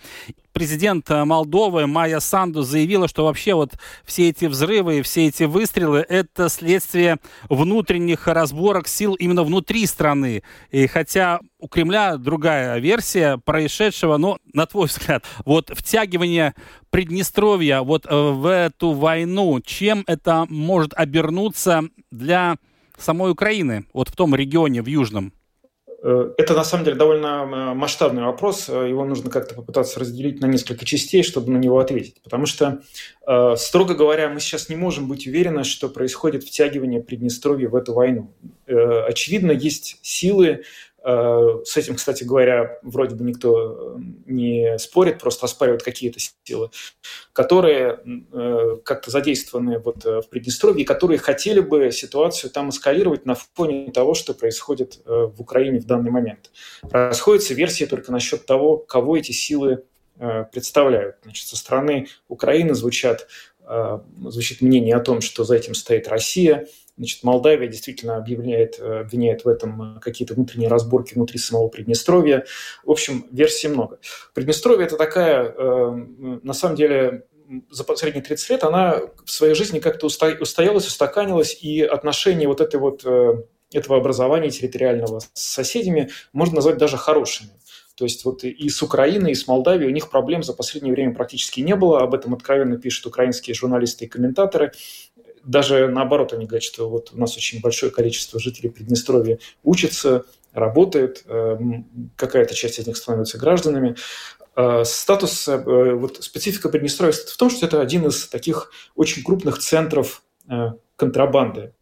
президент 0.53 1.09
э, 1.09 1.25
Молдовы 1.25 1.87
Майя 1.87 2.19
Санду 2.19 2.61
заявила, 2.61 3.07
что 3.07 3.25
вообще 3.25 3.55
вот 3.55 3.73
все 4.05 4.29
эти 4.29 4.45
взрывы 4.45 4.99
и 4.99 5.01
все 5.01 5.27
эти 5.27 5.43
выстрелы– 5.43 6.05
это 6.09 6.47
следствие 6.47 7.17
внутренних 7.49 8.27
разборок 8.27 8.87
сил 8.87 9.15
именно 9.15 9.43
внутри 9.43 9.85
страны. 9.85 10.43
И 10.71 10.87
хотя 10.87 11.39
у 11.63 11.69
Кремля 11.69 12.17
другая 12.17 12.77
версия 12.79 13.37
происшедшего, 13.37 14.17
но, 14.17 14.37
на 14.53 14.65
твой 14.65 14.87
взгляд, 14.87 15.23
вот 15.45 15.71
втягивание 15.73 16.55
Приднестровья 16.89 17.81
вот 17.81 18.05
э, 18.05 18.09
в 18.13 18.45
эту 18.45 18.91
войну, 18.91 19.61
чем 19.61 20.03
это 20.05 20.45
может 20.49 20.93
обернуться 20.93 21.83
для 22.11 22.57
самой 22.97 23.31
Украины, 23.31 23.85
вот 23.93 24.09
в 24.09 24.15
том 24.15 24.35
регионе, 24.35 24.81
в 24.81 24.87
Южном? 24.87 25.31
Э, 26.03 26.33
это 26.37 26.53
на 26.53 26.65
самом 26.65 26.83
деле 26.83 26.97
довольно 26.97 27.25
э, 27.25 27.73
масштабный 27.73 28.23
вопрос. 28.23 28.67
Его 28.67 29.05
нужно 29.05 29.31
как-то 29.31 29.55
попытаться 29.55 30.01
разделить 30.01 30.41
на 30.41 30.47
несколько 30.47 30.83
частей, 30.83 31.23
чтобы 31.23 31.49
на 31.49 31.57
него 31.57 31.79
ответить. 31.79 32.21
Потому 32.21 32.45
что, 32.45 32.81
строго 33.55 33.95
говоря, 33.95 34.27
мы 34.27 34.41
сейчас 34.41 34.67
не 34.67 34.75
можем 34.75 35.07
быть 35.07 35.27
уверены, 35.27 35.63
что 35.63 35.87
происходит 35.87 36.43
втягивание 36.43 37.01
Приднестровья 37.01 37.69
в 37.69 37.75
эту 37.75 37.93
войну. 37.93 38.33
Очевидно, 38.67 39.51
есть 39.51 39.97
силы, 40.01 40.63
с 41.05 41.75
этим, 41.75 41.95
кстати 41.95 42.23
говоря, 42.23 42.79
вроде 42.81 43.15
бы 43.15 43.25
никто 43.25 43.97
э, 43.97 44.01
не 44.25 44.77
спорит, 44.79 45.19
просто 45.19 45.45
оспаривают 45.45 45.83
какие-то 45.83 46.19
силы, 46.19 46.69
которые 47.33 47.99
э, 48.31 48.77
как-то 48.85 49.11
задействованы 49.11 49.79
вот 49.79 50.05
в 50.05 50.23
Приднестровье, 50.29 50.85
которые 50.85 51.17
хотели 51.17 51.59
бы 51.59 51.91
ситуацию 51.91 52.51
там 52.51 52.69
эскалировать 52.69 53.25
на 53.25 53.35
фоне 53.35 53.91
того, 53.91 54.13
что 54.13 54.33
происходит 54.33 55.01
в 55.05 55.41
Украине 55.41 55.79
в 55.79 55.85
данный 55.85 56.11
момент. 56.11 56.51
Расходятся 56.83 57.53
версии 57.53 57.85
только 57.85 58.11
насчет 58.11 58.45
того, 58.45 58.77
кого 58.77 59.17
эти 59.17 59.33
силы 59.33 59.83
представляют. 60.51 61.17
Значит, 61.23 61.47
со 61.47 61.57
стороны 61.57 62.07
Украины 62.27 62.75
звучат, 62.75 63.27
звучит 64.27 64.61
мнение 64.61 64.95
о 64.95 64.99
том, 64.99 65.21
что 65.21 65.43
за 65.43 65.55
этим 65.55 65.73
стоит 65.73 66.07
Россия– 66.07 66.67
Значит, 66.97 67.23
Молдавия 67.23 67.67
действительно 67.67 68.17
объявляет, 68.17 68.79
э, 68.79 68.99
обвиняет 68.99 69.45
в 69.45 69.47
этом 69.47 69.97
э, 69.97 69.99
какие-то 69.99 70.35
внутренние 70.35 70.69
разборки 70.69 71.15
внутри 71.15 71.39
самого 71.39 71.67
Приднестровья. 71.67 72.45
В 72.83 72.91
общем, 72.91 73.25
версий 73.31 73.67
много. 73.67 73.99
Приднестровье– 74.33 74.85
это 74.87 74.95
такая, 74.95 75.43
э, 75.45 75.91
на 76.43 76.53
самом 76.53 76.75
деле, 76.75 77.25
за 77.69 77.83
последние 77.83 78.23
30 78.23 78.49
лет 78.51 78.63
она 78.63 79.01
в 79.25 79.31
своей 79.31 79.53
жизни 79.53 79.79
как-то 79.79 80.07
устоялась, 80.07 80.87
устаканилась, 80.87 81.57
и 81.61 81.81
отношения 81.81 82.47
вот 82.47 82.61
этой 82.61 82.79
вот 82.79 83.05
этого 83.73 83.97
образования 83.97 84.49
территориального 84.49 85.19
с 85.19 85.29
соседями 85.33 86.09
можно 86.31 86.55
назвать 86.55 86.77
даже 86.77 86.97
хорошими. 86.97 87.51
То 87.95 88.05
есть 88.05 88.25
вот 88.25 88.43
и 88.43 88.69
с 88.69 88.81
Украиной, 88.81 89.31
и 89.31 89.35
с 89.35 89.47
Молдавией 89.47 89.89
у 89.89 89.93
них 89.93 90.09
проблем 90.09 90.41
за 90.41 90.53
последнее 90.53 90.93
время 90.93 91.13
практически 91.13 91.61
не 91.61 91.75
было. 91.75 92.01
Об 92.01 92.15
этом 92.15 92.33
откровенно 92.33 92.77
пишут 92.77 93.05
украинские 93.05 93.53
журналисты 93.53 94.05
и 94.05 94.07
комментаторы 94.07 94.71
даже 95.43 95.87
наоборот, 95.87 96.33
они 96.33 96.45
говорят, 96.45 96.63
что 96.63 96.89
вот 96.89 97.11
у 97.13 97.17
нас 97.17 97.35
очень 97.37 97.61
большое 97.61 97.91
количество 97.91 98.39
жителей 98.39 98.69
Приднестровья 98.69 99.39
учатся, 99.63 100.25
работает, 100.53 101.23
э, 101.25 101.57
какая-то 102.15 102.53
часть 102.53 102.79
из 102.79 102.87
них 102.87 102.97
становится 102.97 103.37
гражданами. 103.37 103.95
Э, 104.55 104.83
статус, 104.85 105.47
э, 105.47 105.57
вот 105.57 106.23
специфика 106.23 106.69
Приднестровья 106.69 107.13
в 107.13 107.37
том, 107.37 107.49
что 107.49 107.65
это 107.65 107.81
один 107.81 108.07
из 108.07 108.27
таких 108.27 108.71
очень 108.95 109.23
крупных 109.23 109.59
центров 109.59 110.23
контрабанды 110.97 111.73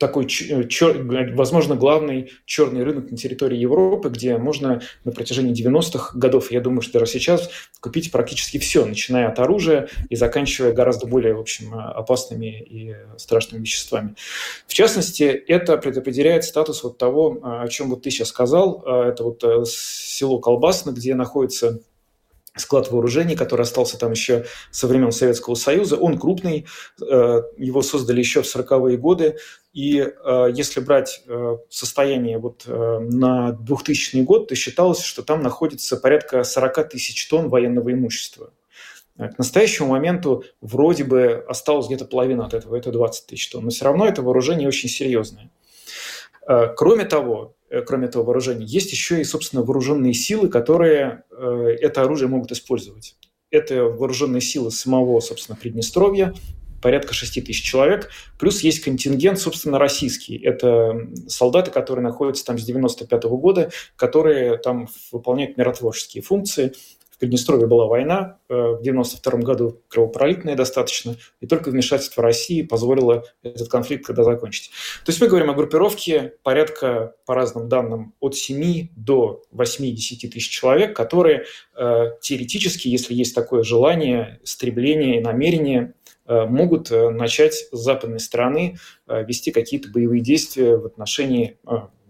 такой, 0.00 0.24
э, 0.24 0.66
чер, 0.66 1.04
возможно, 1.34 1.76
главный 1.76 2.32
черный 2.46 2.82
рынок 2.84 3.10
на 3.10 3.18
территории 3.18 3.58
Европы, 3.58 4.08
где 4.08 4.38
можно 4.38 4.80
на 5.04 5.12
протяжении 5.12 5.54
90-х 5.54 6.18
годов, 6.18 6.50
я 6.50 6.62
думаю, 6.62 6.80
что 6.80 6.98
даже 6.98 7.12
сейчас, 7.12 7.50
купить 7.80 8.10
практически 8.10 8.58
все, 8.58 8.86
начиная 8.86 9.28
от 9.28 9.38
оружия 9.38 9.90
и 10.08 10.16
заканчивая 10.16 10.72
гораздо 10.72 11.06
более, 11.06 11.34
в 11.34 11.40
общем, 11.40 11.74
опасными 11.74 12.62
и 12.62 12.96
страшными 13.18 13.60
веществами. 13.60 14.16
В 14.66 14.72
частности, 14.72 15.24
это 15.24 15.76
предопределяет 15.76 16.44
статус 16.44 16.82
вот 16.82 16.96
того, 16.96 17.38
о 17.42 17.68
чем 17.68 17.90
вот 17.90 18.02
ты 18.02 18.10
сейчас 18.10 18.28
сказал. 18.28 18.82
Это 18.82 19.22
вот 19.22 19.44
э, 19.44 19.64
село 19.66 20.38
Колбасно, 20.38 20.92
где 20.92 21.14
находится 21.14 21.80
склад 22.56 22.90
вооружений, 22.90 23.36
который 23.36 23.62
остался 23.62 23.98
там 23.98 24.12
еще 24.12 24.44
со 24.70 24.86
времен 24.86 25.12
Советского 25.12 25.54
Союза. 25.54 25.96
Он 25.96 26.18
крупный, 26.18 26.66
э, 27.00 27.42
его 27.56 27.82
создали 27.82 28.18
еще 28.18 28.42
в 28.42 28.56
40-е 28.56 28.96
годы. 28.96 29.36
И 29.72 30.00
э, 30.00 30.48
если 30.52 30.80
брать 30.80 31.22
э, 31.26 31.56
состояние 31.68 32.38
вот 32.38 32.64
на 32.66 33.52
2000 33.52 34.22
год, 34.22 34.48
то 34.48 34.54
считалось, 34.54 35.00
что 35.00 35.22
там 35.22 35.42
находится 35.42 35.96
порядка 35.96 36.42
40 36.42 36.88
тысяч 36.90 37.28
тонн 37.28 37.48
военного 37.48 37.92
имущества. 37.92 38.52
К 39.16 39.36
настоящему 39.36 39.88
моменту 39.88 40.44
вроде 40.62 41.04
бы 41.04 41.44
осталось 41.46 41.86
где-то 41.86 42.06
половина 42.06 42.46
от 42.46 42.54
этого, 42.54 42.74
это 42.74 42.90
20 42.90 43.26
тысяч 43.26 43.50
тонн. 43.50 43.64
Но 43.64 43.70
все 43.70 43.84
равно 43.84 44.06
это 44.06 44.22
вооружение 44.22 44.66
очень 44.66 44.88
серьезное. 44.88 45.50
Кроме 46.74 47.04
того, 47.04 47.54
кроме 47.86 48.06
этого 48.06 48.24
вооружения, 48.24 48.66
есть 48.66 48.92
еще 48.92 49.20
и, 49.20 49.24
собственно, 49.24 49.62
вооруженные 49.62 50.14
силы, 50.14 50.48
которые 50.48 51.24
э, 51.30 51.76
это 51.80 52.02
оружие 52.02 52.28
могут 52.28 52.52
использовать. 52.52 53.16
Это 53.50 53.84
вооруженные 53.84 54.40
силы 54.40 54.70
самого, 54.70 55.20
собственно, 55.20 55.56
Приднестровья, 55.56 56.34
порядка 56.82 57.14
6 57.14 57.44
тысяч 57.44 57.62
человек, 57.62 58.10
плюс 58.38 58.60
есть 58.60 58.80
контингент, 58.80 59.38
собственно, 59.38 59.78
российский. 59.78 60.36
Это 60.36 61.08
солдаты, 61.28 61.70
которые 61.70 62.02
находятся 62.02 62.44
там 62.44 62.58
с 62.58 62.64
95 62.64 63.24
-го 63.24 63.38
года, 63.38 63.70
которые 63.96 64.56
там 64.58 64.88
выполняют 65.12 65.56
миротворческие 65.56 66.22
функции– 66.22 66.72
Приднестровье 67.20 67.66
была 67.66 67.84
война 67.84 68.38
э, 68.48 68.54
в 68.54 68.82
92 68.82 69.40
году, 69.40 69.82
кровопролитная 69.88 70.56
достаточно, 70.56 71.16
и 71.40 71.46
только 71.46 71.68
вмешательство 71.68 72.22
России 72.22 72.62
позволило 72.62 73.24
этот 73.42 73.68
конфликт 73.68 74.06
когда 74.06 74.24
закончить. 74.24 74.70
То 75.04 75.10
есть 75.10 75.20
мы 75.20 75.28
говорим 75.28 75.50
о 75.50 75.54
группировке 75.54 76.32
порядка, 76.42 77.14
по 77.26 77.34
разным 77.34 77.68
данным, 77.68 78.14
от 78.20 78.36
7 78.36 78.88
до 78.96 79.42
8-10 79.52 80.30
тысяч 80.30 80.48
человек, 80.48 80.96
которые 80.96 81.44
э, 81.76 82.04
теоретически, 82.22 82.88
если 82.88 83.12
есть 83.12 83.34
такое 83.34 83.64
желание, 83.64 84.40
стремление 84.42 85.18
и 85.18 85.20
намерение, 85.20 85.92
э, 86.26 86.46
могут 86.46 86.90
начать 86.90 87.52
с 87.70 87.78
западной 87.78 88.20
стороны 88.20 88.78
вести 89.06 89.50
какие-то 89.50 89.90
боевые 89.90 90.22
действия 90.22 90.78
в 90.78 90.86
отношении 90.86 91.58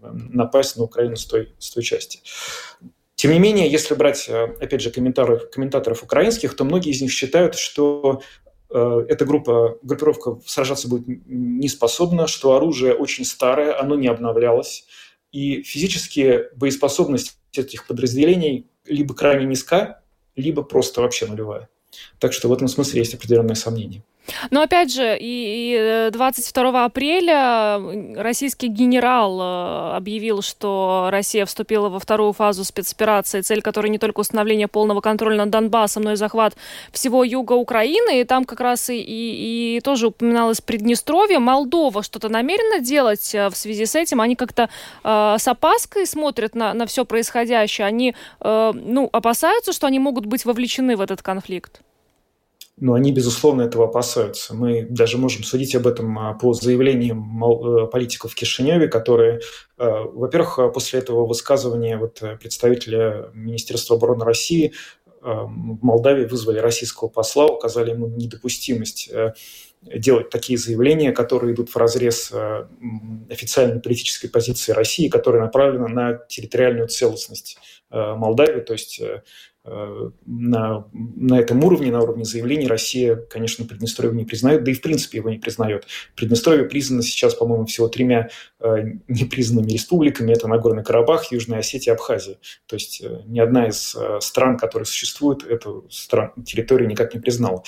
напасть 0.01 0.77
на 0.77 0.85
Украину 0.85 1.17
с 1.17 1.27
той, 1.27 1.53
с 1.59 1.71
той 1.73 1.83
части. 1.83 2.21
Тем 3.21 3.33
не 3.33 3.39
менее, 3.39 3.71
если 3.71 3.93
брать, 3.93 4.31
э, 4.31 4.45
опять 4.63 4.81
же, 4.81 4.91
комментаторов, 4.91 5.51
комментаторов 5.51 6.03
украинских, 6.03 6.57
то 6.57 6.65
многие 6.65 6.93
из 6.93 7.03
них 7.03 7.13
считают, 7.13 7.55
что 7.55 8.23
э, 8.71 9.05
эта 9.11 9.27
группа, 9.27 9.77
группировка 9.83 10.41
сражаться 10.47 10.89
будет 10.89 11.05
не 11.27 11.69
способна, 11.69 12.27
что 12.27 12.55
оружие 12.57 12.95
очень 12.95 13.27
старое, 13.27 13.79
оно 13.79 13.95
не 13.95 14.09
обновлялось, 14.09 14.87
и 15.33 15.63
физически 15.63 16.45
боеспособность 16.57 17.37
этих 17.55 17.87
подразделений 17.87 18.71
либо 18.87 19.15
крайне 19.15 19.45
низка, 19.45 20.01
либо 20.35 20.63
просто 20.63 21.03
вообще 21.03 21.27
нулевая. 21.27 21.69
Так 22.21 22.33
что 22.33 22.49
в 22.49 22.55
этом 22.55 22.69
смысле 22.69 23.01
есть 23.01 23.13
определенные 23.13 23.55
сомнения. 23.55 24.03
Но 24.51 24.63
опять 24.63 24.93
же, 24.93 25.17
и 25.21 26.09
22 26.13 26.71
э, 26.71 26.85
апреля 26.85 27.81
российский 28.17 28.69
генерал 28.69 29.41
э, 29.41 29.97
объявил, 29.97 30.43
что 30.43 31.09
Россия 31.11 31.47
вступила 31.47 31.89
во 31.89 31.99
вторую 31.99 32.33
фазу 32.33 32.65
спецоперации, 32.65 33.41
цель 33.41 33.63
которой 33.63 33.89
не 33.89 33.99
только 33.99 34.21
установление 34.21 34.69
полного 34.69 35.01
контроля 35.01 35.37
над 35.37 35.51
Донбассом, 35.51 36.05
но 36.05 36.13
и 36.13 36.17
захват 36.17 36.55
всего 36.93 37.25
юга 37.25 37.55
Украины. 37.55 38.21
И 38.21 38.25
там 38.25 38.45
как 38.45 38.61
раз 38.61 38.91
и, 38.91 39.01
и, 39.01 39.77
и 39.77 39.81
тоже 39.81 40.09
упоминалось 40.09 40.61
Приднестровье. 40.61 41.39
Молдова 41.39 42.03
что-то 42.03 42.29
намерена 42.29 42.81
делать 42.81 43.35
э, 43.35 43.49
в 43.49 43.57
связи 43.57 43.87
с 43.87 43.95
этим. 43.95 44.21
Они 44.21 44.37
как-то 44.37 44.69
э, 45.03 45.37
с 45.39 45.49
опаской 45.49 46.07
смотрят 46.07 46.55
на, 46.55 46.75
на 46.75 46.87
все 46.87 47.05
происходящее. 47.05 47.87
Они 47.87 48.15
э, 48.41 48.73
ну, 48.75 49.09
опасаются, 49.13 49.73
что 49.73 49.87
они 49.87 49.99
могут 49.99 50.27
быть 50.27 50.45
вовлечены 50.45 50.97
в 50.97 51.01
этот 51.01 51.23
конфликт. 51.23 51.83
Но 52.77 52.95
они, 52.95 53.13
безусловно, 53.13 53.63
этого 53.63 53.85
опасаются. 53.85 54.55
Мы 54.55 54.87
даже 54.89 55.19
можем 55.19 55.45
судить 55.45 55.75
об 55.75 55.87
этом 55.87 56.19
а, 56.19 56.35
по 56.35 56.55
заявлениям 56.55 57.45
э, 57.45 57.87
политиков 57.87 58.33
в 58.33 58.35
Кишиневе, 58.35 58.89
которые, 58.89 59.41
э, 59.79 59.87
во-первых, 59.87 60.73
после 60.73 61.01
этого 61.01 61.27
высказывания 61.27 61.99
вот 61.99 62.23
э, 62.23 62.37
представителя 62.37 63.31
Министерства 63.35 63.97
обороны 63.97 64.25
России 64.25 64.73
в 65.23 65.79
Молдавии 65.83 66.25
вызвали 66.25 66.61
российского 66.61 67.09
посла, 67.09 67.47
указали 67.47 67.91
ему 67.91 68.07
недопустимость 68.07 69.13
делать 69.83 70.31
такие 70.31 70.59
заявления, 70.59 71.13
которые 71.13 71.55
идут 71.55 71.69
в 71.69 71.77
разрез 71.77 72.33
официальной 73.29 73.83
политической 73.83 74.29
позиции 74.29 74.73
России, 74.73 75.09
которая 75.09 75.43
направлена 75.43 75.89
на 75.89 76.15
территориальную 76.15 76.89
целостность 76.89 77.59
Молдавии, 77.91 78.61
то 78.61 78.73
есть 78.73 79.03
Э, 79.11 79.21
на, 79.65 80.89
на 80.93 81.39
этом 81.39 81.63
уровне, 81.65 81.93
на 81.93 82.01
уровне 82.01 82.25
заявлений 82.25 82.67
Россия, 82.67 83.17
конечно, 83.17 83.67
Приднестровье 83.67 84.17
не 84.17 84.25
признает, 84.25 84.65
да 84.65 84.71
и 84.71 84.75
в 84.75 84.81
принципе 84.81 85.19
его 85.19 85.31
не 85.31 85.39
признает. 85.39 85.87
Приднестровье 86.17 86.65
признано 86.65 87.03
сейчас, 87.03 87.35
по-моему, 87.35 87.67
всего 87.67 87.89
тремя 87.89 88.31
э, 88.59 88.85
непризнанными 89.09 89.71
республиками. 89.71 90.33
Это 90.33 90.49
Нагорный 90.49 90.83
Карабах, 90.83 91.31
Южная 91.31 91.59
Осетия, 91.59 91.93
Абхазия. 91.93 92.39
То 92.67 92.77
есть 92.77 93.03
э, 93.03 93.23
ни 93.27 93.39
одна 93.39 93.69
из 93.69 93.95
э, 93.95 94.19
стран, 94.21 94.57
которые 94.57 94.87
существуют, 94.87 95.45
эту 95.45 95.87
стран, 95.91 96.33
территорию 96.45 96.89
никак 96.89 97.15
не 97.15 97.21
признала. 97.21 97.63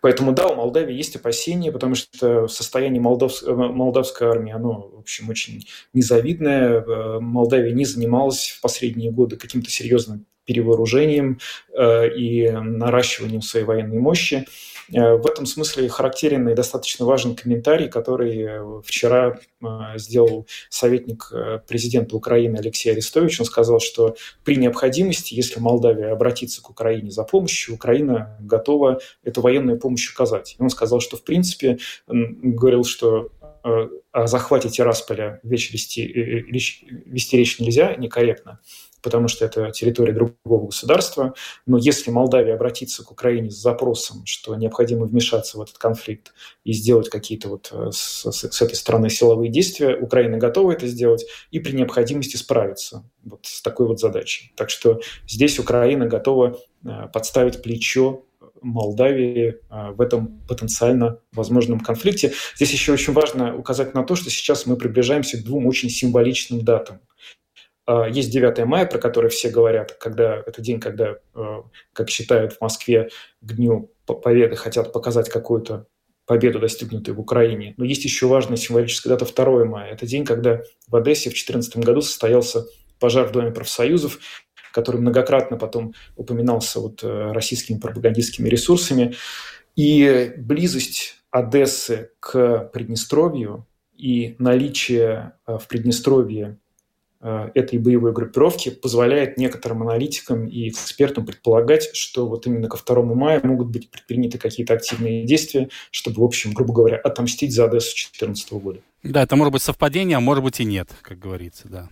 Поэтому 0.00 0.32
да, 0.32 0.48
у 0.48 0.54
Молдавии 0.54 0.94
есть 0.94 1.16
опасения, 1.16 1.70
потому 1.70 1.94
что 1.94 2.48
состояние 2.48 3.02
молдов, 3.02 3.42
э, 3.42 3.52
молдавской 3.52 4.28
армии, 4.28 4.52
оно, 4.52 4.88
в 4.94 4.98
общем, 5.00 5.28
очень 5.28 5.66
незавидное. 5.92 6.80
Э, 6.80 7.20
Молдавия 7.20 7.72
не 7.72 7.84
занималась 7.84 8.48
в 8.48 8.60
последние 8.60 9.10
годы 9.10 9.36
каким-то 9.36 9.70
серьезным 9.70 10.26
перевооружением 10.44 11.38
э, 11.76 12.14
и 12.14 12.50
наращиванием 12.50 13.42
своей 13.42 13.64
военной 13.64 13.98
мощи. 13.98 14.46
Э, 14.92 15.14
в 15.14 15.26
этом 15.26 15.46
смысле 15.46 15.88
характерен 15.88 16.48
и 16.48 16.54
достаточно 16.54 17.06
важен 17.06 17.34
комментарий, 17.34 17.88
который 17.88 18.42
э, 18.42 18.82
вчера 18.84 19.38
сделал 19.96 20.46
советник 20.68 21.32
президента 21.66 22.16
Украины 22.16 22.58
Алексей 22.58 22.90
Арестович. 22.90 23.40
Он 23.40 23.46
сказал, 23.46 23.80
что 23.80 24.14
при 24.44 24.56
необходимости, 24.56 25.32
если 25.32 25.58
Молдавия 25.58 26.12
обратится 26.12 26.60
к 26.60 26.68
Украине 26.68 27.10
за 27.10 27.24
помощью, 27.24 27.76
Украина 27.76 28.36
готова 28.40 29.00
эту 29.22 29.40
военную 29.40 29.78
помощь 29.78 30.12
оказать. 30.12 30.56
И 30.58 30.62
он 30.62 30.68
сказал, 30.68 31.00
что 31.00 31.16
в 31.16 31.24
принципе, 31.24 31.78
говорил, 32.06 32.84
что 32.84 33.30
о 34.12 34.26
захвате 34.26 34.68
Тирасполя 34.68 35.40
вещь 35.42 35.72
вести, 35.72 36.06
вести 36.06 37.38
речь 37.38 37.58
нельзя, 37.58 37.94
некорректно 37.96 38.60
потому 39.04 39.28
что 39.28 39.44
это 39.44 39.70
территория 39.70 40.14
другого 40.14 40.66
государства. 40.66 41.34
Но 41.66 41.76
если 41.76 42.10
Молдавия 42.10 42.54
обратится 42.54 43.04
к 43.04 43.12
Украине 43.12 43.50
с 43.50 43.54
запросом, 43.54 44.24
что 44.24 44.56
необходимо 44.56 45.04
вмешаться 45.04 45.58
в 45.58 45.62
этот 45.62 45.76
конфликт 45.76 46.32
и 46.64 46.72
сделать 46.72 47.10
какие-то 47.10 47.50
вот 47.50 47.68
э, 47.70 47.90
с, 47.92 48.24
с 48.32 48.62
этой 48.62 48.74
стороны 48.74 49.10
силовые 49.10 49.50
действия, 49.50 49.94
Украина 49.94 50.38
готова 50.38 50.72
это 50.72 50.86
сделать 50.86 51.26
и 51.50 51.60
при 51.60 51.72
необходимости 51.72 52.36
справиться 52.36 53.04
вот 53.22 53.44
с 53.44 53.60
такой 53.60 53.86
вот 53.86 54.00
задачей. 54.00 54.52
Так 54.56 54.70
что 54.70 55.00
здесь 55.28 55.58
Украина 55.58 56.06
готова 56.06 56.58
э, 56.84 57.08
подставить 57.12 57.62
плечо 57.62 58.24
Молдавии 58.62 59.56
э, 59.70 59.90
в 59.90 60.00
этом 60.00 60.40
потенциально 60.48 61.18
возможном 61.32 61.80
конфликте. 61.80 62.32
Здесь 62.56 62.72
еще 62.72 62.94
очень 62.94 63.12
важно 63.12 63.54
указать 63.54 63.92
на 63.92 64.02
то, 64.02 64.16
что 64.16 64.30
сейчас 64.30 64.64
мы 64.64 64.76
приближаемся 64.76 65.36
к 65.36 65.44
двум 65.44 65.66
очень 65.66 65.90
символичным 65.90 66.64
датам. 66.64 67.00
А, 67.86 68.08
есть 68.08 68.30
9 68.30 68.64
мая, 68.64 68.86
про 68.86 68.98
который 68.98 69.30
все 69.30 69.50
говорят, 69.50 69.92
когда 69.92 70.42
это 70.46 70.62
день, 70.62 70.80
когда, 70.80 71.16
э, 71.34 71.62
как 71.92 72.08
считают 72.10 72.54
в 72.54 72.60
Москве, 72.60 73.10
к 73.40 73.52
Дню 73.52 73.90
Победы 74.06 74.56
хотят 74.56 74.92
показать 74.92 75.28
какую-то 75.28 75.86
победу, 76.26 76.58
достигнутую 76.58 77.14
в 77.16 77.20
Украине. 77.20 77.74
Но 77.76 77.84
есть 77.84 78.04
еще 78.04 78.26
важная 78.26 78.56
символическая 78.56 79.14
дата 79.14 79.30
2 79.30 79.64
мая. 79.66 79.92
Это 79.92 80.06
день, 80.06 80.24
когда 80.24 80.62
в 80.88 80.96
Одессе 80.96 81.28
в 81.28 81.34
2014 81.34 81.76
году 81.78 82.00
состоялся 82.00 82.64
пожар 82.98 83.26
в 83.28 83.32
Доме 83.32 83.50
профсоюзов, 83.50 84.18
который 84.72 85.00
многократно 85.00 85.58
потом 85.58 85.94
упоминался 86.16 86.80
вот 86.80 87.04
э, 87.04 87.32
российскими 87.32 87.78
пропагандистскими 87.78 88.48
ресурсами. 88.48 89.14
И 89.76 90.32
близость 90.38 91.16
Одессы 91.30 92.12
к 92.20 92.70
Приднестровью 92.72 93.66
и 93.94 94.36
наличие 94.38 95.32
э, 95.46 95.58
в 95.58 95.68
Приднестровье 95.68 96.58
Э, 96.58 96.63
этой 97.24 97.78
боевой 97.78 98.12
группировки 98.12 98.70
позволяет 98.70 99.38
некоторым 99.38 99.82
аналитикам 99.82 100.46
и 100.46 100.68
экспертам 100.68 101.24
предполагать, 101.24 101.94
что 101.94 102.28
вот 102.28 102.46
именно 102.46 102.68
ко 102.68 102.76
2 102.76 103.02
мая 103.02 103.40
могут 103.42 103.68
быть 103.68 103.88
предприняты 103.88 104.38
какие-то 104.38 104.74
активные 104.74 105.24
действия, 105.24 105.70
чтобы, 105.90 106.20
в 106.20 106.24
общем, 106.24 106.52
грубо 106.52 106.74
говоря, 106.74 106.96
отомстить 106.96 107.54
за 107.54 107.64
Одессу 107.64 107.94
2014 107.94 108.52
года. 108.52 108.80
Да, 109.02 109.22
это 109.22 109.36
может 109.36 109.52
быть 109.52 109.62
совпадение, 109.62 110.16
а 110.18 110.20
может 110.20 110.44
быть 110.44 110.60
и 110.60 110.64
нет, 110.64 110.88
как 111.02 111.18
говорится, 111.18 111.68
да. 111.68 111.88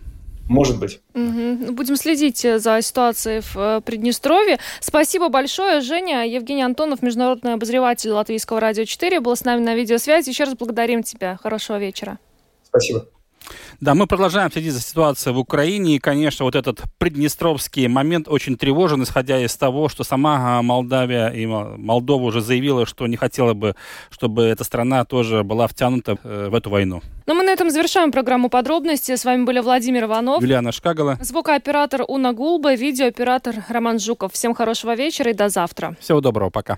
Может 0.47 0.77
быть. 0.79 0.99
Угу. 1.13 1.71
Будем 1.71 1.95
следить 1.95 2.43
э, 2.43 2.59
за 2.59 2.81
ситуацией 2.81 3.39
в 3.39 3.55
э, 3.55 3.81
Приднестровье. 3.81 4.59
Спасибо 4.81 5.29
большое, 5.29 5.79
Женя. 5.79 6.27
Евгений 6.27 6.63
Антонов, 6.63 7.01
международный 7.01 7.53
обозреватель 7.53 8.11
Латвийского 8.11 8.59
радио 8.59 8.83
4, 8.83 9.21
был 9.21 9.35
с 9.35 9.45
нами 9.45 9.61
на 9.61 9.73
видеосвязи. 9.73 10.29
Еще 10.29 10.43
раз 10.43 10.55
благодарим 10.55 11.01
тебя. 11.01 11.39
Хорошего 11.41 11.79
вечера. 11.79 12.19
Спасибо. 12.63 13.07
Да, 13.79 13.95
мы 13.95 14.07
продолжаем 14.07 14.51
следить 14.51 14.73
за 14.73 14.81
ситуацией 14.81 15.33
в 15.35 15.39
Украине. 15.39 15.95
И, 15.95 15.99
конечно, 15.99 16.45
вот 16.45 16.55
этот 16.55 16.81
приднестровский 16.97 17.87
момент 17.87 18.27
очень 18.27 18.57
тревожен, 18.57 19.03
исходя 19.03 19.39
из 19.39 19.55
того, 19.55 19.89
что 19.89 20.03
сама 20.03 20.59
а, 20.59 20.61
Молдавия 20.61 21.29
и 21.29 21.45
Молдова 21.45 22.23
уже 22.23 22.41
заявила, 22.41 22.85
что 22.85 23.07
не 23.07 23.17
хотела 23.17 23.53
бы, 23.53 23.75
чтобы 24.09 24.43
эта 24.43 24.63
страна 24.63 25.05
тоже 25.05 25.43
была 25.43 25.67
втянута 25.67 26.17
э, 26.23 26.47
в 26.49 26.55
эту 26.55 26.69
войну. 26.69 27.01
Ну, 27.25 27.33
мы 27.35 27.43
на 27.43 27.51
этом 27.51 27.69
завершаем 27.69 28.11
программу 28.11 28.49
подробности. 28.49 29.15
С 29.15 29.25
вами 29.25 29.43
были 29.43 29.59
Владимир 29.59 30.05
Иванов, 30.05 30.41
Юлиана 30.41 30.71
Шкагала, 30.71 31.17
звукооператор 31.21 32.03
Уна 32.07 32.33
Гулба, 32.33 32.75
видеооператор 32.75 33.55
Роман 33.69 33.99
Жуков. 33.99 34.33
Всем 34.33 34.53
хорошего 34.53 34.95
вечера 34.95 35.31
и 35.31 35.33
до 35.33 35.49
завтра. 35.49 35.95
Всего 35.99 36.21
доброго, 36.21 36.49
пока. 36.49 36.77